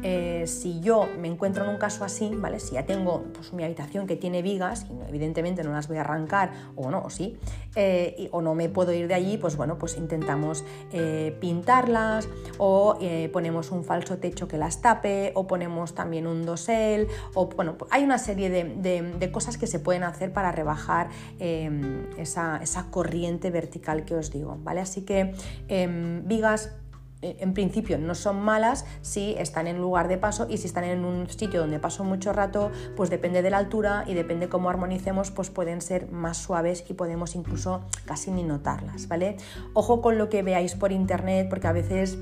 Eh, 0.02 0.46
si 0.48 0.80
yo 0.80 1.08
me 1.20 1.28
encuentro 1.28 1.64
en 1.64 1.70
un 1.70 1.78
caso 1.78 2.04
así, 2.04 2.32
¿vale? 2.36 2.60
Si 2.60 2.74
ya 2.74 2.86
tengo 2.86 3.24
pues, 3.34 3.54
mi 3.54 3.64
habitación 3.64 4.08
que 4.08 4.16
tiene 4.16 4.42
vigas, 4.42 4.86
y 4.90 5.10
evidentemente 5.10 5.64
no 5.64 5.72
las 5.72 5.88
voy 5.88 5.98
a 5.98 6.02
arrancar, 6.02 6.53
o 6.76 6.92
no, 6.92 7.10
sí, 7.10 7.38
eh, 7.76 8.30
o 8.32 8.42
no 8.42 8.56
me 8.56 8.70
puedo 8.70 8.94
ir 8.94 9.08
de 9.08 9.14
allí, 9.14 9.38
pues 9.38 9.56
bueno, 9.58 9.78
pues 9.78 9.98
intentamos 9.98 10.64
eh, 10.92 11.36
pintarlas, 11.40 12.28
o 12.58 12.98
ponemos 13.32 13.72
un 13.72 13.84
falso 13.84 14.18
techo 14.18 14.48
que 14.48 14.58
las 14.58 14.82
tape, 14.82 15.32
o 15.36 15.48
ponemos 15.48 15.96
también 15.96 16.28
un 16.28 16.46
dosel, 16.46 17.08
o 17.34 17.48
bueno, 17.48 17.76
hay 17.90 18.04
una 18.04 18.18
serie 18.18 18.50
de, 18.50 19.32
cosas 19.32 19.58
que 19.58 19.68
se 19.68 19.80
pueden 19.80 20.04
hacer 20.04 20.32
para 20.32 20.52
rebajar 20.52 21.10
em, 21.40 22.06
esa, 22.18 22.60
esa, 22.62 22.92
corriente 22.92 23.50
vertical 23.50 24.06
que 24.06 24.16
os 24.16 24.32
digo, 24.32 24.58
¿vale? 24.62 24.82
Así 24.82 25.02
que 25.02 25.34
em, 25.68 26.28
vigas 26.28 26.68
eh, 26.68 26.83
en 27.24 27.54
principio 27.54 27.98
no 27.98 28.16
son 28.16 28.42
malas 28.42 28.86
si 29.02 29.36
están 29.38 29.68
en 29.68 29.80
lugar 29.80 30.08
de 30.08 30.18
paso 30.18 30.48
y 30.50 30.58
si 30.58 30.68
están 30.68 30.84
en 30.84 31.06
un 31.06 31.30
sitio 31.30 31.62
donde 31.62 31.80
paso 31.80 32.04
mucho 32.04 32.34
rato, 32.34 32.72
pues 32.96 33.10
depende 33.10 33.42
de 33.42 33.50
la 33.50 33.58
altura 33.58 34.04
y 34.08 34.14
depende 34.14 34.50
cómo 34.50 34.70
armonicemos, 34.70 35.32
pues 35.32 35.50
pueden 35.50 35.82
ser 35.82 36.12
más 36.12 36.38
suaves 36.38 36.84
y 36.90 36.94
podemos 36.94 37.36
incluso 37.36 37.82
casi 38.06 38.32
ni 38.32 38.44
notarlas, 38.44 39.08
¿vale? 39.08 39.38
Ojo 39.74 40.02
con 40.02 40.18
lo 40.18 40.30
que 40.30 40.44
veáis 40.44 40.76
por 40.76 40.92
internet 40.92 41.48
porque 41.50 41.68
a 41.68 41.72
veces 41.72 42.18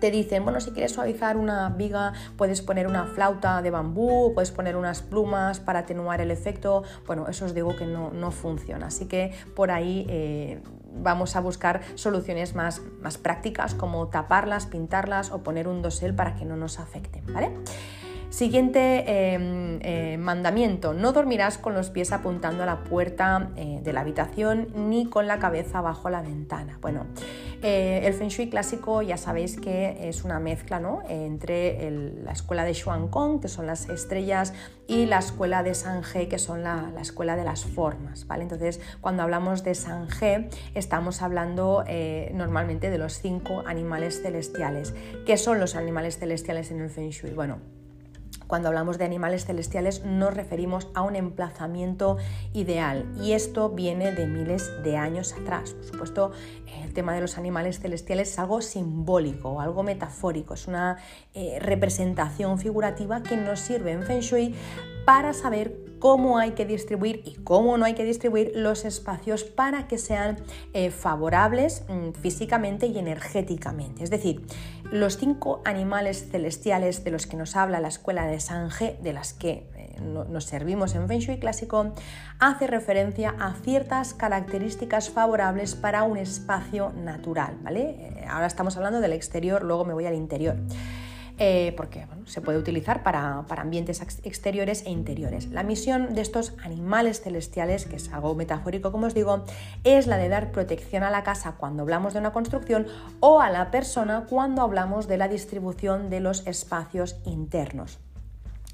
te 0.00 0.10
dicen, 0.10 0.44
bueno, 0.44 0.60
si 0.60 0.70
quieres 0.72 0.92
suavizar 0.92 1.36
una 1.36 1.70
viga, 1.70 2.12
puedes 2.36 2.62
poner 2.62 2.86
una 2.86 3.06
flauta 3.06 3.62
de 3.62 3.70
bambú, 3.70 4.32
puedes 4.34 4.50
poner 4.50 4.76
unas 4.76 5.02
plumas 5.02 5.60
para 5.60 5.80
atenuar 5.80 6.20
el 6.20 6.30
efecto. 6.30 6.82
Bueno, 7.06 7.26
eso 7.28 7.46
os 7.46 7.54
digo 7.54 7.74
que 7.76 7.86
no, 7.86 8.10
no 8.10 8.30
funciona. 8.30 8.86
Así 8.86 9.06
que 9.06 9.32
por 9.54 9.70
ahí 9.70 10.06
eh, 10.08 10.60
vamos 11.02 11.36
a 11.36 11.40
buscar 11.40 11.80
soluciones 11.94 12.54
más, 12.54 12.82
más 13.00 13.18
prácticas 13.18 13.74
como 13.74 14.08
taparlas, 14.08 14.66
pintarlas 14.66 15.30
o 15.30 15.42
poner 15.42 15.68
un 15.68 15.82
dosel 15.82 16.14
para 16.14 16.34
que 16.34 16.44
no 16.44 16.56
nos 16.56 16.78
afecten, 16.78 17.24
¿vale? 17.32 17.52
Siguiente 18.28 19.32
em, 19.32 19.78
eh, 19.82 20.18
mandamiento, 20.18 20.92
no 20.92 21.12
dormirás 21.12 21.58
con 21.58 21.74
los 21.74 21.90
pies 21.90 22.12
apuntando 22.12 22.64
a 22.64 22.66
la 22.66 22.84
puerta 22.84 23.50
eh, 23.56 23.80
de 23.82 23.92
la 23.92 24.00
habitación 24.00 24.68
ni 24.74 25.06
con 25.06 25.26
la 25.26 25.38
cabeza 25.38 25.80
bajo 25.80 26.10
la 26.10 26.22
ventana. 26.22 26.78
Bueno, 26.82 27.06
eh, 27.68 28.06
el 28.06 28.14
Feng 28.14 28.28
Shui 28.28 28.48
clásico 28.48 29.02
ya 29.02 29.16
sabéis 29.16 29.56
que 29.56 30.08
es 30.08 30.22
una 30.22 30.38
mezcla 30.38 30.78
¿no? 30.78 31.02
entre 31.08 31.90
la 32.22 32.30
escuela 32.30 32.64
de 32.64 32.80
Kong, 33.10 33.40
que 33.40 33.48
son 33.48 33.66
las 33.66 33.88
estrellas, 33.88 34.54
y 34.86 35.06
la 35.06 35.18
escuela 35.18 35.64
de 35.64 35.72
He, 36.14 36.28
que 36.28 36.38
son 36.38 36.62
la, 36.62 36.92
escuela 37.00 37.34
de 37.34 37.42
las 37.42 37.64
formas. 37.64 38.28
¿vale? 38.28 38.44
Entonces, 38.44 38.80
cuando 39.00 39.24
hablamos 39.24 39.64
de 39.64 39.76
He, 40.20 40.48
estamos 40.76 41.22
hablando 41.22 41.82
normalmente 42.32 42.88
de 42.88 42.98
los 42.98 43.14
cinco 43.14 43.64
animales 43.66 44.22
celestiales. 44.22 44.94
¿Qué 45.26 45.36
son 45.36 45.58
los 45.58 45.74
animales 45.74 46.18
celestiales 46.18 46.70
en 46.70 46.82
el 46.82 46.88
Feng 46.88 47.10
Shui? 47.10 47.30
Bueno, 47.30 47.58
cuando 48.46 48.68
hablamos 48.68 48.98
de 48.98 49.04
animales 49.04 49.44
celestiales 49.44 50.04
nos 50.04 50.34
referimos 50.34 50.88
a 50.94 51.02
un 51.02 51.16
emplazamiento 51.16 52.16
ideal 52.52 53.06
y 53.20 53.32
esto 53.32 53.70
viene 53.70 54.12
de 54.12 54.26
miles 54.26 54.70
de 54.82 54.96
años 54.96 55.32
atrás. 55.32 55.74
Por 55.74 55.84
supuesto, 55.84 56.32
el 56.82 56.92
tema 56.92 57.14
de 57.14 57.20
los 57.20 57.38
animales 57.38 57.80
celestiales 57.80 58.30
es 58.30 58.38
algo 58.38 58.60
simbólico, 58.60 59.60
algo 59.60 59.82
metafórico, 59.82 60.54
es 60.54 60.66
una 60.66 60.98
eh, 61.34 61.58
representación 61.60 62.58
figurativa 62.58 63.22
que 63.22 63.36
nos 63.36 63.60
sirve 63.60 63.92
en 63.92 64.02
Feng 64.02 64.20
Shui 64.20 64.54
para 65.04 65.32
saber 65.32 65.86
cómo 65.98 66.38
hay 66.38 66.52
que 66.52 66.64
distribuir 66.66 67.22
y 67.24 67.34
cómo 67.42 67.78
no 67.78 67.84
hay 67.84 67.94
que 67.94 68.04
distribuir 68.04 68.52
los 68.54 68.84
espacios 68.84 69.44
para 69.44 69.88
que 69.88 69.98
sean 69.98 70.36
eh, 70.72 70.90
favorables 70.90 71.84
mm, 71.88 72.10
físicamente 72.20 72.86
y 72.86 72.98
energéticamente. 72.98 74.04
Es 74.04 74.10
decir, 74.10 74.42
los 74.92 75.16
cinco 75.16 75.62
animales 75.64 76.28
celestiales 76.30 77.04
de 77.04 77.10
los 77.10 77.26
que 77.26 77.36
nos 77.36 77.56
habla 77.56 77.80
la 77.80 77.88
escuela 77.88 78.26
de 78.26 78.40
Sange, 78.40 78.98
de 79.02 79.12
las 79.12 79.32
que 79.32 79.68
eh, 79.74 80.00
nos 80.00 80.44
servimos 80.44 80.94
en 80.94 81.08
Feng 81.08 81.20
Shui 81.20 81.38
clásico, 81.38 81.92
hace 82.38 82.66
referencia 82.66 83.34
a 83.38 83.54
ciertas 83.54 84.14
características 84.14 85.10
favorables 85.10 85.74
para 85.74 86.02
un 86.02 86.16
espacio 86.16 86.92
natural. 86.92 87.56
¿vale? 87.62 87.96
Eh, 87.98 88.24
ahora 88.28 88.46
estamos 88.46 88.76
hablando 88.76 89.00
del 89.00 89.12
exterior, 89.12 89.62
luego 89.62 89.84
me 89.84 89.94
voy 89.94 90.06
al 90.06 90.14
interior. 90.14 90.56
Eh, 91.38 91.74
porque 91.76 92.06
se 92.24 92.40
puede 92.40 92.58
utilizar 92.58 93.02
para, 93.02 93.44
ambientes 93.48 94.00
exteriores 94.24 94.84
e 94.86 94.90
interiores. 94.90 95.48
La 95.48 95.62
misión 95.62 96.14
de 96.14 96.22
estos 96.22 96.54
animales 96.64 97.20
celestiales, 97.20 97.84
que 97.84 97.96
es 97.96 98.10
algo 98.10 98.34
metafórico 98.34 98.90
como 98.90 99.06
os 99.06 99.14
digo, 99.14 99.44
es 99.84 100.06
la 100.06 100.16
de 100.16 100.30
dar 100.30 100.50
protección 100.50 101.02
a 101.02 101.10
la 101.10 101.24
casa 101.24 101.56
cuando 101.58 101.82
hablamos 101.82 102.14
de 102.14 102.20
una 102.20 102.32
construcción 102.32 102.86
o 103.20 103.40
a 103.40 103.50
la 103.50 103.70
persona 103.70 104.24
cuando 104.30 104.62
hablamos 104.62 105.08
de 105.08 105.18
la 105.18 105.28
distribución 105.28 106.08
de 106.08 106.20
los 106.20 106.46
espacios 106.46 107.16
internos. 107.26 107.98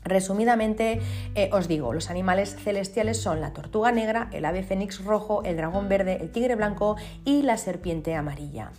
Resumidamente, 0.04 1.00
eh, 1.36 1.48
os 1.52 1.68
digo, 1.68 1.92
los 1.92 2.10
animales 2.10 2.56
celestiales 2.56 3.20
son 3.20 3.40
la 3.40 3.52
tortuga 3.52 3.92
negra, 3.92 4.28
el 4.32 4.44
ave 4.44 4.64
fénix 4.64 5.04
rojo, 5.04 5.44
el 5.44 5.56
dragón 5.56 5.88
verde, 5.88 6.18
el 6.20 6.30
tigre 6.30 6.56
blanco 6.56 6.96
y 7.24 7.42
la 7.42 7.56
serpiente 7.56 8.14
amarilla. 8.16 8.72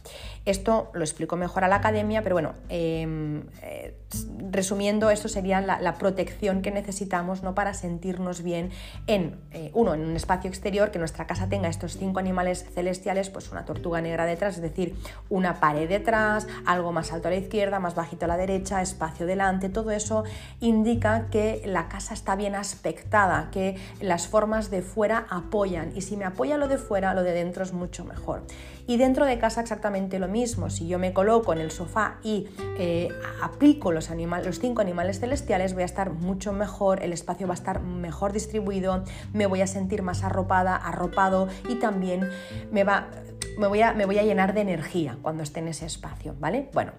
Esto 0.45 0.91
lo 0.93 1.05
explico 1.05 1.37
mejor 1.37 1.63
a 1.63 1.69
la 1.69 1.77
academia, 1.77 2.21
pero 2.21 2.35
bueno, 2.35 2.53
em, 2.67 3.43
eh, 3.61 3.95
resumiendo, 4.51 5.09
esto 5.09 5.29
sería 5.29 5.61
la, 5.61 5.93
protección 5.93 6.61
que 6.61 6.71
necesitamos 6.71 7.43
¿no? 7.43 7.55
para 7.55 7.73
sentirnos 7.73 8.43
bien 8.43 8.71
en, 9.07 9.39
eh, 9.51 9.71
uno, 9.73 9.93
en 9.93 10.01
un 10.01 10.15
espacio 10.17 10.49
exterior, 10.49 10.91
que 10.91 10.99
nuestra 10.99 11.27
casa 11.27 11.47
tenga 11.47 11.69
estos 11.69 11.97
cinco 11.97 12.19
animales 12.19 12.65
celestiales, 12.73 13.29
pues 13.29 13.51
una 13.51 13.63
tortuga 13.63 14.01
negra 14.01 14.25
detrás, 14.25 14.55
es 14.55 14.61
decir, 14.61 14.95
una 15.29 15.61
pared 15.61 15.87
detrás, 15.87 16.47
algo 16.65 16.91
más 16.91 17.13
alto 17.13 17.29
a 17.29 17.31
la 17.31 17.37
izquierda, 17.37 17.79
más 17.79 17.95
bajito 17.95 18.25
a 18.25 18.27
la 18.27 18.35
derecha, 18.37 18.81
espacio 18.81 19.25
delante, 19.25 19.69
todo 19.69 19.91
eso 19.91 20.25
indica 20.59 21.12
que 21.29 21.61
la 21.65 21.87
casa 21.87 22.13
está 22.13 22.35
bien 22.35 22.55
aspectada, 22.55 23.49
que 23.51 23.77
las 24.01 24.27
formas 24.27 24.69
de 24.69 24.81
fuera 24.81 25.25
apoyan 25.29 25.91
y 25.95 26.01
si 26.01 26.17
me 26.17 26.25
apoya 26.25 26.57
lo 26.57 26.67
de 26.67 26.77
fuera, 26.77 27.13
lo 27.13 27.23
de 27.23 27.33
dentro 27.33 27.63
es 27.63 27.73
mucho 27.73 28.05
mejor. 28.05 28.43
Y 28.85 28.97
dentro 28.97 29.25
de 29.25 29.39
casa 29.39 29.61
exactamente 29.61 30.19
lo 30.19 30.27
mismo. 30.27 30.69
Si 30.69 30.87
yo 30.87 30.99
me 30.99 31.13
coloco 31.13 31.53
en 31.53 31.59
el 31.59 31.71
sofá 31.71 32.17
y 32.21 32.49
eh, 32.77 33.09
aplico 33.41 33.91
los, 33.91 34.09
los 34.09 34.59
cinco 34.59 34.81
animales 34.81 35.19
celestiales, 35.19 35.73
voy 35.73 35.83
a 35.83 35.85
estar 35.85 36.11
mucho 36.11 36.51
mejor, 36.51 37.01
el 37.01 37.13
espacio 37.13 37.47
va 37.47 37.53
a 37.53 37.55
estar 37.55 37.81
mejor 37.81 38.33
distribuido, 38.33 39.03
me 39.31 39.45
voy 39.45 39.61
a 39.61 39.67
sentir 39.67 40.01
más 40.01 40.23
arropada, 40.23 40.75
arropado 40.75 41.47
y 41.69 41.75
también 41.75 42.29
me, 42.71 42.83
va, 42.83 43.07
voy, 43.57 43.81
a, 43.81 43.93
me 43.93 44.05
voy 44.05 44.19
a 44.19 44.23
llenar 44.23 44.53
de 44.53 44.61
energía 44.61 45.17
cuando 45.21 45.43
esté 45.43 45.59
en 45.59 45.69
ese 45.69 45.85
espacio, 45.85 46.35
¿vale? 46.39 46.69
Bueno, 46.73 46.91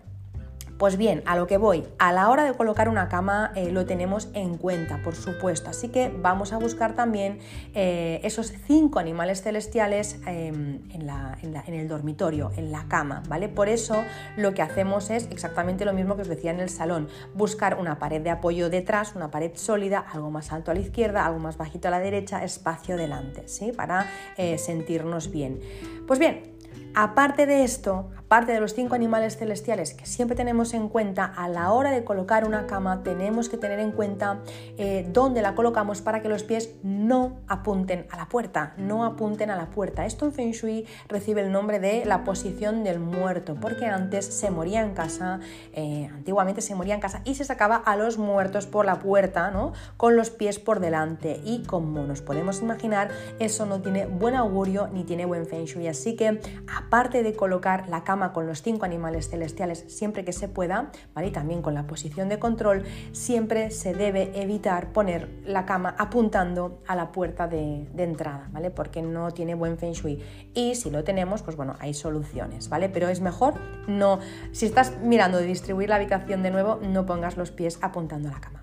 pues 0.84 0.98
bien, 0.98 1.22
a 1.24 1.34
lo 1.34 1.46
que 1.46 1.56
voy, 1.56 1.88
a 1.98 2.12
la 2.12 2.28
hora 2.28 2.44
de 2.44 2.52
colocar 2.52 2.90
una 2.90 3.08
cama 3.08 3.52
eh, 3.54 3.72
lo 3.72 3.86
tenemos 3.86 4.28
en 4.34 4.58
cuenta, 4.58 5.00
por 5.02 5.14
supuesto, 5.14 5.70
así 5.70 5.88
que 5.88 6.12
vamos 6.14 6.52
a 6.52 6.58
buscar 6.58 6.94
también 6.94 7.38
eh, 7.72 8.20
esos 8.22 8.52
cinco 8.66 8.98
animales 8.98 9.40
celestiales 9.40 10.20
em, 10.26 10.82
en, 10.92 11.74
el 11.74 11.88
dormitorio, 11.88 12.52
en 12.58 12.70
la 12.70 12.84
cama, 12.86 13.22
¿vale? 13.30 13.48
Por 13.48 13.70
eso 13.70 14.04
lo 14.36 14.52
que 14.52 14.60
hacemos 14.60 15.08
es 15.08 15.26
exactamente 15.30 15.86
lo 15.86 15.94
mismo 15.94 16.16
que 16.16 16.20
os 16.20 16.28
decía 16.28 16.50
en 16.50 16.60
el 16.60 16.68
salón, 16.68 17.08
buscar 17.32 17.80
una 17.80 17.98
pared 17.98 18.20
de 18.20 18.28
apoyo 18.28 18.68
detrás, 18.68 19.16
una 19.16 19.30
pared 19.30 19.52
sólida, 19.54 20.04
algo 20.12 20.30
más 20.30 20.52
alto 20.52 20.70
a 20.70 20.74
la 20.74 20.80
izquierda, 20.80 21.24
algo 21.24 21.38
más 21.38 21.56
bajito 21.56 21.88
a 21.88 21.92
la 21.92 21.98
derecha, 21.98 22.44
espacio 22.44 22.98
delante, 22.98 23.48
¿sí? 23.48 23.72
Para 23.72 24.06
eh, 24.36 24.58
sentirnos 24.58 25.30
bien. 25.30 25.60
Pues 26.06 26.18
bien, 26.18 26.54
Aparte 26.96 27.46
de 27.46 27.64
esto, 27.64 28.10
aparte 28.26 28.52
de 28.52 28.60
los 28.60 28.74
cinco 28.74 28.94
animales 28.94 29.36
celestiales 29.36 29.94
que 29.94 30.06
siempre 30.06 30.36
tenemos 30.36 30.74
en 30.74 30.88
cuenta, 30.88 31.24
a 31.24 31.48
la 31.48 31.72
hora 31.72 31.90
de 31.90 32.04
colocar 32.04 32.46
una 32.46 32.66
cama 32.66 33.02
tenemos 33.02 33.48
que 33.48 33.58
tener 33.58 33.78
en 33.78 33.92
cuenta 33.92 34.40
eh, 34.78 35.06
dónde 35.12 35.42
la 35.42 35.54
colocamos 35.54 36.00
para 36.00 36.22
que 36.22 36.28
los 36.28 36.42
pies 36.42 36.74
no 36.82 37.40
apunten 37.48 38.06
a 38.10 38.16
la 38.16 38.28
puerta, 38.28 38.74
no 38.76 39.04
apunten 39.04 39.50
a 39.50 39.56
la 39.56 39.66
puerta. 39.66 40.06
Esto 40.06 40.24
en 40.24 40.32
Feng 40.32 40.52
Shui 40.52 40.86
recibe 41.08 41.42
el 41.42 41.52
nombre 41.52 41.78
de 41.78 42.04
la 42.06 42.24
posición 42.24 42.82
del 42.82 42.98
muerto, 42.98 43.56
porque 43.60 43.86
antes 43.86 44.26
se 44.26 44.50
moría 44.50 44.82
en 44.82 44.94
casa, 44.94 45.40
eh, 45.72 46.10
antiguamente 46.12 46.60
se 46.60 46.74
moría 46.74 46.94
en 46.94 47.00
casa 47.00 47.20
y 47.24 47.34
se 47.34 47.44
sacaba 47.44 47.76
a 47.76 47.94
los 47.94 48.18
muertos 48.18 48.66
por 48.66 48.86
la 48.86 48.98
puerta, 48.98 49.50
¿no? 49.50 49.72
Con 49.96 50.16
los 50.16 50.30
pies 50.30 50.58
por 50.58 50.80
delante. 50.80 51.40
Y 51.44 51.62
como 51.64 52.02
nos 52.04 52.22
podemos 52.22 52.62
imaginar, 52.62 53.10
eso 53.38 53.66
no 53.66 53.80
tiene 53.80 54.06
buen 54.06 54.34
augurio 54.34 54.88
ni 54.88 55.04
tiene 55.04 55.26
buen 55.26 55.46
Feng 55.46 55.66
Shui. 55.66 55.88
Así 55.88 56.16
que 56.16 56.40
aparte 56.74 57.22
de 57.22 57.34
colocar 57.34 57.88
la 57.88 58.02
cama 58.02 58.13
cama 58.14 58.32
con 58.32 58.46
los 58.46 58.62
cinco 58.62 58.84
animales 58.84 59.28
celestiales 59.28 59.84
siempre 59.88 60.24
que 60.24 60.32
se 60.32 60.46
pueda, 60.46 60.92
¿vale? 61.14 61.26
Y 61.26 61.30
también 61.32 61.62
con 61.62 61.74
la 61.74 61.88
posición 61.88 62.28
de 62.28 62.38
control, 62.38 62.84
siempre 63.10 63.72
se 63.72 63.92
debe 63.92 64.30
evitar 64.40 64.92
poner 64.92 65.28
la 65.44 65.66
cama 65.66 65.96
apuntando 65.98 66.80
a 66.86 66.94
la 66.94 67.10
puerta 67.10 67.48
de, 67.48 67.88
de 67.92 68.04
entrada, 68.04 68.48
¿vale? 68.52 68.70
Porque 68.70 69.02
no 69.02 69.32
tiene 69.32 69.56
buen 69.56 69.78
feng 69.78 69.94
shui. 69.94 70.22
Y 70.54 70.76
si 70.76 70.90
lo 70.90 71.02
tenemos, 71.02 71.42
pues 71.42 71.56
bueno, 71.56 71.74
hay 71.80 71.92
soluciones, 71.92 72.68
¿vale? 72.68 72.88
Pero 72.88 73.08
es 73.08 73.20
mejor 73.20 73.54
no, 73.88 74.20
si 74.52 74.66
estás 74.66 74.92
mirando 75.02 75.38
de 75.38 75.46
distribuir 75.46 75.88
la 75.88 75.96
habitación 75.96 76.44
de 76.44 76.52
nuevo, 76.52 76.78
no 76.80 77.06
pongas 77.06 77.36
los 77.36 77.50
pies 77.50 77.78
apuntando 77.82 78.28
a 78.28 78.32
la 78.32 78.40
cama. 78.40 78.62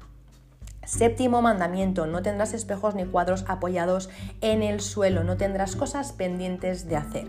Séptimo 0.86 1.42
mandamiento, 1.42 2.08
no 2.08 2.22
tendrás 2.22 2.54
espejos 2.54 2.96
ni 2.96 3.06
cuadros 3.06 3.46
apoyados 3.48 4.10
en 4.42 4.64
el 4.64 4.82
suelo, 4.82 5.24
no 5.24 5.36
tendrás 5.36 5.76
cosas 5.76 6.12
pendientes 6.12 6.88
de 6.88 6.96
hacer. 6.96 7.28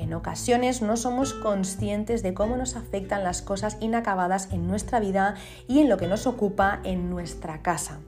En 0.00 0.14
ocasiones 0.14 0.80
no 0.80 0.96
somos 0.96 1.34
conscientes 1.34 2.22
de 2.22 2.32
cómo 2.32 2.56
nos 2.56 2.74
afectan 2.74 3.22
las 3.22 3.42
cosas 3.42 3.76
inacabadas 3.80 4.48
en 4.50 4.66
nuestra 4.66 4.98
vida 4.98 5.34
y 5.68 5.80
en 5.80 5.90
lo 5.90 5.98
que 5.98 6.06
nos 6.06 6.26
ocupa 6.26 6.80
en 6.84 7.10
nuestra 7.10 7.60
casa. 7.60 7.98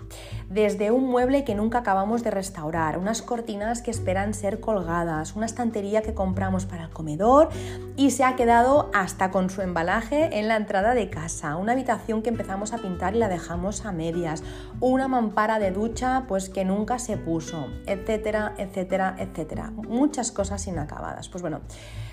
Desde 0.49 0.91
un 0.91 1.05
mueble 1.05 1.45
que 1.45 1.55
nunca 1.55 1.79
acabamos 1.79 2.25
de 2.25 2.31
restaurar, 2.31 2.97
unas 2.97 3.21
cortinas 3.21 3.83
que 3.83 3.91
esperan 3.91 4.33
ser 4.33 4.59
colgadas, 4.61 5.37
una 5.37 5.45
estantería 5.45 6.01
que 6.01 6.15
compramos 6.15 6.65
para 6.65 6.85
el 6.85 6.91
comedor 6.91 7.51
y 7.97 8.11
se 8.11 8.25
ha 8.25 8.37
quedado 8.37 8.91
hasta 8.95 9.31
con 9.31 9.51
su 9.51 9.61
embalaje 9.61 10.39
en 10.39 10.49
la 10.49 10.57
entrada 10.57 10.95
de 10.95 11.11
casa, 11.11 11.57
una 11.57 11.73
habitación 11.73 12.23
que 12.23 12.31
empezamos 12.31 12.73
a 12.73 12.79
pintar 12.79 13.15
y 13.15 13.19
la 13.19 13.29
dejamos 13.29 13.85
a 13.85 13.93
medias, 13.93 14.43
una 14.81 15.09
mampara 15.09 15.59
de 15.59 15.73
ducha 15.73 16.25
pues 16.27 16.49
que 16.49 16.65
nunca 16.65 16.99
se 16.99 17.19
puso, 17.19 17.69
etcétera, 17.87 18.55
etcétera, 18.57 19.15
etcétera. 19.19 19.71
Muchas 19.71 20.33
cosas 20.33 20.67
inacabadas. 20.67 21.29
Pues 21.29 21.43
bueno, 21.43 21.61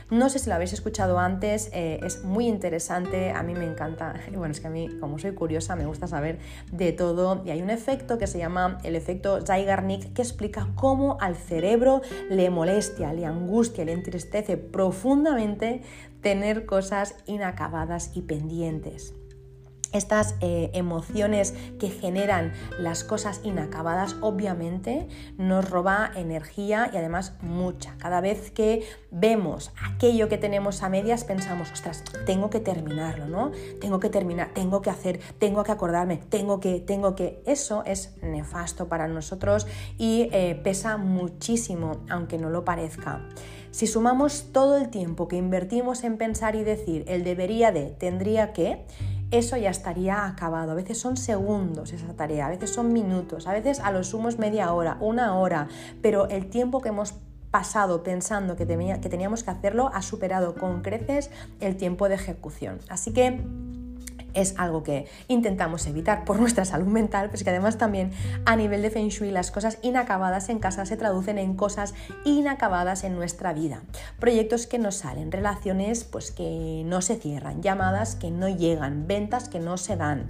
no 0.10 0.30
sé 0.30 0.40
si 0.40 0.50
lo 0.50 0.56
habéis 0.56 0.74
escuchado 0.74 1.20
antes, 1.20 1.70
eh, 1.72 2.00
es 2.04 2.24
muy 2.24 2.48
interesante, 2.48 3.32
a 3.32 3.44
mí 3.44 3.54
me 3.54 3.66
encanta, 3.66 4.16
bueno, 4.34 4.52
es 4.52 4.60
que 4.60 4.68
a 4.68 4.72
mí 4.72 4.90
como 5.00 5.20
soy 5.20 5.34
curiosa 5.34 5.76
me 5.76 5.86
gusta 5.86 6.08
saber 6.08 6.40
de 6.72 6.92
todo 6.92 7.44
y 7.46 7.52
hay 7.52 7.62
un 7.62 7.70
efecto 7.70 8.18
que 8.18 8.26
se 8.26 8.40
llama 8.40 8.80
el 8.84 8.96
efecto 8.96 9.40
Zygarnik 9.46 10.14
que 10.14 10.22
explica 10.22 10.70
cómo 10.76 11.18
al 11.22 11.36
cerebro 11.36 12.02
le 12.30 12.50
molestia, 12.50 13.14
le 13.14 13.26
angustia, 13.26 13.86
le 13.86 13.94
entristece 13.94 14.58
profundamente 14.58 15.84
tener 16.22 16.66
cosas 16.66 17.16
inacabadas 17.28 18.12
y 18.16 18.22
pendientes 18.22 19.14
estas 19.94 20.36
eh, 20.42 20.70
emociones 20.74 21.54
que 21.80 21.90
generan 21.90 22.54
las 22.80 23.04
cosas 23.04 23.42
inacabadas 23.44 24.16
obviamente 24.22 25.08
nos 25.38 25.70
roba 25.70 26.12
energía 26.16 26.90
y 26.94 26.98
además 26.98 27.34
mucha. 27.42 27.96
Cada 27.98 28.22
vez 28.22 28.52
que 28.52 28.84
vemos 29.12 29.72
aquello 29.84 30.30
que 30.30 30.38
tenemos 30.38 30.84
a 30.84 30.90
medias 30.90 31.24
pensamos, 31.24 31.72
ostras, 31.72 32.04
tengo 32.26 32.50
que 32.50 32.60
terminarlo, 32.60 33.28
¿no? 33.28 33.52
Tengo 33.82 34.00
que 34.00 34.10
terminar, 34.10 34.52
tengo 34.54 34.82
que 34.82 34.90
hacer, 34.90 35.20
tengo 35.40 35.64
que 35.64 35.72
acordarme, 35.72 36.18
tengo 36.18 36.60
que, 36.60 36.80
tengo 36.80 37.16
que. 37.16 37.42
Eso 37.46 37.84
es 37.86 38.16
nefasto 38.22 38.88
para 38.88 39.08
nosotros 39.08 39.68
y 39.98 40.30
eh, 40.32 40.60
pesa 40.64 40.98
muchísimo, 40.98 42.02
aunque 42.10 42.38
no 42.38 42.50
lo 42.50 42.66
parezca. 42.66 43.22
Si 43.72 43.86
sumamos 43.86 44.48
todo 44.52 44.78
el 44.78 44.90
tiempo 44.90 45.28
que 45.28 45.36
invertimos 45.36 46.04
en 46.04 46.18
pensar 46.18 46.56
y 46.56 46.64
decir 46.64 47.06
el 47.08 47.24
debería 47.24 47.72
de, 47.72 47.92
tendría 47.92 48.52
que, 48.52 48.84
eso 49.32 49.58
ya 49.58 49.70
estaría 49.70 50.26
acabado. 50.26 50.72
A 50.72 50.76
veces 50.76 51.00
son 51.00 51.18
segundos 51.18 51.94
esa 51.94 52.14
tarea, 52.14 52.48
a 52.48 52.50
veces 52.50 52.72
son 52.72 52.94
minutos, 52.94 53.48
a 53.48 53.54
veces 53.54 53.80
a 53.80 53.92
lo 53.92 54.04
sumo 54.04 54.30
es 54.30 54.40
media 54.40 54.74
hora, 54.74 54.98
una 55.00 55.38
hora, 55.38 55.68
pero 56.02 56.28
el 56.30 56.50
tiempo 56.50 56.82
que 56.82 56.90
hemos 56.90 57.14
pasado 57.52 58.04
pensando 58.04 58.56
que, 58.56 58.66
que 58.68 59.10
teníamos 59.10 59.44
que 59.44 59.52
hacerlo 59.52 59.90
ha 59.94 60.02
superado 60.02 60.56
con 60.56 60.82
creces 60.82 61.32
el 61.60 61.78
tiempo 61.78 62.08
de 62.10 62.16
ejecución. 62.16 62.80
Así 62.90 63.12
que 63.12 63.42
es 64.34 64.56
algo 64.58 64.84
que 64.84 65.08
intentamos 65.28 65.88
evitar 65.88 66.26
por 66.26 66.40
nuestra 66.40 66.66
salud 66.66 66.88
mental, 66.88 67.28
pero 67.28 67.38
es 67.38 67.44
que 67.44 67.50
además 67.50 67.78
también 67.78 68.12
a 68.46 68.56
nivel 68.56 68.82
de 68.82 68.90
Feng 68.90 69.10
Shui 69.10 69.32
las 69.32 69.52
cosas 69.52 69.78
inacabadas 69.82 70.50
en 70.50 70.60
casa 70.60 70.86
se 70.86 70.98
traducen 70.98 71.38
en 71.38 71.56
cosas 71.56 71.94
inacabadas 72.26 73.04
en 73.04 73.16
nuestra 73.16 73.54
vida. 73.54 73.82
Proyectos 74.20 74.68
que 74.68 74.80
no 74.80 74.92
salen, 74.92 75.32
relaciones 75.32 76.04
pues 76.04 76.32
que 76.32 76.84
no 76.86 77.02
se 77.02 77.16
cierran, 77.16 77.62
llamadas 77.62 78.16
que 78.16 78.32
no 78.32 78.50
llegan, 78.50 79.08
ventas 79.08 79.50
que 79.50 79.60
no 79.60 79.78
se 79.78 79.96
dan. 79.96 80.30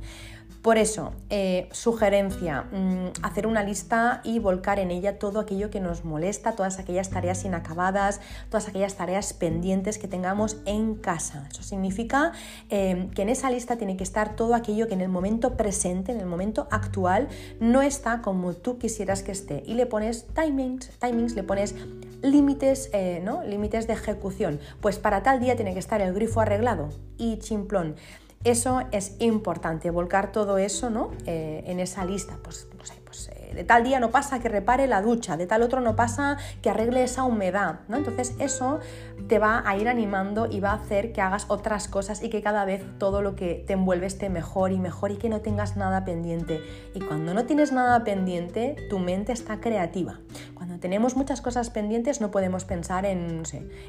Por 0.61 0.77
eso, 0.77 1.13
eh, 1.29 1.69
sugerencia, 1.71 2.63
mm, 2.63 3.23
hacer 3.23 3.47
una 3.47 3.63
lista 3.63 4.19
y 4.25 4.39
volcar 4.39 4.77
en 4.79 4.91
ella 4.91 5.17
todo 5.17 5.39
aquello 5.39 5.69
que 5.69 5.79
nos 5.79 6.03
molesta, 6.03 6.51
todas 6.51 6.79
aquellas 6.79 7.09
tareas 7.09 7.45
inacabadas, 7.45 8.19
todas 8.49 8.67
aquellas 8.67 8.95
tareas 8.95 9.31
pendientes 9.31 9.97
que 9.97 10.09
tengamos 10.09 10.57
en 10.65 10.95
casa. 10.95 11.47
Eso 11.49 11.63
significa 11.63 12.33
eh, 12.69 13.07
que 13.15 13.21
en 13.21 13.29
esa 13.29 13.49
lista 13.49 13.77
tiene 13.77 13.95
que 13.95 14.03
estar 14.03 14.35
todo 14.35 14.53
aquello 14.53 14.89
que 14.89 14.95
en 14.95 15.01
el 15.01 15.07
momento 15.09 15.55
presente, 15.55 16.11
en 16.11 16.19
el 16.19 16.25
momento 16.25 16.67
actual, 16.71 17.29
no 17.61 17.81
está 17.81 18.21
como 18.21 18.53
tú 18.53 18.77
quisieras 18.77 19.23
que 19.23 19.31
esté. 19.31 19.63
Y 19.65 19.75
le 19.75 19.85
pones 19.85 20.27
timings, 20.33 20.89
timings 20.99 21.35
le 21.35 21.43
pones 21.43 21.73
límites, 22.21 22.89
eh, 22.91 23.21
¿no? 23.23 23.43
límites 23.43 23.87
de 23.87 23.93
ejecución. 23.93 24.59
Pues 24.81 24.99
para 24.99 25.23
tal 25.23 25.39
día 25.39 25.55
tiene 25.55 25.73
que 25.73 25.79
estar 25.79 26.01
el 26.01 26.13
grifo 26.13 26.41
arreglado 26.41 26.89
y 27.17 27.39
chimplón. 27.39 27.95
Eso 28.43 28.81
es 28.91 29.15
importante, 29.19 29.89
volcar 29.89 30.31
todo 30.31 30.57
eso 30.57 30.89
¿no? 30.89 31.11
Eh, 31.25 31.63
en 31.65 31.79
esa 31.79 32.05
lista. 32.05 32.37
Pues, 32.41 32.67
no 32.77 32.85
sé, 32.85 32.93
pues 33.03 33.29
eh, 33.29 33.38
de 33.53 33.63
tal 33.63 33.83
día 33.83 33.99
no 33.99 34.11
pasa 34.11 34.39
que 34.39 34.49
repare 34.49 34.87
la 34.87 35.01
ducha, 35.01 35.37
de 35.37 35.47
tal 35.47 35.61
otro 35.61 35.81
no 35.81 35.95
pasa 35.95 36.37
que 36.61 36.69
arregle 36.69 37.03
esa 37.03 37.23
humedad. 37.23 37.81
¿no? 37.87 37.97
Entonces 37.97 38.35
eso 38.39 38.79
te 39.27 39.39
va 39.39 39.63
a 39.65 39.77
ir 39.77 39.87
animando 39.87 40.47
y 40.49 40.59
va 40.59 40.71
a 40.71 40.75
hacer 40.75 41.11
que 41.11 41.21
hagas 41.21 41.45
otras 41.49 41.87
cosas 41.87 42.23
y 42.23 42.29
que 42.29 42.41
cada 42.41 42.65
vez 42.65 42.83
todo 42.97 43.21
lo 43.21 43.35
que 43.35 43.63
te 43.65 43.73
envuelve 43.73 44.05
esté 44.05 44.29
mejor 44.29 44.71
y 44.71 44.79
mejor 44.79 45.11
y 45.11 45.17
que 45.17 45.29
no 45.29 45.41
tengas 45.41 45.77
nada 45.77 46.05
pendiente. 46.05 46.61
Y 46.93 47.01
cuando 47.01 47.33
no 47.33 47.45
tienes 47.45 47.71
nada 47.71 48.03
pendiente, 48.03 48.75
tu 48.89 48.99
mente 48.99 49.31
está 49.31 49.59
creativa. 49.59 50.19
Cuando 50.53 50.79
tenemos 50.79 51.15
muchas 51.15 51.41
cosas 51.41 51.69
pendientes 51.69 52.21
no 52.21 52.31
podemos 52.31 52.65
pensar 52.65 53.05
en, 53.05 53.43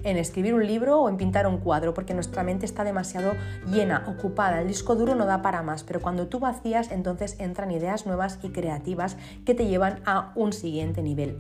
en 0.04 0.16
escribir 0.16 0.54
un 0.54 0.66
libro 0.66 1.00
o 1.00 1.08
en 1.08 1.16
pintar 1.16 1.46
un 1.46 1.58
cuadro 1.58 1.94
porque 1.94 2.14
nuestra 2.14 2.42
mente 2.42 2.66
está 2.66 2.84
demasiado 2.84 3.32
llena, 3.66 4.04
ocupada. 4.06 4.60
El 4.60 4.68
disco 4.68 4.94
duro 4.94 5.14
no 5.14 5.26
da 5.26 5.42
para 5.42 5.62
más, 5.62 5.84
pero 5.84 6.00
cuando 6.00 6.28
tú 6.28 6.38
vacías 6.38 6.90
entonces 6.90 7.36
entran 7.38 7.70
ideas 7.70 8.06
nuevas 8.06 8.38
y 8.42 8.50
creativas 8.50 9.16
te 9.54 9.66
llevan 9.66 10.00
a 10.04 10.32
un 10.34 10.52
siguiente 10.52 11.02
nivel. 11.02 11.38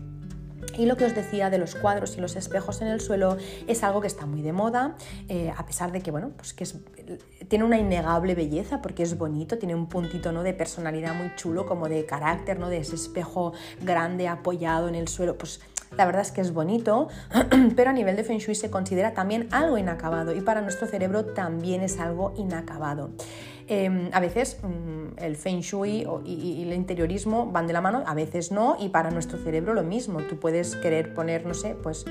Y 0.78 0.86
lo 0.86 0.96
que 0.96 1.04
os 1.04 1.14
decía 1.14 1.50
de 1.50 1.58
los 1.58 1.74
cuadros 1.74 2.16
y 2.16 2.20
los 2.20 2.36
espejos 2.36 2.80
en 2.80 2.88
el 2.88 3.00
suelo 3.00 3.36
es 3.66 3.82
algo 3.82 4.00
que 4.00 4.06
está 4.06 4.26
muy 4.26 4.42
de 4.42 4.52
moda, 4.52 4.96
eh, 5.28 5.52
a 5.56 5.66
pesar 5.66 5.90
de 5.90 6.00
que, 6.00 6.10
bueno, 6.10 6.30
pues 6.36 6.52
que 6.52 6.66
tiene 7.48 7.64
una 7.64 7.78
innegable 7.78 8.34
belleza 8.34 8.80
porque 8.80 9.02
es 9.02 9.18
bonito, 9.18 9.58
tiene 9.58 9.74
un 9.74 9.88
puntito 9.88 10.32
¿no? 10.32 10.42
de 10.42 10.52
personalidad 10.52 11.14
muy 11.14 11.34
chulo, 11.36 11.66
como 11.66 11.88
de 11.88 12.06
carácter, 12.06 12.58
¿no? 12.58 12.68
de 12.68 12.78
ese 12.78 12.94
espejo 12.94 13.52
grande 13.80 14.28
apoyado 14.28 14.88
en 14.88 14.94
el 14.94 15.08
suelo, 15.08 15.36
pues 15.36 15.60
la 15.96 16.06
verdad 16.06 16.22
es 16.22 16.30
que 16.30 16.40
es 16.40 16.52
bonito, 16.52 17.08
pero 17.76 17.90
a 17.90 17.92
nivel 17.92 18.14
de 18.16 18.22
Feng 18.22 18.38
Shui 18.38 18.54
se 18.54 18.70
considera 18.70 19.12
también 19.12 19.48
algo 19.50 19.76
inacabado 19.76 20.34
y 20.34 20.40
para 20.40 20.60
nuestro 20.60 20.86
cerebro 20.86 21.24
también 21.24 21.82
es 21.82 21.98
algo 21.98 22.32
inacabado. 22.36 23.10
Em, 23.72 24.10
a 24.12 24.18
veces 24.18 24.58
mm, 24.64 25.22
el 25.22 25.36
feng 25.36 25.60
shui 25.60 26.04
y, 26.24 26.62
el 26.66 26.72
interiorismo 26.72 27.52
van 27.52 27.68
de 27.68 27.72
la 27.72 27.80
mano, 27.80 28.02
a 28.04 28.14
veces 28.14 28.50
no, 28.50 28.76
y 28.80 28.88
para 28.88 29.12
nuestro 29.12 29.38
cerebro 29.38 29.74
lo 29.74 29.84
mismo. 29.84 30.18
Tú 30.22 30.40
puedes 30.40 30.74
querer 30.74 31.14
poner, 31.14 31.46
no 31.46 31.54
sé, 31.54 31.76
pues 31.80 32.04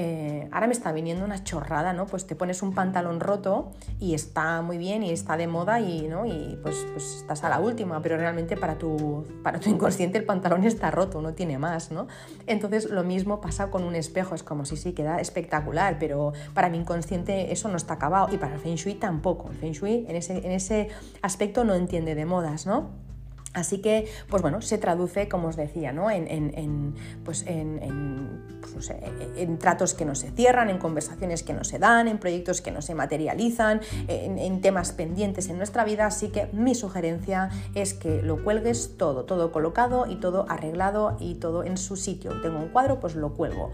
eh, 0.00 0.48
ahora 0.52 0.68
me 0.68 0.72
está 0.74 0.92
viniendo 0.92 1.24
una 1.24 1.42
chorrada, 1.42 1.92
¿no? 1.92 2.06
Pues 2.06 2.24
te 2.24 2.36
pones 2.36 2.62
un 2.62 2.72
pantalón 2.72 3.18
roto 3.18 3.72
y 3.98 4.14
está 4.14 4.62
muy 4.62 4.78
bien 4.78 5.02
y 5.02 5.10
está 5.10 5.36
de 5.36 5.48
moda 5.48 5.80
y, 5.80 6.06
¿no? 6.06 6.24
y 6.24 6.56
pues, 6.62 6.86
pues 6.92 7.16
estás 7.16 7.42
a 7.42 7.48
la 7.48 7.58
última, 7.58 8.00
pero 8.00 8.16
realmente 8.16 8.56
para 8.56 8.78
tu, 8.78 9.26
para 9.42 9.58
tu 9.58 9.68
inconsciente 9.70 10.16
el 10.16 10.24
pantalón 10.24 10.62
está 10.62 10.92
roto, 10.92 11.20
no 11.20 11.34
tiene 11.34 11.58
más, 11.58 11.90
¿no? 11.90 12.06
Entonces 12.46 12.88
lo 12.88 13.02
mismo 13.02 13.40
pasa 13.40 13.72
con 13.72 13.82
un 13.82 13.96
espejo, 13.96 14.36
es 14.36 14.44
como 14.44 14.64
si 14.64 14.76
sí, 14.76 14.92
queda 14.92 15.18
espectacular, 15.18 15.96
pero 15.98 16.32
para 16.54 16.70
mi 16.70 16.78
inconsciente 16.78 17.50
eso 17.52 17.68
no 17.68 17.76
está 17.76 17.94
acabado 17.94 18.32
y 18.32 18.38
para 18.38 18.54
el 18.54 18.60
Feng 18.60 18.76
Shui 18.76 18.94
tampoco. 18.94 19.50
El 19.50 19.56
Feng 19.56 19.72
Shui 19.72 20.06
en 20.08 20.14
ese, 20.14 20.46
en 20.46 20.52
ese 20.52 20.90
aspecto 21.22 21.64
no 21.64 21.74
entiende 21.74 22.14
de 22.14 22.24
modas, 22.24 22.66
¿no? 22.66 23.07
Así 23.54 23.78
que, 23.78 24.08
pues 24.28 24.42
bueno, 24.42 24.60
se 24.60 24.78
traduce, 24.78 25.28
como 25.28 25.48
os 25.48 25.56
decía, 25.56 25.92
¿no? 25.92 26.10
en, 26.10 26.94
pues 27.24 27.44
pues 28.72 28.90
en, 28.90 29.58
tratos 29.58 29.94
que 29.94 30.04
no 30.04 30.14
se 30.14 30.30
cierran, 30.30 30.70
en 30.70 30.78
conversaciones 30.78 31.42
que 31.42 31.52
no 31.52 31.64
se 31.64 31.78
dan, 31.78 32.08
en 32.08 32.18
proyectos 32.18 32.60
que 32.60 32.70
no 32.70 32.82
se 32.82 32.94
materializan, 32.94 33.80
en, 34.06 34.60
temas 34.60 34.92
pendientes 34.92 35.48
en 35.48 35.56
nuestra 35.56 35.84
vida. 35.84 36.06
Así 36.06 36.28
que 36.28 36.48
mi 36.52 36.74
sugerencia 36.74 37.50
es 37.74 37.94
que 37.94 38.22
lo 38.22 38.42
cuelgues 38.42 38.96
todo, 38.96 39.24
todo 39.24 39.52
colocado 39.52 40.06
y 40.08 40.16
todo 40.16 40.46
arreglado 40.48 41.16
y 41.20 41.34
todo 41.34 41.64
en 41.64 41.76
su 41.76 41.96
sitio. 41.96 42.40
Tengo 42.40 42.58
un 42.58 42.68
cuadro, 42.68 43.00
pues 43.00 43.14
lo 43.14 43.34
cuelgo. 43.34 43.70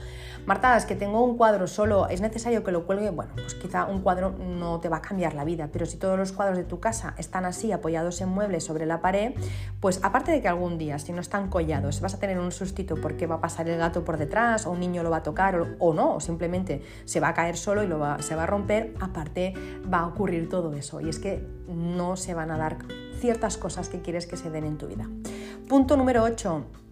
Marta, 0.47 0.79
que 0.87 0.95
tengo 0.95 1.23
un 1.25 1.37
cuadro 1.37 1.67
solo, 1.67 2.09
¿es 2.09 2.21
necesario 2.21 2.65
que 2.65 2.73
lo 2.73 2.85
cuelgue? 2.87 3.11
Bueno, 3.11 3.33
pues 3.35 3.55
quizá 3.55 3.87
un 3.87 4.03
cuadro 4.03 4.31
no 4.31 4.81
te 4.81 4.89
va 4.89 4.99
a 4.99 5.03
cambiar 5.03 5.35
la 5.35 5.45
vida, 5.45 5.71
pero 5.73 5.87
si 5.87 5.97
todos 5.97 6.19
los 6.19 6.33
cuadros 6.33 6.59
de 6.59 6.65
tu 6.65 6.81
casa 6.81 7.15
están 7.17 7.45
así, 7.45 7.73
apoyados 7.73 8.21
en 8.21 8.29
muebles 8.29 8.65
sobre 8.65 8.85
la 8.85 9.01
pared, 9.01 9.35
Pues 9.81 10.01
aparte 10.03 10.33
de 10.33 10.41
que 10.41 10.49
algún 10.49 10.79
día, 10.79 10.99
si 10.99 11.13
no 11.13 11.21
están 11.21 11.49
collados, 11.49 12.01
vas 12.01 12.15
a 12.15 12.19
tener 12.19 12.39
un 12.39 12.53
sustito 12.53 12.97
porque 12.97 13.27
va 13.27 13.37
a 13.37 13.41
pasar 13.41 13.69
el 13.69 13.79
gato 13.79 14.05
por 14.05 14.17
detrás 14.17 14.67
o 14.67 14.71
un 14.71 14.81
niño 14.81 15.03
lo 15.03 15.11
va 15.11 15.19
a 15.19 15.23
tocar 15.23 15.77
o, 15.79 15.95
no, 15.95 16.17
o 16.17 16.21
simplemente 16.21 16.83
se 17.05 17.21
va 17.21 17.29
a 17.29 17.35
caer 17.35 17.57
solo 17.57 17.83
y 17.83 17.87
lo 17.87 17.99
va, 17.99 18.21
se 18.23 18.35
va 18.35 18.45
a 18.45 18.47
romper, 18.47 18.95
aparte 19.01 19.55
va 19.93 20.01
a 20.01 20.07
ocurrir 20.07 20.49
todo 20.49 20.73
eso. 20.75 21.01
Y 21.01 21.09
es 21.09 21.19
que 21.19 21.47
no 21.69 22.17
se 22.17 22.35
van 22.35 22.51
a 22.51 22.59
dar 22.59 22.79
ciertas 23.21 23.57
cosas 23.57 23.89
que 23.89 24.01
quieres 24.01 24.27
que 24.27 24.37
se 24.37 24.51
den 24.51 24.65
en 24.65 24.79
tu 24.79 24.87
vida. 24.87 25.09
Punto 25.69 25.97
número 25.97 26.23
8 26.23 26.84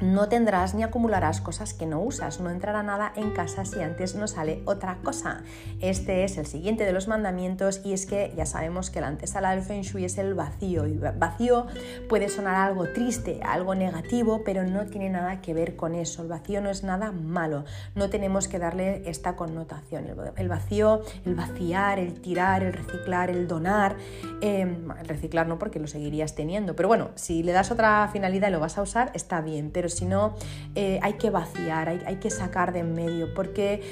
no 0.00 0.28
tendrás 0.28 0.74
ni 0.74 0.82
acumularás 0.82 1.40
cosas 1.40 1.72
que 1.72 1.86
no 1.86 2.00
usas, 2.00 2.40
no 2.40 2.50
entrará 2.50 2.82
nada 2.82 3.12
en 3.16 3.30
casa 3.30 3.64
si 3.64 3.80
antes 3.80 4.14
no 4.14 4.28
sale 4.28 4.62
otra 4.66 4.98
cosa. 5.02 5.42
Este 5.80 6.24
es 6.24 6.36
el 6.36 6.46
siguiente 6.46 6.84
de 6.84 6.92
los 6.92 7.08
mandamientos 7.08 7.80
y 7.84 7.92
es 7.92 8.06
que 8.06 8.32
ya 8.36 8.44
sabemos 8.44 8.90
que 8.90 9.00
la 9.00 9.08
antesala 9.08 9.50
del 9.50 9.62
Feng 9.62 9.82
es 10.04 10.18
el 10.18 10.34
vacío 10.34 10.86
y 10.86 10.98
vacío 10.98 11.66
puede 12.08 12.28
sonar 12.28 12.56
algo 12.56 12.88
triste, 12.92 13.40
algo 13.42 13.74
negativo, 13.74 14.42
pero 14.44 14.64
no 14.64 14.86
tiene 14.86 15.08
nada 15.08 15.40
que 15.40 15.54
ver 15.54 15.76
con 15.76 15.94
eso. 15.94 16.22
El 16.22 16.28
vacío 16.28 16.60
no 16.60 16.70
es 16.70 16.82
nada 16.82 17.12
malo, 17.12 17.64
no 17.94 18.10
tenemos 18.10 18.48
que 18.48 18.58
darle 18.58 19.08
esta 19.08 19.36
connotación. 19.36 20.06
El 20.36 20.48
vacío, 20.48 21.02
el 21.24 21.34
vaciar, 21.34 21.98
el 21.98 22.20
tirar, 22.20 22.62
el 22.62 22.72
reciclar, 22.72 23.30
el 23.30 23.48
donar, 23.48 23.96
em, 24.40 24.90
el 24.90 25.08
reciclar 25.08 25.46
no 25.46 25.58
porque 25.58 25.78
lo 25.78 25.86
seguirías 25.86 26.34
teniendo, 26.34 26.76
pero 26.76 26.88
bueno, 26.88 27.10
si 27.14 27.42
le 27.42 27.52
das 27.52 27.70
otra 27.70 28.08
finalidad 28.12 28.48
y 28.48 28.52
lo 28.52 28.60
vas 28.60 28.78
a 28.78 28.82
usar, 28.82 29.10
está 29.14 29.40
bien, 29.40 29.70
si 29.90 30.04
no, 30.04 30.36
eh, 30.74 30.98
hay 31.02 31.14
que 31.14 31.30
vaciar, 31.30 31.88
hay, 31.88 32.16
que 32.16 32.30
sacar 32.30 32.72
de 32.72 32.80
en 32.80 32.94
medio, 32.94 33.34
porque 33.34 33.82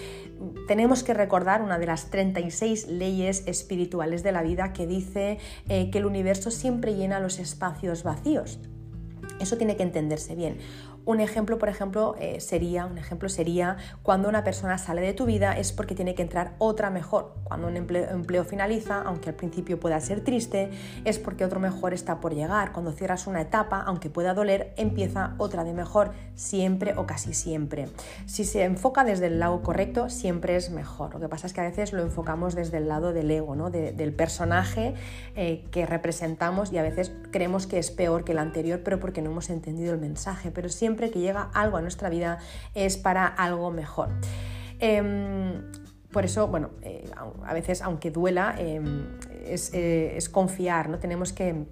tenemos 0.66 1.02
que 1.02 1.14
recordar 1.14 1.62
una 1.62 1.78
de 1.78 1.86
las 1.86 2.10
36 2.10 2.88
leyes 2.88 3.44
espirituales 3.46 4.22
de 4.22 4.32
la 4.32 4.42
vida 4.42 4.72
que 4.72 4.86
dice 4.86 5.38
eh, 5.68 5.90
que 5.90 5.98
el 5.98 6.06
universo 6.06 6.50
siempre 6.50 6.94
llena 6.94 7.20
los 7.20 7.38
espacios 7.38 8.02
vacíos. 8.02 8.58
Eso 9.40 9.56
tiene 9.56 9.76
que 9.76 9.82
entenderse 9.82 10.34
bien. 10.34 10.58
Un 11.06 11.20
ejemplo, 11.20 11.58
por 11.58 11.68
ejemplo, 11.68 12.14
eh, 12.18 12.40
sería, 12.40 12.86
un 12.86 12.96
ejemplo 12.96 13.28
sería 13.28 13.76
cuando 14.02 14.28
una 14.28 14.42
persona 14.42 14.78
sale 14.78 15.02
de 15.02 15.12
tu 15.12 15.26
vida 15.26 15.52
es 15.58 15.72
porque 15.72 15.94
tiene 15.94 16.14
que 16.14 16.22
entrar 16.22 16.54
otra 16.58 16.88
mejor. 16.88 17.34
Cuando 17.44 17.68
un 17.68 17.76
empleo, 17.76 18.44
finaliza, 18.44 19.02
aunque 19.02 19.28
al 19.28 19.34
principio 19.34 19.78
pueda 19.78 20.00
ser 20.00 20.22
triste, 20.22 20.70
es 21.04 21.18
porque 21.18 21.44
otro 21.44 21.60
mejor 21.60 21.92
está 21.92 22.20
por 22.20 22.34
llegar. 22.34 22.72
Cuando 22.72 22.92
cierras 22.92 23.26
una 23.26 23.42
etapa, 23.42 23.82
aunque 23.86 24.08
pueda 24.08 24.32
doler, 24.32 24.72
empieza 24.76 25.34
otra 25.36 25.62
de 25.64 25.74
mejor, 25.74 26.12
siempre 26.34 26.94
o 26.96 27.06
casi 27.06 27.34
siempre. 27.34 27.88
Si 28.24 28.44
se 28.44 28.64
enfoca 28.64 29.04
desde 29.04 29.26
el 29.26 29.38
lado 29.38 29.62
correcto, 29.62 30.08
siempre 30.08 30.56
es 30.56 30.70
mejor. 30.70 31.12
Lo 31.12 31.20
que 31.20 31.28
pasa 31.28 31.46
es 31.46 31.52
que 31.52 31.60
a 31.60 31.64
veces 31.64 31.92
lo 31.92 32.02
enfocamos 32.02 32.54
desde 32.54 32.78
el 32.78 32.88
lado 32.88 33.12
del 33.12 33.30
ego, 33.30 33.56
¿no? 33.56 33.70
del 33.70 34.12
personaje 34.14 34.94
eh, 35.36 35.64
que 35.70 35.84
representamos 35.84 36.72
y 36.72 36.78
a 36.78 36.82
veces 36.82 37.12
creemos 37.30 37.66
que 37.66 37.78
es 37.78 37.90
peor 37.90 38.24
que 38.24 38.32
el 38.32 38.38
anterior, 38.38 38.80
pero 38.82 39.00
porque 39.00 39.20
no 39.20 39.30
hemos 39.30 39.50
entendido 39.50 39.92
el 39.92 40.00
mensaje. 40.00 40.50
Pero 40.50 40.68
siempre 40.68 40.93
que 40.96 41.20
llega 41.20 41.50
algo 41.54 41.76
a 41.76 41.82
nuestra 41.82 42.08
vida 42.08 42.38
es 42.74 42.96
para 42.96 43.26
algo 43.26 43.70
mejor. 43.70 44.10
Em, 44.78 45.62
por 46.12 46.24
eso, 46.24 46.46
bueno, 46.46 46.70
eh, 46.82 47.10
a 47.44 47.54
veces, 47.54 47.82
aunque 47.82 48.10
duela, 48.10 48.54
em, 48.58 49.18
eh, 49.32 50.14
es, 50.16 50.28
confiar, 50.28 50.88
¿no? 50.88 50.98
Tenemos 50.98 51.32
que, 51.32 51.66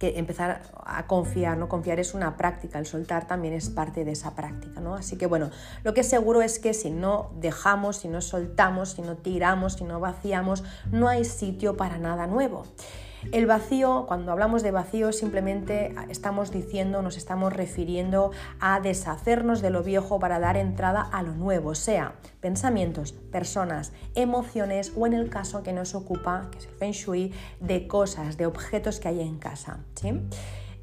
empezar 0.00 0.62
a 0.84 1.06
confiar, 1.06 1.56
¿no? 1.56 1.68
Confiar 1.68 2.00
es 2.00 2.12
una 2.12 2.36
práctica, 2.36 2.80
el 2.80 2.86
soltar 2.86 3.28
también 3.28 3.54
es 3.54 3.70
parte 3.70 4.04
de 4.04 4.10
esa 4.10 4.34
práctica, 4.34 4.80
¿no? 4.80 4.96
Así 4.96 5.16
que, 5.16 5.26
bueno, 5.26 5.50
lo 5.84 5.94
que 5.94 6.00
es 6.00 6.08
seguro 6.08 6.42
es 6.42 6.58
que 6.58 6.74
si 6.74 6.90
no 6.90 7.30
dejamos, 7.36 7.98
si 7.98 8.08
no 8.08 8.20
soltamos, 8.20 8.94
si 8.94 9.02
no 9.02 9.16
tiramos, 9.16 9.74
si 9.74 9.84
no 9.84 10.00
vaciamos, 10.00 10.64
no 10.90 11.06
hay 11.06 11.24
sitio 11.24 11.76
para 11.76 11.98
nada 11.98 12.26
nuevo. 12.26 12.64
El 13.30 13.46
vacío, 13.46 14.04
cuando 14.08 14.32
hablamos 14.32 14.62
de 14.62 14.72
vacío, 14.72 15.12
simplemente 15.12 15.94
estamos 16.08 16.50
diciendo, 16.50 17.02
nos 17.02 17.16
estamos 17.16 17.52
refiriendo 17.52 18.32
a 18.58 18.80
deshacernos 18.80 19.62
de 19.62 19.70
lo 19.70 19.82
viejo 19.82 20.18
para 20.18 20.40
dar 20.40 20.56
entrada 20.56 21.02
a 21.02 21.22
lo 21.22 21.32
nuevo, 21.34 21.74
sea 21.74 22.14
pensamientos, 22.40 23.12
personas, 23.12 23.92
emociones 24.14 24.92
o 24.96 25.06
en 25.06 25.12
el 25.12 25.30
caso 25.30 25.62
que 25.62 25.72
nos 25.72 25.94
ocupa, 25.94 26.48
que 26.50 26.58
es 26.58 26.66
el 26.66 26.74
Feng 26.74 26.92
Shui, 26.92 27.32
de 27.60 27.86
cosas, 27.86 28.36
de 28.36 28.46
objetos 28.46 28.98
que 28.98 29.08
hay 29.08 29.20
en 29.20 29.38
casa. 29.38 29.78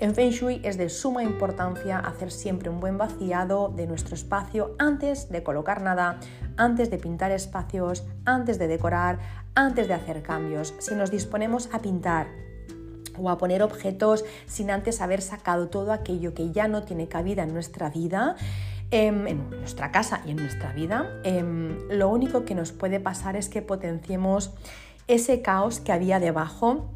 En 0.02 0.16
Feng 0.16 0.30
Shui 0.30 0.62
es 0.64 0.78
de 0.78 0.88
suma 0.88 1.24
importancia 1.24 2.00
hacer 2.00 2.32
siempre 2.32 2.70
un 2.70 2.80
buen 2.80 2.98
vaciado 2.98 3.68
de 3.68 3.86
nuestro 3.86 4.16
espacio 4.16 4.74
antes 4.80 5.30
de 5.30 5.44
colocar 5.44 5.82
nada, 5.82 6.22
antes 6.56 6.90
de 6.90 6.98
pintar 6.98 7.32
espacios, 7.32 8.08
antes 8.24 8.58
de 8.58 8.70
decorar, 8.70 9.20
antes 9.56 9.88
de 9.88 9.93
hacer 9.93 10.22
cambios. 10.24 10.74
Si 10.80 10.95
nos 10.95 11.12
disponemos 11.12 11.70
a 11.74 11.80
pintar 11.80 12.28
o 13.18 13.30
a 13.30 13.38
poner 13.38 13.62
objetos 13.62 14.24
sin 14.45 14.72
antes 14.72 15.02
haber 15.02 15.22
sacado 15.22 15.68
todo 15.68 15.91
aquello 15.91 16.34
que 16.34 16.52
ya 16.52 16.68
no 16.68 16.84
tiene 16.84 17.08
cabida 17.08 17.43
en 17.43 17.54
nuestra 17.54 17.89
vida, 17.89 18.36
em, 18.91 19.28
en 19.28 19.50
nuestra 19.50 19.91
casa 19.91 20.22
y 20.26 20.32
en 20.32 20.38
nuestra 20.38 20.72
vida, 20.74 21.20
em, 21.24 21.78
lo 21.89 22.10
único 22.10 22.45
que 22.45 22.56
nos 22.56 22.72
puede 22.72 23.00
pasar 23.00 23.36
es 23.36 23.50
que 23.50 23.62
potenciemos 23.62 24.52
ese 25.08 25.41
caos 25.41 25.80
que 25.80 25.91
había 25.91 26.20
debajo 26.20 26.89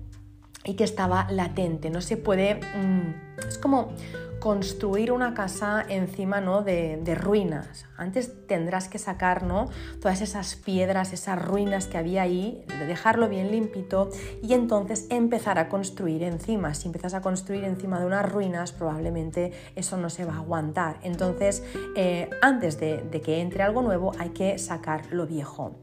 y 0.63 0.75
que 0.75 0.83
estaba 0.83 1.27
latente. 1.29 1.89
No 1.89 2.01
se 2.01 2.17
puede... 2.17 2.55
Mm, 2.55 3.47
es 3.47 3.57
como 3.57 3.89
construir 4.43 5.13
una 5.13 5.33
casa 5.33 5.85
encima 5.87 6.41
¿no? 6.41 6.63
de, 6.63 7.17
ruinas. 7.17 7.85
Antes 7.95 8.45
tendrás 8.45 8.89
que 8.89 8.99
sacar 8.99 9.43
¿no? 9.43 9.69
todas 10.01 10.19
esas 10.19 10.57
piedras, 10.57 11.13
esas 11.13 11.41
ruinas 11.41 11.87
que 11.87 11.97
había 11.97 12.23
ahí, 12.23 12.65
dejarlo 12.85 13.29
bien 13.29 13.51
limpito 13.51 14.09
y 14.41 14.51
entonces 14.51 15.07
empezar 15.09 15.59
a 15.59 15.69
construir 15.69 16.23
encima. 16.23 16.73
Si 16.73 16.89
empiezas 16.89 17.13
a 17.13 17.21
construir 17.21 17.63
encima 17.63 18.01
de 18.01 18.05
unas 18.05 18.29
ruinas, 18.29 18.73
probablemente 18.73 19.53
eso 19.77 19.95
no 19.95 20.09
se 20.09 20.25
va 20.25 20.33
a 20.33 20.39
aguantar. 20.39 20.97
Entonces, 21.03 21.63
eh, 21.95 22.29
antes 22.41 22.77
de, 22.81 22.97
de 22.97 23.21
que 23.21 23.39
entre 23.39 23.63
algo 23.63 23.81
nuevo, 23.81 24.11
hay 24.19 24.31
que 24.31 24.59
sacar 24.59 25.05
lo 25.13 25.25
viejo. 25.25 25.77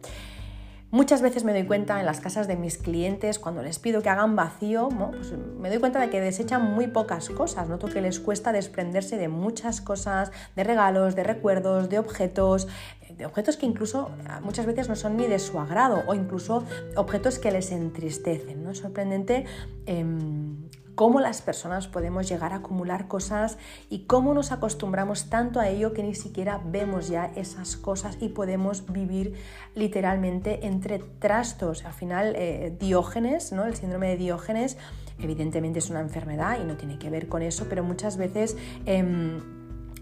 Muchas 0.92 1.22
veces 1.22 1.44
me 1.44 1.52
doy 1.52 1.64
cuenta 1.64 2.00
en 2.00 2.06
las 2.06 2.20
casas 2.20 2.48
de 2.48 2.56
mis 2.56 2.76
clientes, 2.76 3.38
cuando 3.38 3.62
les 3.62 3.78
pido 3.78 4.02
que 4.02 4.08
hagan 4.08 4.34
vacío, 4.34 4.88
pues 4.88 5.32
me 5.32 5.68
doy 5.68 5.78
cuenta 5.78 6.00
de 6.00 6.10
que 6.10 6.20
desechan 6.20 6.74
muy 6.74 6.88
pocas 6.88 7.30
cosas. 7.30 7.68
Noto 7.68 7.86
que 7.86 8.00
les 8.00 8.18
cuesta 8.18 8.50
desprenderse 8.50 9.16
de 9.16 9.28
muchas 9.28 9.80
cosas, 9.80 10.32
de 10.56 10.64
regalos, 10.64 11.14
de 11.14 11.22
recuerdos, 11.22 11.88
de 11.88 12.00
objetos, 12.00 12.66
de 13.08 13.24
objetos 13.24 13.56
que 13.56 13.66
incluso 13.66 14.10
ah, 14.26 14.40
muchas 14.40 14.66
veces 14.66 14.88
no 14.88 14.96
son 14.96 15.16
ni 15.16 15.28
de 15.28 15.38
su 15.38 15.60
agrado 15.60 16.02
o 16.08 16.14
incluso 16.14 16.64
objetos 16.96 17.38
que 17.38 17.52
les 17.52 17.70
entristecen. 17.70 18.64
¿no? 18.64 18.72
Es 18.72 18.78
sorprendente. 18.78 19.44
Em, 19.86 20.56
cómo 21.00 21.20
las 21.20 21.40
personas 21.40 21.88
podemos 21.88 22.28
llegar 22.28 22.52
a 22.52 22.56
acumular 22.56 23.08
cosas 23.08 23.56
y 23.88 24.00
cómo 24.00 24.34
nos 24.34 24.52
acostumbramos 24.52 25.30
tanto 25.30 25.58
a 25.58 25.66
ello 25.66 25.94
que 25.94 26.02
ni 26.02 26.14
siquiera 26.14 26.60
vemos 26.62 27.08
ya 27.08 27.32
esas 27.36 27.78
cosas 27.78 28.18
y 28.20 28.28
podemos 28.28 28.84
vivir 28.92 29.32
literalmente 29.74 30.66
entre 30.66 30.98
trastos. 30.98 31.86
Al 31.86 31.94
final, 31.94 32.34
eh, 32.36 32.76
Diógenes, 32.78 33.50
¿no? 33.50 33.64
el 33.64 33.76
síndrome 33.76 34.08
de 34.08 34.18
Diógenes, 34.18 34.76
evidentemente 35.18 35.78
es 35.78 35.88
una 35.88 36.00
enfermedad 36.00 36.58
y 36.60 36.66
no 36.66 36.76
tiene 36.76 36.98
que 36.98 37.08
ver 37.08 37.28
con 37.28 37.40
eso, 37.40 37.64
pero 37.70 37.82
muchas 37.82 38.18
veces... 38.18 38.58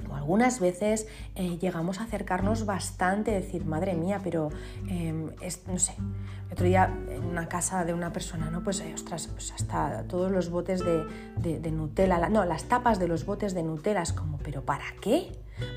Em, 0.09 0.15
algunas 0.15 0.61
veces 0.61 1.07
eh, 1.35 1.59
llegamos 1.59 2.01
a 2.01 2.05
acercarnos 2.05 2.67
bastante, 2.67 3.31
decir, 3.31 3.65
madre 3.65 3.95
mía, 3.95 4.21
pero 4.23 4.51
em, 4.89 5.31
no 5.67 5.79
sé, 5.79 5.95
otro 6.51 6.67
día 6.67 6.93
en 7.11 7.25
una 7.25 7.49
casa 7.49 7.85
de 7.85 7.95
una 7.95 8.13
persona, 8.13 8.51
¿no? 8.51 8.63
Pues, 8.63 8.81
eh, 8.81 8.93
ostras, 8.95 9.29
pues 9.29 9.53
hasta 9.53 10.05
todos 10.05 10.31
los 10.31 10.51
botes 10.51 10.83
de, 10.85 11.71
Nutella, 11.71 12.29
no, 12.29 12.45
las 12.45 12.65
tapas 12.65 12.99
de 12.99 13.09
los 13.09 13.25
botes 13.25 13.55
de 13.55 13.63
Nutella, 13.63 14.03
es 14.03 14.13
como, 14.13 14.39
pero 14.39 14.63
¿para 14.63 14.85
qué? 15.01 15.33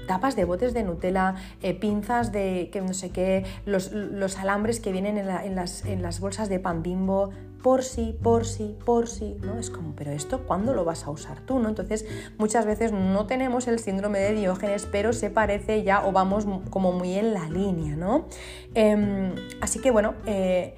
tapas 0.08 0.36
de 0.36 0.46
botes 0.46 0.76
de 0.76 0.84
Nutella, 0.84 1.34
eh, 1.64 1.74
pinzas 1.74 2.32
de 2.32 2.70
que 2.72 2.82
no 2.82 2.94
sé 2.94 3.10
qué, 3.10 3.46
los, 3.66 3.92
alambres 4.38 4.80
que 4.80 4.92
vienen 4.92 5.18
en, 5.18 5.56
las, 5.56 5.86
en, 5.86 6.02
las, 6.04 6.20
bolsas 6.20 6.50
de 6.50 6.60
pan 6.60 6.84
bimbo, 6.84 7.32
por 7.62 7.84
sí, 7.84 8.18
por 8.22 8.46
sí, 8.46 8.76
por 8.86 9.08
sí, 9.08 9.38
¿no? 9.42 9.58
Es 9.60 9.70
como, 9.70 9.94
pero 9.96 10.12
esto, 10.12 10.42
¿cuándo 10.46 10.74
lo 10.74 10.86
vas 10.86 11.06
a 11.06 11.12
usar 11.12 11.42
tú, 11.42 11.60
no? 11.60 11.70
Entonces, 11.70 12.06
muchas 12.38 12.66
veces 12.66 12.92
no 12.92 13.26
tenemos 13.28 13.68
el 13.68 13.80
síndrome 13.80 14.20
de 14.20 14.34
Diógenes, 14.34 14.88
pero 14.92 15.14
se 15.14 15.30
parece 15.30 15.84
ya 15.84 16.06
o 16.06 16.12
vamos 16.12 16.46
como 16.70 16.92
muy 16.92 17.14
en 17.14 17.34
la 17.34 17.50
línea, 17.50 17.96
¿no? 17.96 18.26
Em, 18.74 19.36
así 19.62 19.80
que, 19.80 19.92
bueno, 19.92 20.16
eh, 20.26 20.76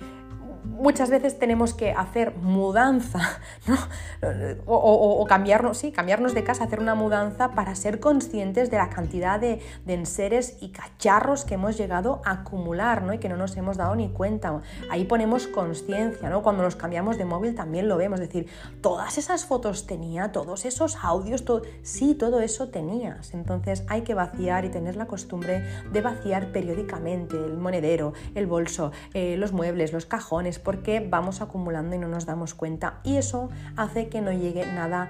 muchas 0.65 1.09
veces 1.09 1.39
tenemos 1.39 1.73
que 1.73 1.91
hacer 1.91 2.35
mudanza, 2.35 3.39
o, 4.65 5.25
cambiarnos, 5.27 5.77
sí, 5.77 5.91
cambiarnos 5.91 6.33
de 6.33 6.43
casa, 6.43 6.63
hacer 6.63 6.79
una 6.79 6.95
mudanza 6.95 7.51
para 7.51 7.75
ser 7.75 7.99
conscientes 7.99 8.69
de 8.71 8.77
la 8.77 8.89
cantidad 8.89 9.39
de, 9.39 9.61
enseres 9.87 10.57
y 10.59 10.69
cacharros 10.69 11.45
que 11.45 11.53
hemos 11.53 11.77
llegado 11.77 12.21
a 12.25 12.31
acumular 12.31 13.03
¿no? 13.03 13.13
y 13.13 13.19
que 13.19 13.29
no 13.29 13.37
nos 13.37 13.55
hemos 13.57 13.77
dado 13.77 13.95
ni 13.95 14.09
cuenta. 14.09 14.61
Ahí 14.89 15.05
ponemos 15.05 15.47
conciencia, 15.47 16.29
¿no? 16.29 16.41
cuando 16.41 16.63
nos 16.63 16.75
cambiamos 16.75 17.17
de 17.17 17.25
móvil 17.25 17.53
también 17.53 17.87
lo 17.87 17.97
vemos, 17.97 18.19
es 18.19 18.27
decir, 18.27 18.47
todas 18.81 19.17
esas 19.17 19.45
fotos 19.45 19.85
tenía, 19.85 20.31
todos 20.31 20.65
esos 20.65 20.97
audios, 21.03 21.43
sí, 21.83 22.15
todo 22.15 22.41
eso 22.41 22.69
tenías. 22.69 23.33
Entonces 23.33 23.83
hay 23.87 24.01
que 24.01 24.13
vaciar 24.13 24.65
y 24.65 24.69
tener 24.69 24.95
la 24.95 25.05
costumbre 25.05 25.63
de 25.91 26.01
vaciar 26.01 26.51
periódicamente 26.51 27.37
el 27.37 27.57
monedero, 27.57 28.13
el 28.35 28.47
bolso, 28.47 28.91
eh, 29.13 29.37
los 29.37 29.51
muebles, 29.53 29.93
los 29.93 30.05
cajones, 30.05 30.52
es 30.53 30.59
porque 30.59 31.05
vamos 31.07 31.41
acumulando 31.41 31.95
y 31.95 31.99
no 31.99 32.07
nos 32.07 32.25
damos 32.25 32.53
cuenta 32.53 32.99
y 33.03 33.17
eso 33.17 33.49
hace 33.75 34.07
que 34.07 34.21
no 34.21 34.31
llegue 34.31 34.65
nada 34.65 35.09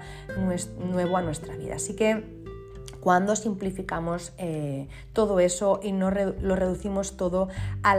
nuevo 0.78 1.16
a 1.16 1.22
nuestra 1.22 1.54
vida. 1.56 1.76
Así 1.76 1.94
que 1.94 2.44
cuando 3.04 3.36
simplificamos 3.36 4.32
eh, 4.38 4.88
todo 5.12 5.38
eso 5.38 5.78
y 5.82 5.92
no 5.92 6.10
lo 6.10 6.56
reducimos 6.56 7.18
todo 7.18 7.48
a, 7.82 7.94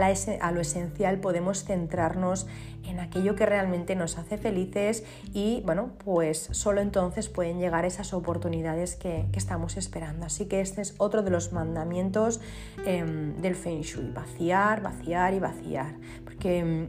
lo 0.50 0.60
esencial, 0.60 1.20
podemos 1.20 1.62
centrarnos 1.62 2.48
en 2.82 2.98
aquello 2.98 3.36
que 3.36 3.46
realmente 3.46 3.94
nos 3.94 4.18
hace 4.18 4.36
felices 4.36 5.04
y 5.32 5.62
bueno, 5.64 5.90
pues 6.04 6.48
solo 6.50 6.80
entonces 6.80 7.28
pueden 7.28 7.60
llegar 7.60 7.84
esas 7.84 8.12
oportunidades 8.14 8.96
que, 8.96 9.26
estamos 9.32 9.76
esperando. 9.76 10.26
Así 10.26 10.46
que 10.46 10.60
este 10.60 10.82
es 10.82 10.96
otro 10.98 11.22
de 11.22 11.30
los 11.30 11.52
mandamientos 11.52 12.40
em, 12.84 13.36
del 13.36 13.54
Feng 13.54 13.82
Shui, 13.82 14.10
vaciar, 14.10 14.82
vaciar 14.82 15.34
y 15.34 15.38
vaciar, 15.38 15.94
porque 16.24 16.58
em, 16.58 16.88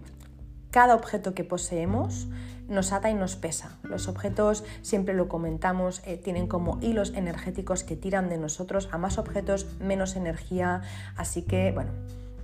cada 0.71 0.95
objeto 0.95 1.33
que 1.33 1.43
poseemos 1.43 2.27
nos 2.67 2.91
ata 2.91 3.09
y 3.09 3.13
nos 3.13 3.35
pesa. 3.35 3.77
Los 3.83 4.07
objetos, 4.07 4.63
siempre 4.81 5.13
lo 5.13 5.27
comentamos, 5.27 6.01
eh, 6.05 6.17
tienen 6.17 6.47
como 6.47 6.79
hilos 6.81 7.13
energéticos 7.15 7.83
que 7.83 7.95
tiran 7.95 8.29
de 8.29 8.37
nosotros 8.37 8.89
a 8.91 8.97
más 8.97 9.17
objetos, 9.17 9.67
menos 9.79 10.15
energía, 10.15 10.81
así 11.15 11.43
que, 11.43 11.71
bueno, 11.71 11.91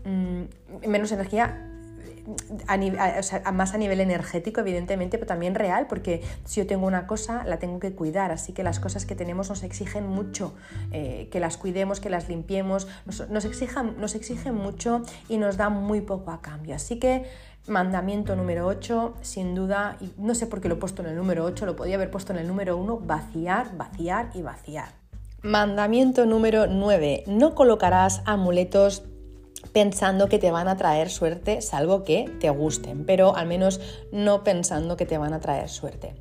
mm, 0.06 0.88
menos 0.88 1.12
energía 1.12 1.70
a, 2.68 3.52
más 3.52 3.74
a 3.74 3.78
nivel 3.78 4.00
energético, 4.00 4.62
evidentemente, 4.62 5.18
pero 5.18 5.28
también 5.28 5.56
real, 5.56 5.88
porque 5.88 6.22
si 6.46 6.62
yo 6.62 6.68
tengo 6.68 6.88
una 6.88 7.06
cosa, 7.06 7.44
la 7.44 7.60
tengo 7.60 7.80
que 7.80 7.94
cuidar. 7.94 8.32
Así 8.32 8.54
que 8.54 8.64
las 8.64 8.80
cosas 8.80 9.06
que 9.06 9.16
tenemos 9.16 9.50
nos 9.50 9.64
exigen 9.64 10.08
mucho, 10.08 10.54
eh, 10.92 11.28
que 11.32 11.40
las 11.40 11.58
cuidemos, 11.58 12.00
que 12.00 12.10
las 12.10 12.30
limpiemos, 12.30 12.88
nos, 13.06 13.30
nos, 13.30 13.46
exigen, 13.46 14.00
nos 14.00 14.16
exigen 14.16 14.56
mucho 14.56 15.02
y 15.28 15.38
nos 15.38 15.58
da 15.58 15.70
muy 15.70 16.02
poco 16.02 16.32
a 16.32 16.42
cambio. 16.42 16.76
Así 16.76 16.98
que 16.98 17.26
Mandamiento 17.68 18.36
número 18.36 18.68
8, 18.68 19.14
sin 19.22 19.56
duda, 19.56 19.96
y 20.02 20.12
no 20.18 20.36
sé 20.36 20.48
por 20.48 20.60
qué 20.60 20.68
lo 20.68 20.76
he 20.76 20.78
puesto 20.78 21.02
en 21.02 21.10
el 21.10 21.16
número 21.16 21.46
8, 21.46 21.66
lo 21.66 21.78
podía 21.78 21.96
haber 21.96 22.12
puesto 22.12 22.34
en 22.34 22.40
el 22.40 22.48
número 22.48 22.76
1, 22.76 23.00
vaciar, 23.00 23.78
vaciar 23.78 24.32
y 24.34 24.42
vaciar. 24.42 24.90
Mandamiento 25.42 26.26
número 26.26 26.68
9, 26.68 27.24
no 27.28 27.56
colocarás 27.56 28.22
amuletos 28.26 29.04
pensando 29.72 30.30
que 30.30 30.40
te 30.40 30.52
van 30.52 30.68
a 30.68 30.78
traer 30.78 31.10
suerte, 31.10 31.62
salvo 31.62 32.04
que 32.04 32.30
te 32.40 32.50
gusten, 32.50 33.06
pero 33.06 33.36
al 33.36 33.48
menos 33.48 33.80
no 34.12 34.44
pensando 34.44 34.98
que 34.98 35.06
te 35.06 35.18
van 35.18 35.34
a 35.34 35.40
traer 35.40 35.70
suerte. 35.70 36.16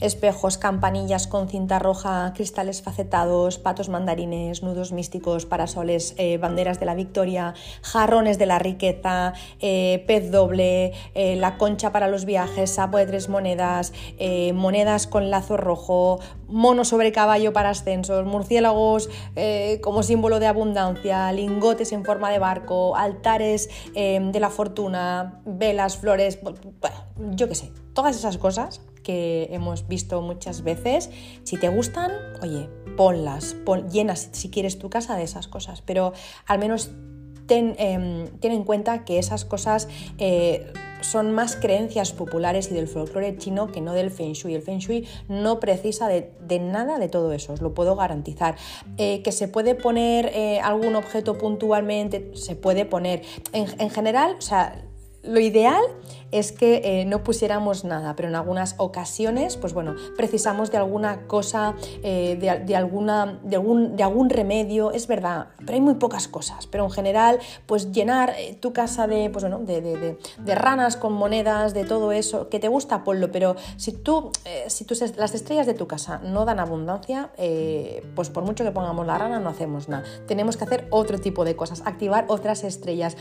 Espejos, 0.00 0.58
campanillas 0.58 1.26
con 1.26 1.48
cinta 1.48 1.78
roja, 1.78 2.30
cristales 2.34 2.82
facetados, 2.82 3.58
patos 3.58 3.88
mandarines, 3.88 4.62
nudos 4.62 4.92
místicos, 4.92 5.46
parasoles, 5.46 6.14
eh, 6.18 6.36
banderas 6.36 6.78
de 6.78 6.84
la 6.84 6.94
victoria, 6.94 7.54
jarrones 7.80 8.38
de 8.38 8.44
la 8.44 8.58
riqueza, 8.58 9.32
eh, 9.60 10.04
pez 10.06 10.30
doble, 10.30 10.92
eh, 11.14 11.36
la 11.36 11.56
concha 11.56 11.92
para 11.92 12.08
los 12.08 12.26
viajes, 12.26 12.72
sapo 12.72 12.98
de 12.98 13.06
tres 13.06 13.30
monedas, 13.30 13.94
monedas 14.52 15.06
con 15.06 15.30
lazo 15.30 15.56
rojo, 15.56 16.20
mono 16.46 16.84
sobre 16.84 17.10
caballo 17.10 17.52
para 17.52 17.70
ascensos, 17.70 18.26
murciélagos 18.26 19.08
como 19.80 20.02
símbolo 20.02 20.40
de 20.40 20.46
abundancia, 20.46 21.32
lingotes 21.32 21.92
en 21.92 22.04
forma 22.04 22.30
de 22.30 22.38
barco, 22.38 22.85
altares 22.94 23.68
de 23.94 24.40
la 24.40 24.50
fortuna, 24.50 25.40
velas, 25.44 25.96
flores, 25.96 26.38
yo 27.32 27.48
qué 27.48 27.54
sé, 27.54 27.72
todas 27.94 28.16
esas 28.16 28.38
cosas 28.38 28.82
que 29.02 29.48
hemos 29.52 29.86
visto 29.86 30.20
muchas 30.20 30.62
veces. 30.62 31.10
Si 31.44 31.56
te 31.56 31.68
gustan, 31.68 32.10
oye, 32.42 32.68
ponlas, 32.96 33.56
llenas 33.90 34.28
si 34.32 34.50
quieres 34.50 34.78
tu 34.78 34.90
casa 34.90 35.16
de 35.16 35.22
esas 35.22 35.46
cosas, 35.48 35.80
pero 35.80 36.12
al 36.46 36.58
menos 36.58 36.90
ten, 37.46 37.76
em, 37.78 38.26
en 38.42 38.64
cuenta 38.64 39.04
que 39.04 39.18
esas 39.18 39.44
cosas 39.44 39.88
eh, 40.18 40.72
son 41.10 41.32
más 41.32 41.56
creencias 41.56 42.12
populares 42.12 42.70
y 42.70 42.74
del 42.74 42.88
folclore 42.88 43.36
chino 43.38 43.68
que 43.68 43.80
no 43.80 43.92
del 43.92 44.10
feng 44.10 44.32
shui. 44.32 44.54
El 44.54 44.62
feng 44.62 44.78
shui 44.78 45.06
no 45.28 45.60
precisa 45.60 46.08
de, 46.08 46.58
nada 46.58 46.98
de 46.98 47.08
todo 47.08 47.32
eso, 47.32 47.52
os 47.52 47.60
lo 47.60 47.74
puedo 47.74 47.96
garantizar. 47.96 48.56
Eh, 48.98 49.22
que 49.22 49.32
se 49.32 49.48
puede 49.48 49.74
poner 49.74 50.30
eh, 50.34 50.60
algún 50.60 50.96
objeto 50.96 51.38
puntualmente, 51.38 52.32
se 52.34 52.56
puede 52.56 52.84
poner. 52.84 53.22
En, 53.52 53.66
en 53.80 53.90
general, 53.90 54.36
o 54.38 54.42
sea, 54.42 54.84
lo 55.22 55.40
ideal 55.40 55.82
es 56.38 56.52
que 56.52 56.82
eh, 56.84 57.04
no 57.04 57.22
pusiéramos 57.22 57.84
nada, 57.84 58.16
pero 58.16 58.28
en 58.28 58.34
algunas 58.34 58.74
ocasiones, 58.78 59.56
pues 59.56 59.72
bueno, 59.72 59.94
precisamos 60.16 60.70
de 60.70 60.78
alguna 60.78 61.26
cosa, 61.26 61.74
eh, 62.02 62.36
de, 62.38 62.76
alguna, 62.76 63.38
de, 63.42 63.56
algún, 63.56 63.96
de 63.96 64.34
remedio, 64.34 64.92
es 64.92 65.06
verdad, 65.06 65.48
pero 65.58 65.74
hay 65.74 65.80
muy 65.80 65.94
pocas 65.94 66.28
cosas, 66.28 66.66
pero 66.66 66.84
en 66.84 66.90
general, 66.90 67.38
pues 67.66 67.92
llenar 67.92 68.34
eh, 68.38 68.56
tu 68.60 68.72
casa 68.72 69.06
de, 69.06 69.30
pues 69.30 69.44
bueno, 69.44 69.60
de, 69.60 70.16
ranas 70.54 70.96
con 70.96 71.12
monedas, 71.12 71.74
de 71.74 71.84
todo 71.84 72.12
eso, 72.12 72.48
que 72.48 72.58
te 72.58 72.68
gusta, 72.68 73.04
ponlo, 73.04 73.30
pero 73.30 73.56
si 73.76 73.92
tú, 73.92 74.30
si 74.68 74.84
tú, 74.84 74.94
las 75.16 75.34
estrellas 75.34 75.66
de 75.66 75.74
tu 75.74 75.86
casa 75.86 76.20
no 76.24 76.44
dan 76.44 76.60
abundancia, 76.60 77.30
pues 78.14 78.30
por 78.30 78.44
mucho 78.44 78.64
que 78.64 78.70
pongamos 78.70 79.06
la 79.06 79.18
rana, 79.18 79.38
no 79.38 79.50
hacemos 79.50 79.88
nada. 79.88 80.04
Tenemos 80.26 80.56
que 80.56 80.64
hacer 80.64 80.86
otro 80.90 81.18
tipo 81.18 81.44
de 81.44 81.56
cosas, 81.56 81.82
activar 81.84 82.24
otras 82.28 82.64
estrellas, 82.64 83.16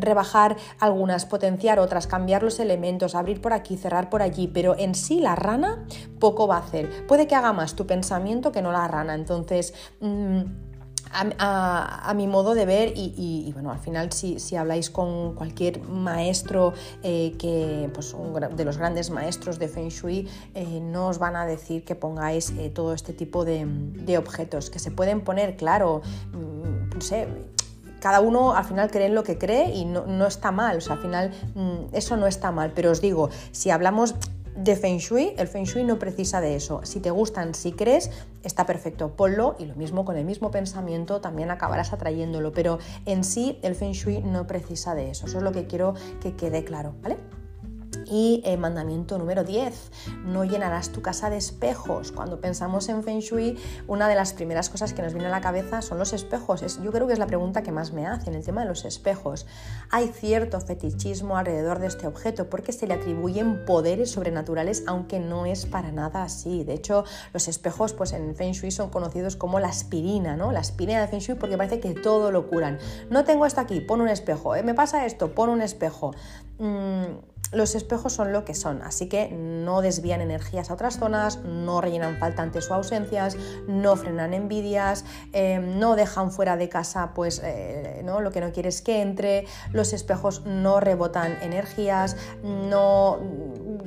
rebajar 0.00 0.56
algunas, 0.80 1.26
potenciar 1.26 1.78
otras, 1.78 2.06
cambiar 2.06 2.33
los 2.42 2.60
elementos, 2.60 3.14
abrir 3.14 3.40
por 3.40 3.52
aquí, 3.52 3.76
cerrar 3.76 4.10
por 4.10 4.22
allí, 4.22 4.48
pero 4.48 4.76
en 4.78 4.94
sí 4.94 5.20
la 5.20 5.34
rana 5.34 5.86
poco 6.18 6.46
va 6.46 6.56
a 6.56 6.60
hacer. 6.60 7.06
Puede 7.06 7.26
que 7.26 7.34
haga 7.34 7.52
más 7.52 7.74
tu 7.74 7.86
pensamiento 7.86 8.52
que 8.52 8.62
no 8.62 8.72
la 8.72 8.88
rana. 8.88 9.14
Entonces... 9.14 9.74
Mm, 10.00 10.42
a, 11.38 12.12
mi 12.16 12.26
modo 12.26 12.54
de 12.54 12.66
ver 12.66 12.92
y, 12.96 13.50
bueno, 13.52 13.70
al 13.70 13.78
final 13.78 14.12
si, 14.12 14.56
habláis 14.56 14.90
con 14.90 15.34
cualquier 15.34 15.80
maestro 15.82 16.72
eh, 17.02 17.34
que, 17.38 17.90
pues 17.92 18.14
de 18.56 18.64
los 18.64 18.78
grandes 18.78 19.10
maestros 19.10 19.58
de 19.58 19.68
Feng 19.68 19.88
Shui, 19.88 20.28
eh, 20.54 20.80
no 20.80 21.08
os 21.08 21.18
van 21.18 21.36
a 21.36 21.46
decir 21.46 21.84
que 21.84 21.94
pongáis 21.94 22.50
eh, 22.50 22.70
todo 22.70 22.94
este 22.94 23.12
tipo 23.12 23.44
de, 23.44 23.64
de, 23.66 24.18
objetos, 24.18 24.70
que 24.70 24.78
se 24.78 24.90
pueden 24.90 25.22
poner, 25.22 25.56
claro, 25.56 26.02
mm, 26.32 26.94
no 26.94 27.00
sé, 27.00 27.28
cada 28.04 28.20
uno 28.20 28.54
al 28.54 28.66
final 28.66 28.90
cree 28.90 29.06
en 29.06 29.14
lo 29.14 29.22
que 29.22 29.38
cree 29.38 29.70
y 29.70 29.86
no, 29.86 30.26
está 30.26 30.52
mal, 30.52 30.76
o 30.76 30.80
sea, 30.82 30.96
al 30.96 31.00
final 31.00 31.30
mm, 31.54 31.94
eso 31.94 32.18
no 32.18 32.26
está 32.26 32.52
mal, 32.52 32.72
pero 32.74 32.90
os 32.90 33.00
digo, 33.00 33.30
si 33.50 33.70
hablamos 33.70 34.14
de 34.54 34.76
Feng 34.76 34.98
Shui, 34.98 35.32
el 35.38 35.48
Feng 35.48 35.64
Shui 35.64 35.84
no 35.84 35.98
precisa 35.98 36.42
de 36.42 36.54
eso. 36.54 36.82
Si 36.84 37.00
te 37.00 37.10
gustan, 37.10 37.54
si 37.54 37.72
crees, 37.72 38.10
está 38.42 38.66
perfecto, 38.66 39.16
ponlo 39.16 39.56
y 39.58 39.64
lo 39.64 39.74
mismo 39.76 40.04
con 40.04 40.18
el 40.18 40.26
mismo 40.26 40.50
pensamiento 40.50 41.22
también 41.22 41.50
acabarás 41.50 41.94
atrayéndolo, 41.94 42.52
pero 42.52 42.78
en 43.06 43.24
sí 43.24 43.58
el 43.62 43.74
Feng 43.74 43.92
Shui 43.92 44.20
no 44.20 44.46
precisa 44.46 44.94
de 44.94 45.08
eso. 45.10 45.24
Eso 45.24 45.38
es 45.38 45.42
lo 45.42 45.52
que 45.52 45.66
quiero 45.66 45.94
que 46.20 46.36
quede 46.36 46.62
claro, 46.62 46.94
¿vale? 47.00 47.16
Y 48.06 48.42
eh, 48.44 48.56
mandamiento 48.56 49.18
número 49.18 49.44
10, 49.44 49.90
no 50.24 50.44
llenarás 50.44 50.90
tu 50.90 51.02
casa 51.02 51.30
de 51.30 51.36
espejos. 51.36 52.12
Cuando 52.12 52.40
pensamos 52.40 52.88
en 52.88 53.02
Feng 53.02 53.20
Shui, 53.20 53.58
una 53.86 54.08
de 54.08 54.14
las 54.14 54.32
primeras 54.32 54.68
cosas 54.68 54.92
que 54.92 55.02
nos 55.02 55.12
viene 55.12 55.28
a 55.28 55.30
la 55.30 55.40
cabeza 55.40 55.82
son 55.82 55.98
los 55.98 56.12
espejos. 56.12 56.62
Es, 56.62 56.82
yo 56.82 56.92
creo 56.92 57.06
que 57.06 57.12
es 57.12 57.18
la 57.18 57.26
pregunta 57.26 57.62
que 57.62 57.72
más 57.72 57.92
me 57.92 58.06
hacen, 58.06 58.34
el 58.34 58.44
tema 58.44 58.62
de 58.62 58.68
los 58.68 58.84
espejos. 58.84 59.46
Hay 59.90 60.08
cierto 60.08 60.60
fetichismo 60.60 61.36
alrededor 61.36 61.78
de 61.78 61.86
este 61.86 62.06
objeto 62.06 62.48
porque 62.48 62.72
se 62.72 62.86
le 62.86 62.94
atribuyen 62.94 63.64
poderes 63.64 64.10
sobrenaturales, 64.10 64.84
aunque 64.86 65.20
no 65.20 65.46
es 65.46 65.66
para 65.66 65.92
nada 65.92 66.22
así. 66.22 66.64
De 66.64 66.74
hecho, 66.74 67.04
los 67.32 67.48
espejos 67.48 67.92
pues 67.92 68.12
en 68.12 68.34
Feng 68.34 68.52
Shui 68.52 68.70
son 68.70 68.90
conocidos 68.90 69.36
como 69.36 69.60
la 69.60 69.68
aspirina, 69.68 70.36
¿no? 70.36 70.52
La 70.52 70.60
aspirina 70.60 71.00
de 71.00 71.08
Feng 71.08 71.20
Shui 71.20 71.36
porque 71.36 71.56
parece 71.56 71.80
que 71.80 71.94
todo 71.94 72.30
lo 72.30 72.48
curan. 72.48 72.78
No 73.10 73.24
tengo 73.24 73.46
esto 73.46 73.60
aquí, 73.60 73.80
pon 73.80 74.00
un 74.00 74.08
espejo. 74.08 74.54
¿eh? 74.54 74.62
Me 74.62 74.74
pasa 74.74 75.06
esto, 75.06 75.34
pon 75.34 75.48
un 75.50 75.62
espejo. 75.62 76.12
Mm, 76.58 77.04
los 77.54 77.74
espejos 77.74 78.12
son 78.12 78.32
lo 78.32 78.44
que 78.44 78.54
son, 78.54 78.82
así 78.82 79.08
que 79.08 79.28
no 79.30 79.80
desvían 79.80 80.20
energías 80.20 80.70
a 80.70 80.74
otras 80.74 80.98
zonas, 80.98 81.38
no 81.44 81.80
rellenan 81.80 82.18
faltantes 82.18 82.70
o 82.70 82.74
ausencias, 82.74 83.36
no 83.68 83.96
frenan 83.96 84.34
envidias, 84.34 85.04
em, 85.32 85.78
no 85.78 85.94
dejan 85.94 86.32
fuera 86.32 86.56
de 86.56 86.68
casa 86.68 87.12
pues 87.14 87.40
eh, 87.44 88.02
¿no? 88.04 88.20
lo 88.20 88.32
que 88.32 88.40
no 88.40 88.52
quieres 88.52 88.82
que 88.82 89.02
entre, 89.02 89.46
los 89.72 89.92
espejos 89.92 90.44
no 90.44 90.80
rebotan 90.80 91.38
energías, 91.42 92.16
no 92.42 93.20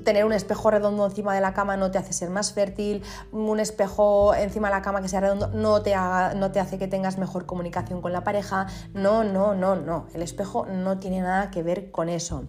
tener 0.07 0.23
un 0.23 0.31
espejo 0.31 0.71
redondo 0.71 1.05
encima 1.05 1.35
de 1.35 1.41
la 1.41 1.53
cama 1.53 1.75
no 1.75 1.91
te 1.91 1.97
hace 1.97 2.13
ser 2.13 2.29
más 2.29 2.53
fértil, 2.53 3.03
un 3.33 3.59
espejo 3.59 4.33
encima 4.33 4.69
de 4.69 4.75
la 4.75 4.81
cama 4.81 5.01
que 5.01 5.09
sea 5.09 5.19
redondo 5.19 5.49
no 5.49 5.81
te, 5.81 5.93
no 6.37 6.49
te 6.49 6.61
hace 6.61 6.77
que 6.77 6.87
tengas 6.87 7.17
mejor 7.17 7.45
comunicación 7.45 8.01
con 8.01 8.13
la 8.13 8.23
pareja, 8.23 8.67
no, 8.93 9.25
no, 9.25 9.53
no, 9.53 9.75
no, 9.75 10.07
el 10.13 10.21
espejo 10.21 10.65
no 10.65 10.97
tiene 10.97 11.19
nada 11.19 11.51
que 11.51 11.61
ver 11.61 11.91
con 11.91 12.07
eso. 12.07 12.45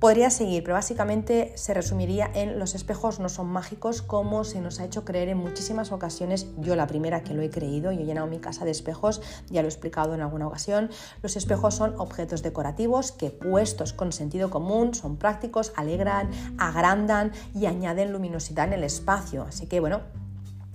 Podría 0.00 0.28
seguir, 0.28 0.62
pero 0.64 0.74
básicamente 0.74 1.52
se 1.56 1.72
resumiría 1.72 2.30
en 2.34 2.58
los 2.58 2.74
espejos 2.74 3.20
no 3.20 3.28
son 3.28 3.46
mágicos 3.46 4.02
como 4.02 4.44
se 4.44 4.60
nos 4.60 4.80
ha 4.80 4.84
hecho 4.84 5.04
creer 5.04 5.28
en 5.28 5.38
muchísimas 5.38 5.92
ocasiones. 5.92 6.46
Yo 6.58 6.76
la 6.76 6.86
primera 6.86 7.22
que 7.22 7.32
lo 7.32 7.40
he 7.40 7.48
creído, 7.48 7.90
yo 7.90 8.00
he 8.00 8.04
llenado 8.04 8.26
mi 8.26 8.38
casa 8.38 8.64
de 8.64 8.70
espejos, 8.70 9.22
ya 9.48 9.62
lo 9.62 9.68
he 9.68 9.70
explicado 9.70 10.14
en 10.14 10.20
alguna 10.20 10.46
ocasión. 10.46 10.90
Los 11.22 11.36
espejos 11.36 11.74
son 11.74 11.94
objetos 11.98 12.42
decorativos 12.42 13.12
que 13.12 13.30
puestos 13.30 13.92
con 13.94 14.12
sentido 14.12 14.50
común 14.50 14.94
son 14.94 15.16
prácticos, 15.16 15.72
alegran, 15.76 16.30
agrandan 16.58 17.32
y 17.54 17.66
añaden 17.66 18.12
luminosidad 18.12 18.66
en 18.66 18.74
el 18.74 18.84
espacio. 18.84 19.44
Así 19.44 19.66
que 19.66 19.80
bueno, 19.80 20.02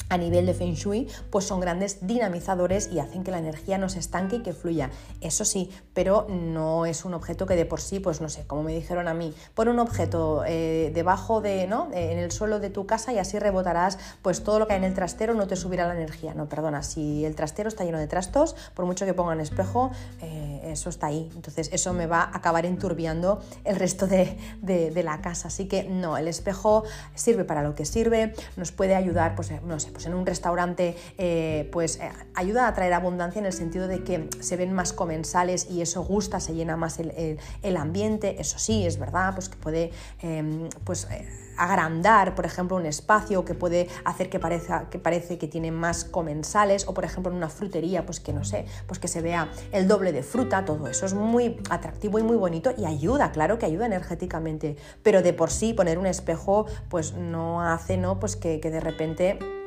a 0.09 0.17
nivel 0.17 0.45
de 0.45 0.53
Feng 0.53 0.73
Shui, 0.73 1.07
pues 1.29 1.45
son 1.45 1.59
grandes 1.59 2.05
dinamizadores 2.05 2.89
y 2.91 2.99
hacen 2.99 3.23
que 3.23 3.31
la 3.31 3.39
energía 3.39 3.77
no 3.77 3.89
se 3.89 3.99
estanque 3.99 4.37
y 4.37 4.39
que 4.41 4.53
fluya. 4.53 4.89
Eso 5.21 5.45
sí, 5.45 5.69
pero 5.93 6.27
no 6.29 6.85
es 6.85 7.05
un 7.05 7.13
objeto 7.13 7.45
que 7.45 7.55
de 7.55 7.65
por 7.65 7.79
sí, 7.79 7.99
pues 7.99 8.21
no 8.21 8.29
sé, 8.29 8.45
como 8.45 8.63
me 8.63 8.73
dijeron 8.73 9.07
a 9.07 9.13
mí, 9.13 9.33
pon 9.53 9.67
un 9.67 9.79
objeto 9.79 10.43
eh, 10.45 10.91
debajo 10.93 11.41
de, 11.41 11.67
¿no? 11.67 11.89
en 11.93 12.17
el 12.17 12.31
suelo 12.31 12.59
de 12.59 12.69
tu 12.69 12.85
casa 12.85 13.13
y 13.13 13.19
así 13.19 13.37
rebotarás, 13.39 13.97
pues 14.21 14.43
todo 14.43 14.59
lo 14.59 14.67
que 14.67 14.73
hay 14.73 14.79
en 14.79 14.85
el 14.85 14.93
trastero 14.93 15.33
no 15.33 15.47
te 15.47 15.55
subirá 15.55 15.87
la 15.87 15.95
energía. 15.95 16.33
No, 16.33 16.47
perdona, 16.47 16.83
si 16.83 17.25
el 17.25 17.35
trastero 17.35 17.69
está 17.69 17.83
lleno 17.83 17.99
de 17.99 18.07
trastos, 18.07 18.55
por 18.73 18.85
mucho 18.85 19.05
que 19.05 19.13
pongan 19.13 19.39
espejo, 19.39 19.91
eh, 20.21 20.61
eso 20.63 20.89
está 20.89 21.07
ahí. 21.07 21.29
Entonces 21.35 21.69
eso 21.71 21.93
me 21.93 22.07
va 22.07 22.21
a 22.21 22.37
acabar 22.37 22.65
enturbiando 22.65 23.41
el 23.63 23.75
resto 23.75 24.07
de, 24.07 24.37
de 24.61 25.03
la 25.03 25.21
casa. 25.21 25.49
Así 25.49 25.67
que 25.67 25.83
no, 25.83 26.17
el 26.17 26.27
espejo 26.27 26.83
sirve 27.15 27.43
para 27.43 27.63
lo 27.63 27.75
que 27.75 27.85
sirve, 27.85 28.33
nos 28.55 28.71
puede 28.71 28.95
ayudar, 28.95 29.35
pues 29.35 29.51
no 29.63 29.79
sé, 29.79 29.91
pues 29.99 30.07
en 30.07 30.13
un 30.13 30.25
restaurante 30.25 30.95
eh, 31.17 31.67
pues 31.73 31.97
eh, 31.97 32.09
ayuda 32.33 32.69
a 32.69 32.73
traer 32.73 32.93
abundancia 32.93 33.39
en 33.39 33.45
el 33.45 33.51
sentido 33.51 33.89
de 33.89 34.01
que 34.01 34.29
se 34.39 34.55
ven 34.55 34.71
más 34.71 34.93
comensales 34.93 35.67
y 35.69 35.81
eso 35.81 36.05
gusta, 36.05 36.39
se 36.39 36.53
llena 36.53 36.77
más 36.77 36.99
el, 36.99 37.77
ambiente, 37.77 38.39
eso 38.39 38.57
sí, 38.59 38.85
es 38.85 38.97
verdad, 38.97 39.33
pues 39.33 39.49
que 39.49 39.57
puede 39.57 39.91
em, 40.21 40.69
pues, 40.85 41.05
eh, 41.11 41.27
agrandar, 41.59 42.33
por 42.33 42.45
ejemplo, 42.45 42.77
un 42.77 42.85
espacio 42.85 43.43
que 43.43 43.53
puede 43.53 43.89
hacer 44.05 44.29
que, 44.29 44.39
parezca, 44.39 44.89
que 44.89 44.97
parece 44.97 45.37
que 45.37 45.47
tiene 45.47 45.71
más 45.71 46.05
comensales 46.05 46.87
o, 46.87 46.93
por 46.93 47.03
ejemplo, 47.03 47.31
en 47.31 47.37
una 47.37 47.49
frutería, 47.49 48.05
pues 48.05 48.21
que 48.21 48.31
no 48.31 48.45
sé, 48.45 48.65
pues 48.87 48.99
que 48.99 49.09
se 49.09 49.21
vea 49.21 49.51
el 49.73 49.87
doble 49.87 50.13
de 50.13 50.23
fruta, 50.23 50.63
todo 50.63 50.87
eso 50.87 51.05
es 51.05 51.13
muy 51.13 51.59
atractivo 51.69 52.17
y 52.17 52.23
muy 52.23 52.37
bonito 52.37 52.71
y 52.77 52.85
ayuda, 52.85 53.31
claro 53.33 53.59
que 53.59 53.65
ayuda 53.65 53.85
energéticamente, 53.85 54.77
pero 55.03 55.21
de 55.21 55.33
por 55.33 55.51
sí 55.51 55.73
poner 55.73 55.99
un 55.99 56.05
espejo 56.05 56.65
pues 56.89 57.13
no 57.13 57.61
hace, 57.61 57.97
¿no? 57.97 58.19
Pues 58.19 58.37
que, 58.37 58.61
que 58.61 58.71
de 58.71 58.79
repente 58.79 59.58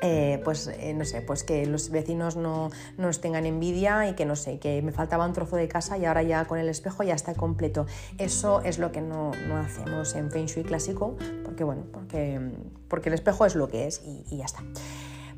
eh, 0.00 0.40
pues 0.44 0.66
eh, 0.66 0.94
no 0.94 1.04
sé, 1.04 1.22
pues 1.22 1.44
que 1.44 1.66
los 1.66 1.90
vecinos 1.90 2.36
no 2.36 2.70
nos 2.96 3.20
tengan 3.20 3.46
envidia 3.46 4.08
y 4.08 4.14
que 4.14 4.24
no 4.24 4.36
sé, 4.36 4.58
que 4.58 4.82
me 4.82 4.92
faltaba 4.92 5.26
un 5.26 5.32
trozo 5.32 5.56
de 5.56 5.68
casa 5.68 5.98
y 5.98 6.04
ahora 6.04 6.22
ya 6.22 6.44
con 6.44 6.58
el 6.58 6.68
espejo 6.68 7.02
ya 7.02 7.14
está 7.14 7.34
completo. 7.34 7.86
Eso 8.18 8.60
es 8.62 8.78
lo 8.78 8.92
que 8.92 9.00
no, 9.00 9.32
hacemos 9.56 10.14
en 10.14 10.30
Feng 10.30 10.46
Shui 10.46 10.64
clásico, 10.64 11.16
porque 11.44 11.64
bueno, 11.64 11.84
porque, 11.92 12.40
porque 12.88 13.08
el 13.08 13.14
espejo 13.14 13.46
es 13.46 13.54
lo 13.54 13.68
que 13.68 13.86
es 13.86 14.02
y 14.04 14.36
ya 14.36 14.44
está. 14.44 14.62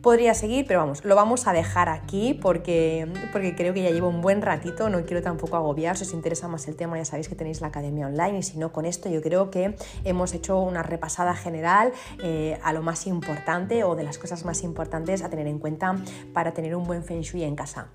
Podría 0.06 0.34
seguir, 0.34 0.66
pero 0.68 0.78
vamos, 0.78 1.04
lo 1.04 1.16
vamos 1.16 1.48
a 1.48 1.52
dejar 1.52 1.88
aquí 1.88 2.32
porque, 2.32 3.08
porque 3.32 3.56
creo 3.56 3.74
que 3.74 3.82
ya 3.82 3.90
llevo 3.90 4.06
un 4.06 4.20
buen 4.20 4.40
ratito, 4.40 4.88
no 4.88 5.04
quiero 5.04 5.20
tampoco 5.20 5.56
agobiar, 5.56 5.96
si 5.96 6.04
os 6.04 6.14
interesa 6.14 6.46
más 6.46 6.68
el 6.68 6.76
tema 6.76 6.96
ya 6.96 7.04
sabéis 7.04 7.28
que 7.28 7.34
tenéis 7.34 7.60
la 7.60 7.66
academia 7.66 8.06
online 8.06 8.38
y 8.38 8.42
si 8.44 8.56
no 8.56 8.72
con 8.72 8.86
esto 8.86 9.08
yo 9.08 9.20
creo 9.20 9.50
que 9.50 9.74
hemos 10.04 10.32
hecho 10.32 10.60
una 10.60 10.84
repasada 10.84 11.34
general 11.34 11.90
eh, 12.22 12.56
a 12.62 12.72
lo 12.72 12.82
más 12.82 13.08
importante 13.08 13.82
o 13.82 13.96
de 13.96 14.04
las 14.04 14.18
cosas 14.18 14.44
más 14.44 14.62
importantes 14.62 15.22
a 15.22 15.28
tener 15.28 15.48
en 15.48 15.58
cuenta 15.58 15.96
para 16.32 16.54
tener 16.54 16.76
un 16.76 16.84
buen 16.84 17.02
feng 17.02 17.22
shui 17.22 17.42
en 17.42 17.56
casa. 17.56 17.88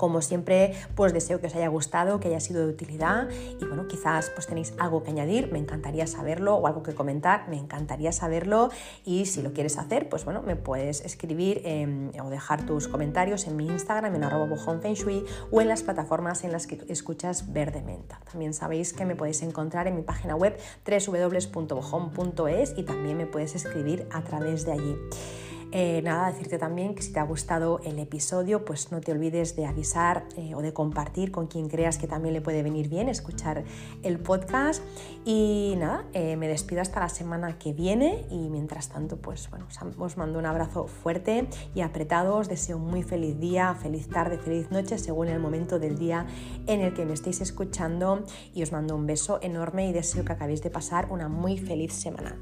Como 0.00 0.22
siempre, 0.22 0.72
pues 0.94 1.12
deseo 1.12 1.42
que 1.42 1.48
os 1.48 1.54
haya 1.54 1.68
gustado, 1.68 2.20
que 2.20 2.28
haya 2.28 2.40
sido 2.40 2.64
de 2.64 2.72
utilidad 2.72 3.28
y 3.60 3.66
bueno, 3.66 3.86
quizás 3.86 4.30
pues 4.30 4.46
tenéis 4.46 4.72
algo 4.78 5.02
que 5.02 5.10
añadir, 5.10 5.52
me 5.52 5.58
encantaría 5.58 6.06
saberlo 6.06 6.54
o 6.54 6.66
algo 6.66 6.82
que 6.82 6.94
comentar, 6.94 7.50
me 7.50 7.58
encantaría 7.58 8.10
saberlo 8.10 8.70
y 9.04 9.26
si 9.26 9.42
lo 9.42 9.52
quieres 9.52 9.76
hacer, 9.76 10.08
pues 10.08 10.24
bueno, 10.24 10.40
me 10.40 10.56
puedes 10.56 11.02
escribir 11.04 11.60
em, 11.66 12.12
o 12.18 12.30
dejar 12.30 12.64
tus 12.64 12.88
comentarios 12.88 13.46
en 13.46 13.56
mi 13.56 13.66
Instagram 13.66 14.14
en 14.14 14.24
arroba 14.24 14.48
Shui 14.94 15.22
o 15.50 15.60
en 15.60 15.68
las 15.68 15.82
plataformas 15.82 16.44
en 16.44 16.52
las 16.52 16.66
que 16.66 16.82
escuchas 16.88 17.52
Verde 17.52 17.82
Menta. 17.82 18.22
También 18.30 18.54
sabéis 18.54 18.94
que 18.94 19.04
me 19.04 19.16
podéis 19.16 19.42
encontrar 19.42 19.86
en 19.86 19.96
mi 19.96 20.02
página 20.02 20.34
web 20.34 20.58
www.bojón.es 20.88 22.72
y 22.78 22.84
también 22.84 23.18
me 23.18 23.26
puedes 23.26 23.54
escribir 23.54 24.08
a 24.10 24.22
través 24.22 24.64
de 24.64 24.72
allí. 24.72 24.96
Eh, 25.72 26.00
nada, 26.02 26.32
decirte 26.32 26.58
también 26.58 26.94
que 26.94 27.02
si 27.02 27.12
te 27.12 27.20
ha 27.20 27.22
gustado 27.22 27.80
el 27.84 27.98
episodio, 28.00 28.64
pues 28.64 28.90
no 28.90 29.00
te 29.00 29.12
olvides 29.12 29.54
de 29.54 29.66
avisar 29.66 30.26
eh, 30.36 30.54
o 30.54 30.62
de 30.62 30.72
compartir 30.72 31.30
con 31.30 31.46
quien 31.46 31.68
creas 31.68 31.96
que 31.96 32.08
también 32.08 32.34
le 32.34 32.40
puede 32.40 32.62
venir 32.62 32.88
bien 32.88 33.08
escuchar 33.08 33.62
el 34.02 34.18
podcast. 34.18 34.82
Y 35.24 35.74
nada, 35.78 36.04
eh, 36.12 36.36
me 36.36 36.48
despido 36.48 36.80
hasta 36.82 36.98
la 36.98 37.08
semana 37.08 37.58
que 37.58 37.72
viene 37.72 38.24
y 38.30 38.48
mientras 38.48 38.88
tanto, 38.88 39.18
pues 39.18 39.48
bueno, 39.50 39.66
os 39.98 40.16
mando 40.16 40.38
un 40.38 40.46
abrazo 40.46 40.86
fuerte 40.86 41.48
y 41.74 41.82
apretado. 41.82 42.36
Os 42.36 42.48
deseo 42.48 42.76
un 42.76 42.86
muy 42.86 43.02
feliz 43.04 43.38
día, 43.38 43.74
feliz 43.74 44.08
tarde, 44.08 44.38
feliz 44.38 44.70
noche, 44.70 44.98
según 44.98 45.28
el 45.28 45.38
momento 45.38 45.78
del 45.78 45.98
día 45.98 46.26
en 46.66 46.80
el 46.80 46.94
que 46.94 47.04
me 47.04 47.12
estéis 47.12 47.40
escuchando. 47.40 48.24
Y 48.52 48.62
os 48.64 48.72
mando 48.72 48.96
un 48.96 49.06
beso 49.06 49.38
enorme 49.40 49.88
y 49.88 49.92
deseo 49.92 50.24
que 50.24 50.32
acabéis 50.32 50.62
de 50.62 50.70
pasar 50.70 51.12
una 51.12 51.28
muy 51.28 51.58
feliz 51.58 51.92
semana. 51.92 52.36